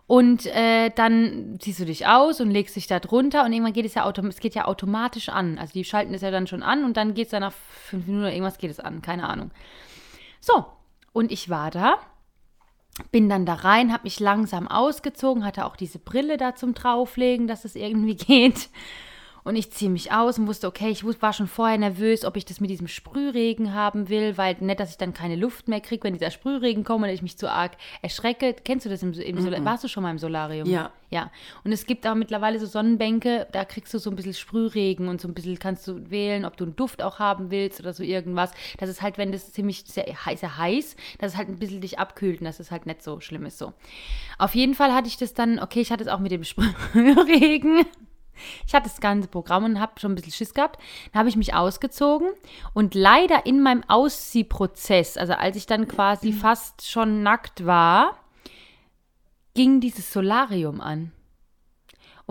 und 0.07 0.45
äh, 0.47 0.89
dann 0.89 1.57
ziehst 1.59 1.79
du 1.79 1.85
dich 1.85 2.07
aus 2.07 2.41
und 2.41 2.49
legst 2.49 2.75
dich 2.75 2.87
da 2.87 2.99
drunter 2.99 3.45
und 3.45 3.53
irgendwann 3.53 3.73
geht 3.73 3.85
es 3.85 3.93
ja, 3.93 4.05
autom 4.05 4.25
es 4.27 4.39
geht 4.39 4.55
ja 4.55 4.65
automatisch 4.65 5.29
an. 5.29 5.59
Also 5.59 5.73
die 5.73 5.85
schalten 5.85 6.13
es 6.13 6.21
ja 6.21 6.31
dann 6.31 6.47
schon 6.47 6.63
an 6.63 6.83
und 6.83 6.97
dann 6.97 7.13
geht 7.13 7.27
es 7.27 7.31
dann 7.31 7.41
nach 7.41 7.53
fünf 7.53 8.07
Minuten 8.07 8.25
oder 8.25 8.33
irgendwas 8.33 8.57
geht 8.57 8.71
es 8.71 8.79
an, 8.79 9.01
keine 9.01 9.29
Ahnung. 9.29 9.51
So, 10.39 10.65
und 11.13 11.31
ich 11.31 11.49
war 11.49 11.71
da 11.71 11.97
bin 13.11 13.29
dann 13.29 13.45
da 13.45 13.53
rein, 13.53 13.91
habe 13.91 14.03
mich 14.03 14.19
langsam 14.19 14.67
ausgezogen, 14.67 15.45
hatte 15.45 15.65
auch 15.65 15.75
diese 15.75 15.99
Brille 15.99 16.37
da 16.37 16.55
zum 16.55 16.73
drauflegen, 16.73 17.47
dass 17.47 17.65
es 17.65 17.75
irgendwie 17.75 18.15
geht. 18.15 18.69
Und 19.43 19.55
ich 19.55 19.71
ziehe 19.71 19.89
mich 19.89 20.11
aus 20.11 20.37
und 20.37 20.47
wusste, 20.47 20.67
okay, 20.67 20.89
ich 20.89 21.03
war 21.03 21.33
schon 21.33 21.47
vorher 21.47 21.77
nervös, 21.77 22.25
ob 22.25 22.37
ich 22.37 22.45
das 22.45 22.59
mit 22.59 22.69
diesem 22.69 22.87
Sprühregen 22.87 23.73
haben 23.73 24.07
will, 24.09 24.37
weil 24.37 24.55
nicht, 24.59 24.79
dass 24.79 24.91
ich 24.91 24.97
dann 24.97 25.13
keine 25.13 25.35
Luft 25.35 25.67
mehr 25.67 25.81
kriege, 25.81 26.03
wenn 26.03 26.13
dieser 26.13 26.29
Sprühregen 26.31 26.83
kommt 26.83 27.03
und 27.03 27.09
ich 27.09 27.21
mich 27.21 27.37
zu 27.37 27.49
arg 27.51 27.71
erschrecke. 28.01 28.55
Kennst 28.63 28.85
du 28.85 28.89
das 28.89 29.01
im, 29.03 29.13
im 29.13 29.41
Sola- 29.41 29.63
Warst 29.65 29.83
du 29.83 29.87
schon 29.87 30.03
mal 30.03 30.11
im 30.11 30.19
Solarium? 30.19 30.69
Ja. 30.69 30.91
Ja. 31.09 31.29
Und 31.65 31.73
es 31.73 31.85
gibt 31.85 32.07
auch 32.07 32.15
mittlerweile 32.15 32.57
so 32.59 32.65
Sonnenbänke, 32.65 33.45
da 33.51 33.65
kriegst 33.65 33.93
du 33.93 33.97
so 33.99 34.09
ein 34.09 34.15
bisschen 34.15 34.33
Sprühregen 34.33 35.09
und 35.09 35.19
so 35.19 35.27
ein 35.27 35.33
bisschen 35.33 35.59
kannst 35.59 35.85
du 35.87 36.09
wählen, 36.09 36.45
ob 36.45 36.55
du 36.55 36.63
einen 36.63 36.75
Duft 36.77 37.01
auch 37.03 37.19
haben 37.19 37.51
willst 37.51 37.81
oder 37.81 37.91
so 37.91 38.01
irgendwas. 38.03 38.51
Das 38.77 38.89
ist 38.89 39.01
halt, 39.01 39.17
wenn 39.17 39.31
das 39.33 39.51
ziemlich 39.51 39.83
sehr 39.87 40.05
heiß, 40.05 40.39
sehr 40.39 40.57
heiß, 40.57 40.95
dass 41.19 41.33
es 41.33 41.37
halt 41.37 41.49
ein 41.49 41.59
bisschen 41.59 41.81
dich 41.81 41.99
abkühlt 41.99 42.39
und 42.39 42.45
dass 42.45 42.59
es 42.61 42.71
halt 42.71 42.85
nicht 42.85 43.03
so 43.03 43.19
schlimm 43.19 43.45
ist 43.45 43.57
so. 43.57 43.73
Auf 44.37 44.55
jeden 44.55 44.73
Fall 44.73 44.93
hatte 44.93 45.07
ich 45.09 45.17
das 45.17 45.33
dann, 45.33 45.59
okay, 45.59 45.81
ich 45.81 45.91
hatte 45.91 46.03
es 46.03 46.09
auch 46.09 46.19
mit 46.19 46.31
dem 46.31 46.43
Sprühregen. 46.45 47.85
Ich 48.67 48.73
hatte 48.73 48.89
das 48.89 48.99
ganze 48.99 49.27
Programm 49.27 49.63
und 49.63 49.79
habe 49.79 49.99
schon 49.99 50.11
ein 50.11 50.15
bisschen 50.15 50.33
Schiss 50.33 50.53
gehabt. 50.53 50.79
Dann 51.11 51.19
habe 51.19 51.29
ich 51.29 51.35
mich 51.35 51.53
ausgezogen 51.53 52.29
und 52.73 52.95
leider 52.95 53.45
in 53.45 53.61
meinem 53.61 53.83
Ausziehprozess, 53.87 55.17
also 55.17 55.33
als 55.33 55.55
ich 55.55 55.65
dann 55.65 55.87
quasi 55.87 56.33
fast 56.33 56.89
schon 56.89 57.23
nackt 57.23 57.65
war, 57.65 58.17
ging 59.53 59.81
dieses 59.81 60.11
Solarium 60.11 60.81
an. 60.81 61.11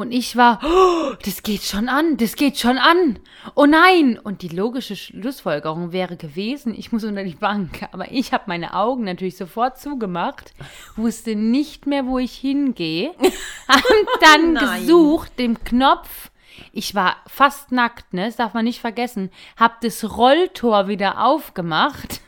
Und 0.01 0.13
ich 0.13 0.35
war, 0.35 0.61
oh, 0.65 1.15
das 1.27 1.43
geht 1.43 1.63
schon 1.63 1.91
an, 1.91 2.17
das 2.17 2.35
geht 2.35 2.59
schon 2.59 2.79
an. 2.79 3.19
Oh 3.55 3.67
nein! 3.67 4.19
Und 4.19 4.41
die 4.41 4.49
logische 4.49 4.97
Schlussfolgerung 4.97 5.93
wäre 5.93 6.17
gewesen, 6.17 6.75
ich 6.75 6.91
muss 6.91 7.05
unter 7.05 7.23
die 7.23 7.35
Bank. 7.35 7.87
Aber 7.93 8.11
ich 8.11 8.33
habe 8.33 8.45
meine 8.47 8.73
Augen 8.73 9.05
natürlich 9.05 9.37
sofort 9.37 9.79
zugemacht, 9.79 10.55
wusste 10.97 11.37
nicht 11.37 11.87
mehr, 11.87 12.07
wo 12.07 12.19
ich 12.19 12.33
hingehe. 12.33 13.13
Hab 13.69 13.83
dann 14.23 14.55
Nein. 14.55 14.81
gesucht, 14.81 15.39
den 15.39 15.63
Knopf. 15.65 16.31
Ich 16.73 16.95
war 16.95 17.17
fast 17.27 17.71
nackt, 17.71 18.15
ne? 18.15 18.25
Das 18.25 18.37
darf 18.37 18.55
man 18.55 18.65
nicht 18.65 18.81
vergessen. 18.81 19.31
Hab 19.59 19.83
das 19.83 20.17
Rolltor 20.17 20.89
wieder 20.89 21.23
aufgemacht 21.23 22.23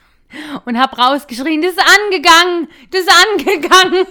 und 0.67 0.79
hab 0.79 0.99
rausgeschrien, 0.99 1.63
das 1.63 1.73
ist 1.73 1.81
angegangen, 1.81 2.69
das 2.91 3.01
ist 3.01 3.11
angegangen. 3.11 4.07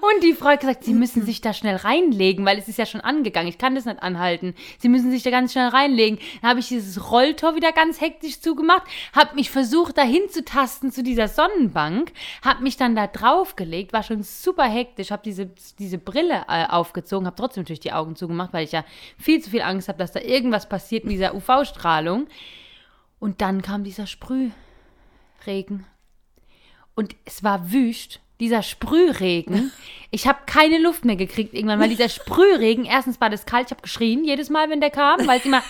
Und 0.00 0.22
die 0.22 0.34
Frau 0.34 0.48
hat 0.50 0.60
gesagt, 0.60 0.84
Sie 0.84 0.94
müssen 0.94 1.24
sich 1.24 1.40
da 1.40 1.52
schnell 1.52 1.76
reinlegen, 1.76 2.44
weil 2.44 2.58
es 2.58 2.68
ist 2.68 2.78
ja 2.78 2.86
schon 2.86 3.00
angegangen. 3.00 3.48
Ich 3.48 3.58
kann 3.58 3.74
das 3.74 3.84
nicht 3.84 4.02
anhalten. 4.02 4.54
Sie 4.78 4.88
müssen 4.88 5.10
sich 5.10 5.22
da 5.22 5.30
ganz 5.30 5.52
schnell 5.52 5.68
reinlegen. 5.68 6.18
Dann 6.40 6.50
habe 6.50 6.60
ich 6.60 6.68
dieses 6.68 7.10
Rolltor 7.10 7.56
wieder 7.56 7.72
ganz 7.72 8.00
hektisch 8.00 8.40
zugemacht, 8.40 8.82
habe 9.14 9.34
mich 9.34 9.50
versucht, 9.50 9.98
dahin 9.98 10.28
zu 10.30 10.44
tasten 10.44 10.92
zu 10.92 11.02
dieser 11.02 11.28
Sonnenbank, 11.28 12.12
habe 12.42 12.62
mich 12.62 12.76
dann 12.76 12.96
da 12.96 13.06
draufgelegt, 13.06 13.92
war 13.92 14.02
schon 14.02 14.22
super 14.22 14.64
hektisch, 14.64 15.10
habe 15.10 15.22
diese, 15.24 15.50
diese 15.78 15.98
Brille 15.98 16.44
äh, 16.48 16.66
aufgezogen, 16.66 17.26
habe 17.26 17.36
trotzdem 17.36 17.62
natürlich 17.62 17.80
die 17.80 17.92
Augen 17.92 18.16
zugemacht, 18.16 18.52
weil 18.52 18.64
ich 18.64 18.72
ja 18.72 18.84
viel 19.18 19.42
zu 19.42 19.50
viel 19.50 19.62
Angst 19.62 19.88
habe, 19.88 19.98
dass 19.98 20.12
da 20.12 20.20
irgendwas 20.20 20.68
passiert 20.68 21.04
mit 21.04 21.14
dieser 21.14 21.34
UV-Strahlung. 21.34 22.26
Und 23.18 23.40
dann 23.40 23.62
kam 23.62 23.82
dieser 23.82 24.06
Sprühregen. 24.06 25.86
Und 26.94 27.16
es 27.24 27.42
war 27.42 27.72
wüst. 27.72 28.20
Dieser 28.40 28.62
Sprühregen. 28.62 29.72
Ich 30.10 30.26
habe 30.26 30.40
keine 30.46 30.78
Luft 30.78 31.04
mehr 31.04 31.16
gekriegt 31.16 31.54
irgendwann, 31.54 31.80
weil 31.80 31.88
dieser 31.88 32.08
Sprühregen, 32.08 32.84
erstens 32.84 33.20
war 33.20 33.30
das 33.30 33.46
kalt, 33.46 33.66
ich 33.66 33.70
habe 33.70 33.82
geschrien 33.82 34.24
jedes 34.24 34.50
Mal, 34.50 34.68
wenn 34.70 34.80
der 34.80 34.90
kam, 34.90 35.26
weil 35.26 35.38
es 35.38 35.44
immer. 35.46 35.62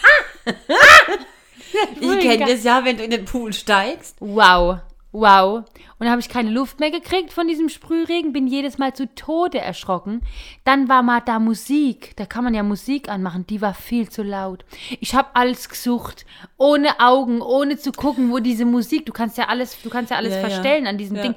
Ich 2.00 2.20
kenne 2.20 2.46
das 2.46 2.64
ja, 2.64 2.84
wenn 2.84 2.96
du 2.96 3.04
in 3.04 3.10
den 3.10 3.24
Pool 3.24 3.52
steigst. 3.52 4.16
Wow, 4.20 4.78
wow. 5.12 5.58
Und 5.98 6.04
dann 6.04 6.10
habe 6.10 6.20
ich 6.20 6.28
keine 6.28 6.50
Luft 6.50 6.78
mehr 6.78 6.90
gekriegt 6.90 7.32
von 7.32 7.48
diesem 7.48 7.68
Sprühregen, 7.68 8.32
bin 8.32 8.46
jedes 8.46 8.78
Mal 8.78 8.94
zu 8.94 9.12
Tode 9.14 9.58
erschrocken. 9.58 10.20
Dann 10.64 10.88
war 10.88 11.02
mal 11.02 11.20
da 11.20 11.38
Musik, 11.38 12.12
da 12.16 12.26
kann 12.26 12.44
man 12.44 12.54
ja 12.54 12.62
Musik 12.62 13.08
anmachen, 13.08 13.46
die 13.46 13.60
war 13.62 13.74
viel 13.74 14.08
zu 14.08 14.22
laut. 14.22 14.64
Ich 15.00 15.14
habe 15.14 15.28
alles 15.34 15.68
gesucht, 15.68 16.26
ohne 16.58 17.00
Augen, 17.00 17.40
ohne 17.40 17.78
zu 17.78 17.92
gucken, 17.92 18.30
wo 18.30 18.38
diese 18.38 18.64
Musik, 18.64 19.06
du 19.06 19.12
kannst 19.12 19.38
ja 19.38 19.48
alles, 19.48 19.80
du 19.82 19.88
kannst 19.90 20.10
ja 20.10 20.18
alles 20.18 20.34
Ja, 20.34 20.40
ja. 20.42 20.48
verstellen 20.48 20.86
an 20.86 20.98
diesem 20.98 21.16
Ja. 21.16 21.22
Ding. 21.22 21.34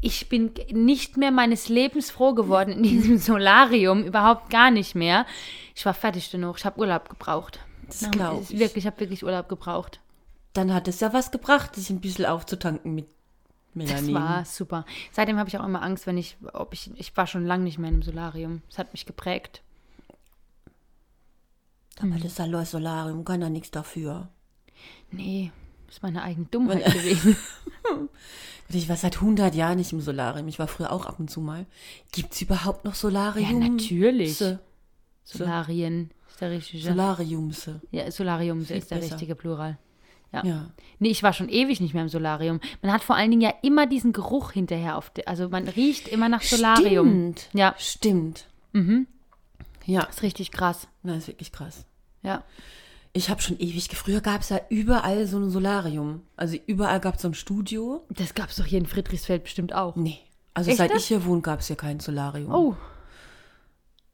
Ich 0.00 0.28
bin 0.28 0.52
nicht 0.72 1.16
mehr 1.16 1.30
meines 1.30 1.68
Lebens 1.68 2.10
froh 2.10 2.34
geworden 2.34 2.70
in 2.72 2.82
diesem 2.82 3.18
Solarium, 3.18 4.04
überhaupt 4.04 4.50
gar 4.50 4.70
nicht 4.70 4.94
mehr. 4.94 5.26
Ich 5.74 5.84
war 5.86 5.94
fertig 5.94 6.30
genug, 6.30 6.58
ich 6.58 6.64
habe 6.64 6.78
Urlaub 6.78 7.08
gebraucht. 7.08 7.60
Das 7.86 8.10
glaub 8.10 8.42
Ich 8.42 8.52
ich. 8.52 8.58
Wirklich, 8.58 8.84
ich 8.84 8.86
habe 8.86 9.00
wirklich 9.00 9.24
Urlaub 9.24 9.48
gebraucht. 9.48 10.00
Dann 10.52 10.72
hat 10.72 10.88
es 10.88 11.00
ja 11.00 11.12
was 11.12 11.30
gebracht, 11.30 11.74
sich 11.74 11.90
ein 11.90 12.00
bisschen 12.00 12.26
aufzutanken 12.26 12.94
mit 12.94 13.06
Das 13.74 13.74
Melanin. 13.74 14.14
war 14.14 14.44
super. 14.44 14.84
Seitdem 15.12 15.38
habe 15.38 15.48
ich 15.48 15.58
auch 15.58 15.64
immer 15.64 15.82
Angst, 15.82 16.06
wenn 16.06 16.18
ich, 16.18 16.36
ob 16.52 16.72
ich, 16.72 16.90
ich 16.98 17.16
war 17.16 17.26
schon 17.26 17.44
lange 17.46 17.64
nicht 17.64 17.78
mehr 17.78 17.88
in 17.88 17.96
einem 17.96 18.02
Solarium. 18.02 18.62
Das 18.68 18.78
hat 18.78 18.92
mich 18.92 19.06
geprägt. 19.06 19.62
Aber 22.00 22.16
das 22.18 22.36
Solarium 22.70 23.24
kann 23.24 23.40
ja 23.40 23.48
nichts 23.48 23.70
dafür. 23.70 24.28
Nee, 25.10 25.52
das 25.86 25.96
ist 25.96 26.02
meine 26.02 26.22
eigene 26.22 26.46
Dummheit 26.50 26.84
gewesen. 26.84 27.36
Ich 28.68 28.88
war 28.88 28.96
seit 28.96 29.16
100 29.16 29.54
Jahren 29.54 29.76
nicht 29.78 29.92
im 29.92 30.00
Solarium. 30.00 30.48
Ich 30.48 30.58
war 30.58 30.66
früher 30.66 30.90
auch 30.90 31.06
ab 31.06 31.20
und 31.20 31.30
zu 31.30 31.40
mal. 31.40 31.66
Gibt 32.10 32.32
es 32.34 32.42
überhaupt 32.42 32.84
noch 32.84 32.94
Ja, 32.94 32.98
Solarium? 32.98 33.60
natürlich. 33.76 34.36
Se- 34.38 34.58
Solarien 35.22 36.10
ist 36.28 36.40
der 36.40 36.50
richtige. 36.50 36.82
Solariumse. 36.82 37.80
ja, 37.92 38.10
Solarium 38.10 38.62
ist 38.62 38.70
der 38.70 38.80
besser. 38.80 39.02
richtige 39.02 39.36
Plural. 39.36 39.78
Ja. 40.32 40.44
Ja. 40.44 40.70
Nee, 40.98 41.10
ich 41.10 41.22
war 41.22 41.32
schon 41.32 41.48
ewig 41.48 41.80
nicht 41.80 41.94
mehr 41.94 42.02
im 42.02 42.08
Solarium. 42.08 42.58
Man 42.82 42.92
hat 42.92 43.04
vor 43.04 43.14
allen 43.14 43.30
Dingen 43.30 43.40
ja 43.42 43.54
immer 43.62 43.86
diesen 43.86 44.12
Geruch 44.12 44.50
hinterher 44.50 44.96
auf 44.98 45.10
der, 45.10 45.28
also 45.28 45.48
man 45.48 45.68
riecht 45.68 46.08
immer 46.08 46.28
nach 46.28 46.42
Solarium. 46.42 47.06
Stimmt. 47.08 47.48
Ja, 47.52 47.74
Stimmt. 47.78 48.48
Mhm. 48.72 49.06
Ja, 49.84 50.02
ist 50.02 50.22
richtig 50.22 50.50
krass. 50.50 50.88
das 51.04 51.18
ist 51.18 51.28
wirklich 51.28 51.52
krass. 51.52 51.84
Ja. 52.24 52.42
Ich 53.16 53.30
habe 53.30 53.40
schon 53.40 53.58
ewig, 53.58 53.88
früher 53.96 54.20
gab 54.20 54.42
es 54.42 54.50
ja 54.50 54.60
überall 54.68 55.26
so 55.26 55.38
ein 55.38 55.48
Solarium. 55.48 56.22
Also 56.36 56.58
überall 56.66 57.00
gab 57.00 57.14
es 57.14 57.22
so 57.22 57.28
ein 57.28 57.34
Studio. 57.34 58.04
Das 58.10 58.34
gab 58.34 58.50
es 58.50 58.56
doch 58.56 58.66
hier 58.66 58.78
in 58.78 58.84
Friedrichsfeld 58.86 59.44
bestimmt 59.44 59.72
auch. 59.72 59.96
Nee. 59.96 60.18
Also 60.52 60.68
Echt 60.70 60.76
seit 60.78 60.90
nicht? 60.92 61.00
ich 61.02 61.06
hier 61.08 61.24
wohne, 61.24 61.40
gab 61.40 61.60
es 61.60 61.68
hier 61.68 61.76
kein 61.76 61.98
Solarium. 62.00 62.52
Oh, 62.52 62.76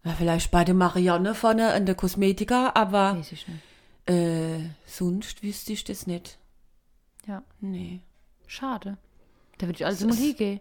Ja, 0.04 0.12
vielleicht 0.12 0.50
bei 0.52 0.64
der 0.64 0.74
Marianne 0.74 1.34
vorne 1.34 1.72
an 1.72 1.84
der 1.86 1.96
Kosmetika, 1.96 2.72
aber 2.74 3.16
weiß 3.18 3.32
ich 3.32 3.46
nicht. 3.48 3.60
äh, 4.08 4.68
sonst 4.86 5.42
wüsste 5.42 5.72
ich 5.72 5.82
das 5.84 6.06
nicht. 6.06 6.38
Ja, 7.26 7.42
Nee. 7.60 8.00
schade. 8.46 8.98
Da 9.58 9.66
würde 9.66 9.76
ich 9.78 9.86
also 9.86 10.06
mal 10.06 10.16
hingehen. 10.16 10.60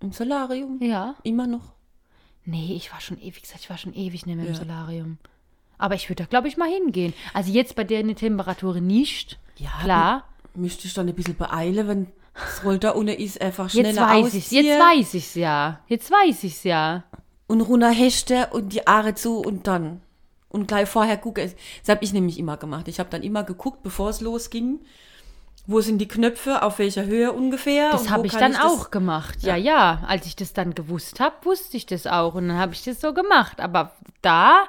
Im 0.00 0.10
Solarium? 0.12 0.80
Ja. 0.82 1.14
Immer 1.22 1.46
noch. 1.46 1.72
Nee, 2.44 2.74
ich 2.74 2.92
war 2.92 3.00
schon 3.00 3.18
ewig, 3.18 3.42
ich 3.54 3.70
war 3.70 3.78
schon 3.78 3.94
ewig 3.94 4.26
nicht 4.26 4.34
mehr 4.36 4.46
im 4.46 4.52
Ja. 4.52 4.58
Solarium. 4.58 5.18
Aber 5.82 5.96
ich 5.96 6.08
würde 6.08 6.22
da, 6.22 6.28
glaube 6.28 6.46
ich, 6.48 6.56
mal 6.56 6.68
hingehen. 6.70 7.12
Also 7.34 7.50
jetzt 7.50 7.74
bei 7.74 7.82
der 7.82 8.02
Temperatur 8.14 8.80
nicht. 8.80 9.38
Ja, 9.56 9.70
Klar. 9.82 10.24
Müsste 10.54 10.86
ich 10.86 10.94
dann 10.94 11.08
ein 11.08 11.14
bisschen 11.14 11.36
beeilen, 11.36 11.88
wenn 11.88 12.06
das 12.34 12.78
da 12.80 12.90
unten 12.90 13.14
ist, 13.14 13.40
einfach 13.40 13.68
schneller 13.68 13.88
Jetzt 13.88 13.98
weiß 14.00 14.34
ich's. 14.34 14.44
ausziehen 14.46 14.64
Jetzt 14.66 14.80
weiß 14.80 15.14
ich's 15.14 15.34
ja. 15.34 15.80
Jetzt 15.88 16.10
weiß 16.10 16.44
ich's 16.44 16.62
ja. 16.64 17.02
Und 17.46 17.62
runter 17.62 17.90
hechte 17.90 18.48
und 18.52 18.72
die 18.72 18.86
Aare 18.86 19.14
zu 19.14 19.38
und 19.38 19.66
dann. 19.66 20.00
Und 20.48 20.68
gleich 20.68 20.88
vorher 20.88 21.16
gucke. 21.16 21.42
Das 21.84 21.88
habe 21.94 22.04
ich 22.04 22.12
nämlich 22.12 22.38
immer 22.38 22.56
gemacht. 22.58 22.86
Ich 22.86 23.00
habe 23.00 23.10
dann 23.10 23.22
immer 23.22 23.42
geguckt, 23.42 23.82
bevor 23.82 24.10
es 24.10 24.20
losging. 24.20 24.80
Wo 25.66 25.80
sind 25.80 25.98
die 25.98 26.08
Knöpfe, 26.08 26.62
auf 26.62 26.78
welcher 26.78 27.04
Höhe 27.06 27.32
ungefähr? 27.32 27.90
Das 27.92 28.10
habe 28.10 28.26
ich 28.26 28.32
dann 28.34 28.52
das- 28.52 28.60
auch 28.62 28.90
gemacht. 28.90 29.42
Ja. 29.42 29.56
ja, 29.56 30.02
Als 30.06 30.26
ich 30.26 30.36
das 30.36 30.52
dann 30.52 30.74
gewusst 30.74 31.18
habe, 31.20 31.34
wusste 31.44 31.76
ich 31.76 31.86
das 31.86 32.06
auch. 32.06 32.34
Und 32.34 32.48
dann 32.48 32.58
habe 32.58 32.72
ich 32.74 32.84
das 32.84 33.00
so 33.00 33.12
gemacht. 33.14 33.60
Aber 33.60 33.92
da, 34.22 34.64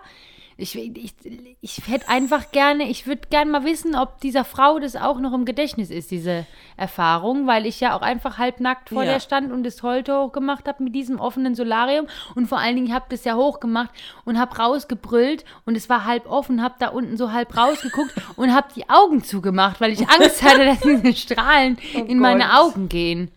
ich, 0.58 0.76
ich, 0.78 1.14
ich 1.62 1.82
hätte 1.88 2.10
einfach 2.10 2.52
gerne, 2.52 2.90
ich 2.90 3.08
würde 3.08 3.28
gerne 3.30 3.50
mal 3.52 3.64
wissen, 3.66 3.96
ob 3.96 4.20
dieser 4.22 4.44
Frau 4.46 4.80
das 4.80 4.96
auch 4.96 5.20
noch 5.20 5.34
im 5.34 5.46
Gedächtnis 5.46 5.90
ist, 5.90 6.12
diese 6.12 6.46
Erfahrung, 6.78 7.48
weil 7.48 7.66
ich 7.66 7.80
ja 7.80 7.96
auch 7.98 8.02
einfach 8.02 8.38
halbnackt 8.38 8.90
vor 8.90 9.04
Ja. 9.04 9.14
der 9.14 9.20
stand 9.20 9.52
und 9.52 9.64
das 9.64 9.82
Holte 9.84 10.18
hochgemacht 10.20 10.68
habe 10.68 10.84
mit 10.84 10.94
diesem 10.96 11.20
offenen 11.20 11.56
Solarium. 11.56 12.08
Und 12.36 12.48
vor 12.48 12.60
allen 12.60 12.76
Dingen 12.76 12.94
habe 12.94 13.06
das 13.10 13.24
ja 13.24 13.36
hochgemacht 13.36 13.90
und 14.26 14.40
habe 14.40 14.56
rausgebrüllt 14.58 15.46
und 15.66 15.76
es 15.76 15.90
war 15.90 16.06
halb 16.06 16.30
offen, 16.30 16.62
habe 16.62 16.76
da 16.80 16.90
unten 16.90 17.18
so 17.18 17.32
halb 17.32 17.56
rausgeguckt 17.58 18.14
und 18.36 18.54
habe 18.54 18.68
die 18.76 18.90
Augen 18.90 19.24
zugemacht, 19.24 19.82
weil 19.82 19.92
ich 19.94 20.08
Angst 20.10 20.44
hatte, 20.44 20.66
dass 20.66 20.80
diese 20.82 21.14
Strahlen 21.16 21.78
in 22.08 22.20
meine 22.20 22.44
Gott. 22.46 22.54
Augen 22.58 22.90
gehen. 22.90 23.32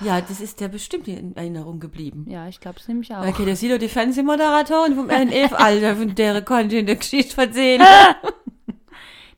Ja, 0.00 0.20
das 0.20 0.40
ist 0.40 0.60
ja 0.60 0.68
bestimmt 0.68 1.08
in 1.08 1.36
Erinnerung 1.36 1.80
geblieben. 1.80 2.26
Ja, 2.28 2.48
ich 2.48 2.60
glaube 2.60 2.78
es 2.78 2.88
nämlich 2.88 3.14
auch. 3.14 3.26
Okay, 3.26 3.44
das 3.44 3.60
sieht 3.60 3.72
doch 3.72 3.78
die 3.78 3.88
Fernsehmoderatorin 3.88 4.94
vom 4.94 5.10
NF, 5.10 5.52
Alter, 5.58 5.96
von 5.96 6.14
der 6.14 6.42
konnte 6.42 6.76
ich 6.76 6.80
in 6.80 6.86
der 6.86 6.96
Geschichte 6.96 7.40
erzählen. 7.40 7.82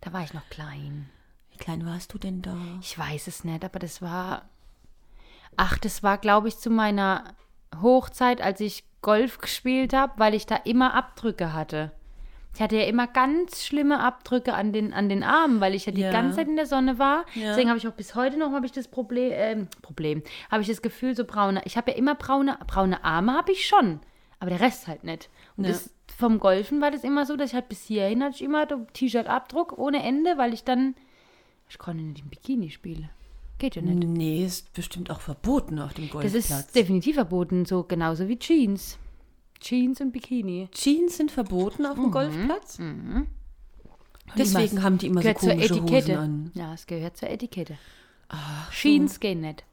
Da 0.05 0.13
war 0.13 0.25
ich 0.25 0.35
noch 0.35 0.49
klein. 0.51 1.09
Wie 1.53 1.59
klein 1.59 1.87
warst 1.87 2.13
du 2.13 2.19
denn 2.19 2.43
da? 2.43 2.57
Ich 2.81 2.99
weiß 2.99 3.29
es 3.29 3.45
nicht, 3.45 3.65
aber 3.65 3.79
das 3.79 4.03
war. 4.03 4.49
Ach, 5.57 5.79
das 5.79 6.03
war, 6.03 6.19
glaube 6.19 6.49
ich, 6.49 6.59
zu 6.59 6.71
meiner 6.71 7.23
Hochzeit, 7.81 8.41
als 8.41 8.59
ich 8.59 8.83
Golf 9.01 9.39
gespielt 9.39 9.93
habe, 9.93 10.15
weil 10.17 10.35
ich 10.35 10.45
da 10.45 10.57
immer 10.57 10.95
Abdrücke 10.95 11.53
hatte. 11.53 11.93
Ich 12.55 12.61
hatte 12.61 12.77
ja 12.77 12.85
immer 12.85 13.07
ganz 13.07 13.65
schlimme 13.65 14.01
Abdrücke 14.01 14.53
an 14.53 14.73
den, 14.73 14.93
an 14.93 15.09
den 15.09 15.23
Armen, 15.23 15.61
weil 15.61 15.75
ich 15.75 15.87
ja 15.87 15.93
die 15.93 16.03
Ja. 16.03 16.11
ganze 16.13 16.37
Zeit 16.37 16.49
in 16.49 16.57
der 16.57 16.67
Sonne 16.67 16.99
war. 16.99 17.25
Ja. 17.35 17.49
Deswegen 17.51 17.71
habe 17.71 17.79
ich 17.79 17.89
auch 17.89 17.93
bis 17.95 18.15
heute 18.15 18.39
noch 18.39 18.53
habe 18.53 18.67
ich 18.67 18.73
das 18.73 18.89
Problem, 18.89 19.33
ähm, 19.35 19.69
Problem, 19.81 20.23
habe 20.51 20.61
ich 20.63 20.69
das 20.69 20.83
Gefühl, 20.83 21.17
so 21.17 21.25
braune. 21.25 21.63
Ich 21.65 21.77
habe 21.79 21.91
ja 21.93 21.97
immer 21.97 22.15
braune, 22.15 22.59
braune 22.67 23.03
Arme, 23.05 23.33
habe 23.33 23.53
ich 23.53 23.67
schon, 23.67 24.01
aber 24.39 24.51
der 24.51 24.61
Rest 24.61 24.87
halt 24.87 25.03
nicht. 25.05 25.31
Und 25.57 25.65
Ja. 25.65 25.71
das 25.71 25.91
vom 26.19 26.39
Golfen 26.39 26.81
war 26.83 26.91
das 26.91 27.05
immer 27.05 27.25
so, 27.25 27.37
dass 27.37 27.51
ich 27.51 27.55
halt 27.55 27.69
bis 27.71 27.85
hierhin 27.85 28.23
hatte 28.23 28.35
ich 28.37 28.43
immer 28.43 28.67
T-Shirt-Abdruck 28.93 29.79
ohne 29.79 30.03
Ende, 30.03 30.37
weil 30.37 30.53
ich 30.53 30.63
dann, 30.63 30.95
ich 31.71 31.79
konnte 31.79 32.03
nicht 32.05 32.23
im 32.23 32.29
Bikini 32.29 32.69
spielen. 32.71 33.09
Geht 33.59 33.77
ja 33.77 33.83
nicht. 33.83 34.07
Nee, 34.07 34.45
ist 34.45 34.73
bestimmt 34.75 35.11
auch 35.11 35.21
verboten 35.21 35.79
auf 35.79 35.95
dem 35.95 36.05
Das 36.05 36.13
Golfplatz. 36.13 36.45
ist 36.67 36.77
definitiv 36.77 37.15
verboten, 37.15 37.65
so 37.65 37.83
genauso 37.85 38.29
wie 38.29 38.39
Jeans. 38.39 38.99
Jeans 39.63 40.01
und 40.01 40.13
Bikini. 40.13 40.69
Jeans 40.73 41.17
sind 41.17 41.31
verboten 41.31 41.87
auf 41.87 41.95
dem 41.95 42.07
Mhm. 42.07 42.11
Golfplatz? 42.11 42.79
Deswegen 44.37 44.83
haben 44.83 44.99
die 44.99 45.07
immer 45.07 45.23
so 45.23 45.33
komische 45.35 45.75
Etikette. 45.75 46.13
Hosen 46.13 46.17
an. 46.19 46.51
Ja, 46.55 46.75
es 46.75 46.87
gehört 46.87 47.17
zur 47.17 47.31
Etikette. 47.31 47.79
Jeans 48.73 49.21
gehen 49.21 49.41
nicht. 49.41 49.65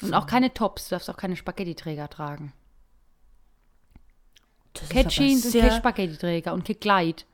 Und 0.00 0.14
auch 0.14 0.26
keine 0.26 0.52
Tops. 0.52 0.88
Du 0.88 0.94
darfst 0.94 1.08
auch 1.10 1.16
keine 1.16 1.36
Spaghetti-Träger 1.36 2.08
tragen. 2.10 2.52
Das 4.74 4.88
Kein 4.88 5.08
Jeans 5.08 5.44
und 5.44 5.60
kein 5.60 5.70
Spaghetti-Träger 5.76 6.52
und 6.54 6.64
kein 6.64 6.80
Kleid. 6.80 7.26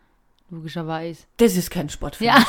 Logischerweise. 0.51 1.25
Das 1.37 1.57
ist 1.57 1.71
kein 1.71 1.89
Sport 1.89 2.17
für 2.17 2.25
Ja. 2.25 2.39
mich. 2.39 2.47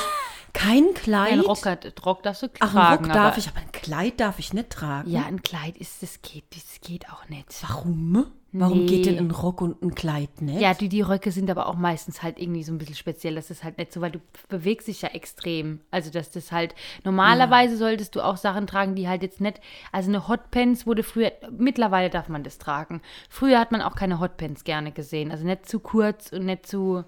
Kein 0.54 0.94
Kleid? 0.96 1.34
Ein 1.34 1.40
Rock, 1.42 1.60
Rock 2.06 2.24
darfst 2.24 2.42
du 2.42 2.48
Ach, 2.60 2.72
tragen. 2.72 3.04
einen 3.06 3.12
Rock 3.12 3.14
darf 3.14 3.38
ich, 3.38 3.48
aber 3.48 3.60
ein 3.60 3.69
Kleid 3.82 4.20
darf 4.20 4.40
ich 4.40 4.54
nicht 4.54 4.70
tragen. 4.70 5.10
Ja, 5.10 5.26
ein 5.26 5.42
Kleid 5.42 5.78
ist, 5.78 6.02
das 6.04 6.22
geht, 6.22 6.44
das 6.56 6.80
geht 6.82 7.10
auch 7.10 7.28
nicht. 7.30 7.46
Warum? 7.68 8.26
Warum 8.52 8.80
Nee. 8.80 8.86
geht 8.88 9.06
denn 9.06 9.20
ein 9.20 9.30
Rock 9.30 9.62
und 9.62 9.80
ein 9.84 9.94
Kleid 9.94 10.42
nicht? 10.42 10.60
Ja, 10.60 10.74
die, 10.74 10.90
die 10.90 11.02
Röcke 11.02 11.32
sind 11.32 11.52
aber 11.52 11.68
auch 11.68 11.76
meistens 11.76 12.24
halt 12.24 12.40
irgendwie 12.40 12.64
so 12.64 12.72
ein 12.74 12.80
bisschen 12.80 12.96
speziell. 12.96 13.36
Das 13.36 13.52
ist 13.52 13.64
halt 13.64 13.78
nicht 13.78 13.94
so, 13.94 14.02
weil 14.02 14.10
du 14.10 14.20
bewegst 14.48 14.88
dich 14.88 15.04
ja 15.04 15.10
extrem. 15.10 15.82
Also, 15.92 16.10
dass 16.10 16.32
das 16.32 16.52
halt, 16.52 16.74
normalerweise 17.04 17.78
solltest 17.78 18.16
du 18.16 18.22
auch 18.22 18.38
Sachen 18.38 18.66
tragen, 18.66 18.96
die 18.96 19.08
halt 19.08 19.22
jetzt 19.22 19.40
nicht, 19.40 19.62
also 19.92 20.10
eine 20.10 20.28
Hotpants 20.28 20.88
wurde 20.88 21.04
früher, 21.04 21.32
mittlerweile 21.52 22.10
darf 22.10 22.28
man 22.28 22.44
das 22.44 22.58
tragen. 22.58 23.02
Früher 23.30 23.60
hat 23.60 23.72
man 23.72 23.84
auch 23.84 23.96
keine 23.96 24.20
Hotpants 24.20 24.64
gerne 24.64 24.92
gesehen. 24.92 25.30
Also 25.32 25.46
nicht 25.46 25.68
zu 25.70 25.80
kurz 25.80 26.32
und 26.32 26.46
nicht 26.46 26.66
zu, 26.66 27.04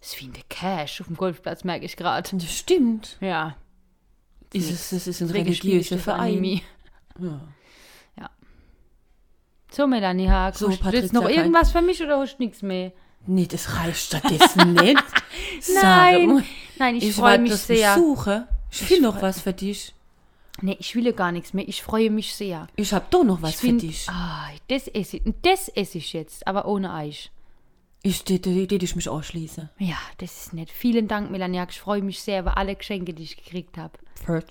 das 0.00 0.10
ist 0.14 0.20
wie 0.20 0.26
in 0.26 0.32
der 0.32 0.44
Cash 0.48 1.00
auf 1.00 1.08
dem 1.08 1.16
Golfplatz, 1.16 1.64
merke 1.64 1.86
ich 1.86 1.96
gerade. 1.96 2.36
Das 2.36 2.54
stimmt. 2.54 3.16
Ja. 3.20 3.56
Ist 4.54 4.70
es, 4.70 4.90
das 4.90 5.06
ist 5.06 5.20
ein 5.20 5.30
religiöser 5.30 5.78
ich 5.80 5.88
das 5.90 6.02
Verein. 6.02 6.38
Anime. 6.38 6.60
Ja. 7.20 8.30
So, 9.70 9.86
Melanie 9.88 10.28
Haag, 10.28 10.54
So, 10.56 10.70
hast 10.70 10.82
du 10.84 10.90
jetzt 10.90 11.12
noch 11.12 11.28
irgendwas 11.28 11.72
für 11.72 11.82
mich 11.82 12.00
oder 12.02 12.18
hast 12.20 12.36
du 12.38 12.42
nichts 12.44 12.62
mehr? 12.62 12.92
Nee, 13.26 13.46
das 13.46 13.74
reicht 13.76 13.98
stattdessen 14.06 14.72
nicht. 14.74 15.02
Nein, 15.82 16.44
nein, 16.78 16.96
ich, 16.96 17.08
ich 17.08 17.14
freue 17.14 17.38
mich 17.38 17.52
ich 17.52 17.58
sehr. 17.58 17.94
suche. 17.96 18.46
Ich 18.70 18.78
finde 18.82 19.04
noch 19.04 19.20
was 19.22 19.40
für 19.40 19.52
dich. 19.52 19.94
Nee, 20.60 20.76
ich 20.78 20.94
will 20.94 21.04
ja 21.06 21.12
gar 21.12 21.32
nichts 21.32 21.52
mehr. 21.52 21.66
Ich 21.66 21.82
freue 21.82 22.10
mich 22.10 22.34
sehr. 22.36 22.68
Ich 22.76 22.92
habe 22.92 23.06
doch 23.10 23.24
noch 23.24 23.42
was 23.42 23.50
Ich 23.50 23.56
für 23.56 23.66
find- 23.66 23.82
dich. 23.82 24.06
Ah, 24.08 24.48
das 24.68 24.86
esse 24.88 25.16
ich. 25.16 25.22
Das 25.42 25.68
esse 25.68 25.98
ich 25.98 26.12
jetzt, 26.12 26.46
aber 26.46 26.66
ohne 26.66 26.92
Eich. 28.04 28.10
Ich 28.10 28.24
tät 28.24 28.42
tät 28.42 28.82
ich 28.82 28.96
mich 28.96 29.08
ausschließen. 29.08 29.70
Ja, 29.78 29.96
das 30.18 30.44
ist 30.46 30.52
nett. 30.52 30.70
Vielen 30.70 31.08
Dank, 31.08 31.30
Melania. 31.30 31.66
Ich 31.68 31.80
freue 31.80 32.02
mich 32.02 32.20
sehr 32.20 32.40
über 32.40 32.56
alle 32.58 32.76
Geschenke, 32.76 33.14
die 33.14 33.22
ich 33.24 33.36
gekriegt 33.36 33.78
habe. 33.78 33.92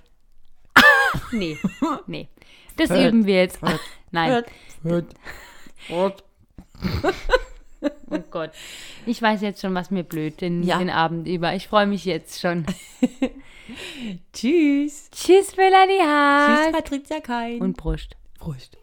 Nee, 1.31 1.59
nee. 2.07 2.27
Das 2.75 2.89
üben 2.89 3.27
wir 3.27 3.35
jetzt. 3.35 3.59
Nein. 4.11 4.43
Oh 8.09 8.19
Gott. 8.31 8.51
Ich 9.05 9.21
weiß 9.21 9.41
jetzt 9.41 9.61
schon, 9.61 9.75
was 9.75 9.91
mir 9.91 10.03
blöd 10.03 10.39
den, 10.41 10.63
Ja. 10.63 10.77
den 10.77 10.89
Abend 10.89 11.27
über. 11.27 11.53
Ich 11.53 11.67
freue 11.67 11.85
mich 11.85 12.05
jetzt 12.05 12.39
schon. 12.39 12.65
Tschüss. 14.31 15.09
Tschüss, 15.11 15.57
Melanie 15.57 15.99
Haag. 16.01 16.63
Tschüss, 16.63 16.71
Patricia 16.71 17.19
Kein. 17.19 17.59
Und 17.61 17.75
Brust. 17.77 18.15
Prost. 18.39 18.77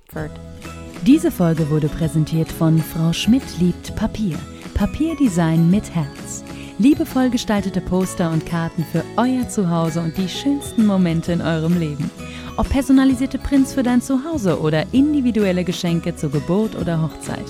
Diese 1.02 1.30
Folge 1.30 1.70
wurde 1.70 1.88
präsentiert 1.88 2.50
von 2.52 2.78
Frau 2.78 3.12
Schmidt 3.12 3.58
liebt 3.58 3.94
Papier. 3.96 4.38
Papierdesign 4.80 5.70
mit 5.70 5.94
Herz. 5.94 6.42
Liebevoll 6.78 7.28
gestaltete 7.28 7.82
Poster 7.82 8.30
und 8.30 8.46
Karten 8.46 8.82
für 8.90 9.04
euer 9.18 9.46
Zuhause 9.46 10.00
und 10.00 10.16
die 10.16 10.26
schönsten 10.26 10.86
Momente 10.86 11.32
in 11.32 11.42
eurem 11.42 11.78
Leben. 11.78 12.10
Ob 12.56 12.66
personalisierte 12.70 13.36
Prints 13.36 13.74
für 13.74 13.82
dein 13.82 14.00
Zuhause 14.00 14.58
oder 14.58 14.86
individuelle 14.92 15.64
Geschenke 15.64 16.16
zur 16.16 16.30
Geburt 16.30 16.76
oder 16.76 17.02
Hochzeit. 17.02 17.44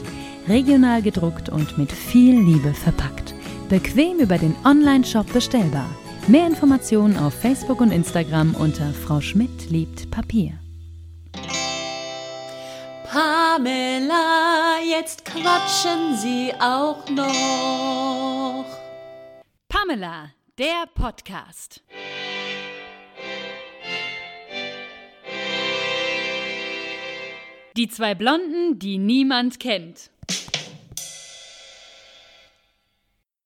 Regional 0.49 1.03
gedruckt 1.03 1.49
und 1.51 1.79
mit 1.79 1.93
viel 1.93 2.37
Liebe 2.41 2.75
verpackt. 2.75 3.33
Bequem 3.69 4.19
über 4.19 4.37
den 4.37 4.57
Online-Shop 4.65 5.33
bestellbar. 5.33 5.89
Mehr 6.27 6.49
Informationen 6.49 7.17
auf 7.17 7.33
Facebook 7.33 7.81
und 7.81 7.93
Instagram 7.93 8.57
unter 8.57 8.93
Frau 8.93 9.21
Schmidt 9.21 9.71
liebt 9.71 10.11
Papier. 10.11 10.60
Pamela, 13.13 14.79
jetzt 14.85 15.25
quatschen 15.25 16.17
Sie 16.17 16.53
auch 16.61 17.09
noch. 17.09 18.67
Pamela, 19.69 20.31
der 20.57 20.87
Podcast. 20.95 21.83
Die 27.77 27.89
zwei 27.89 28.15
Blonden, 28.15 28.79
die 28.79 28.99
niemand 28.99 29.59
kennt. 29.59 30.10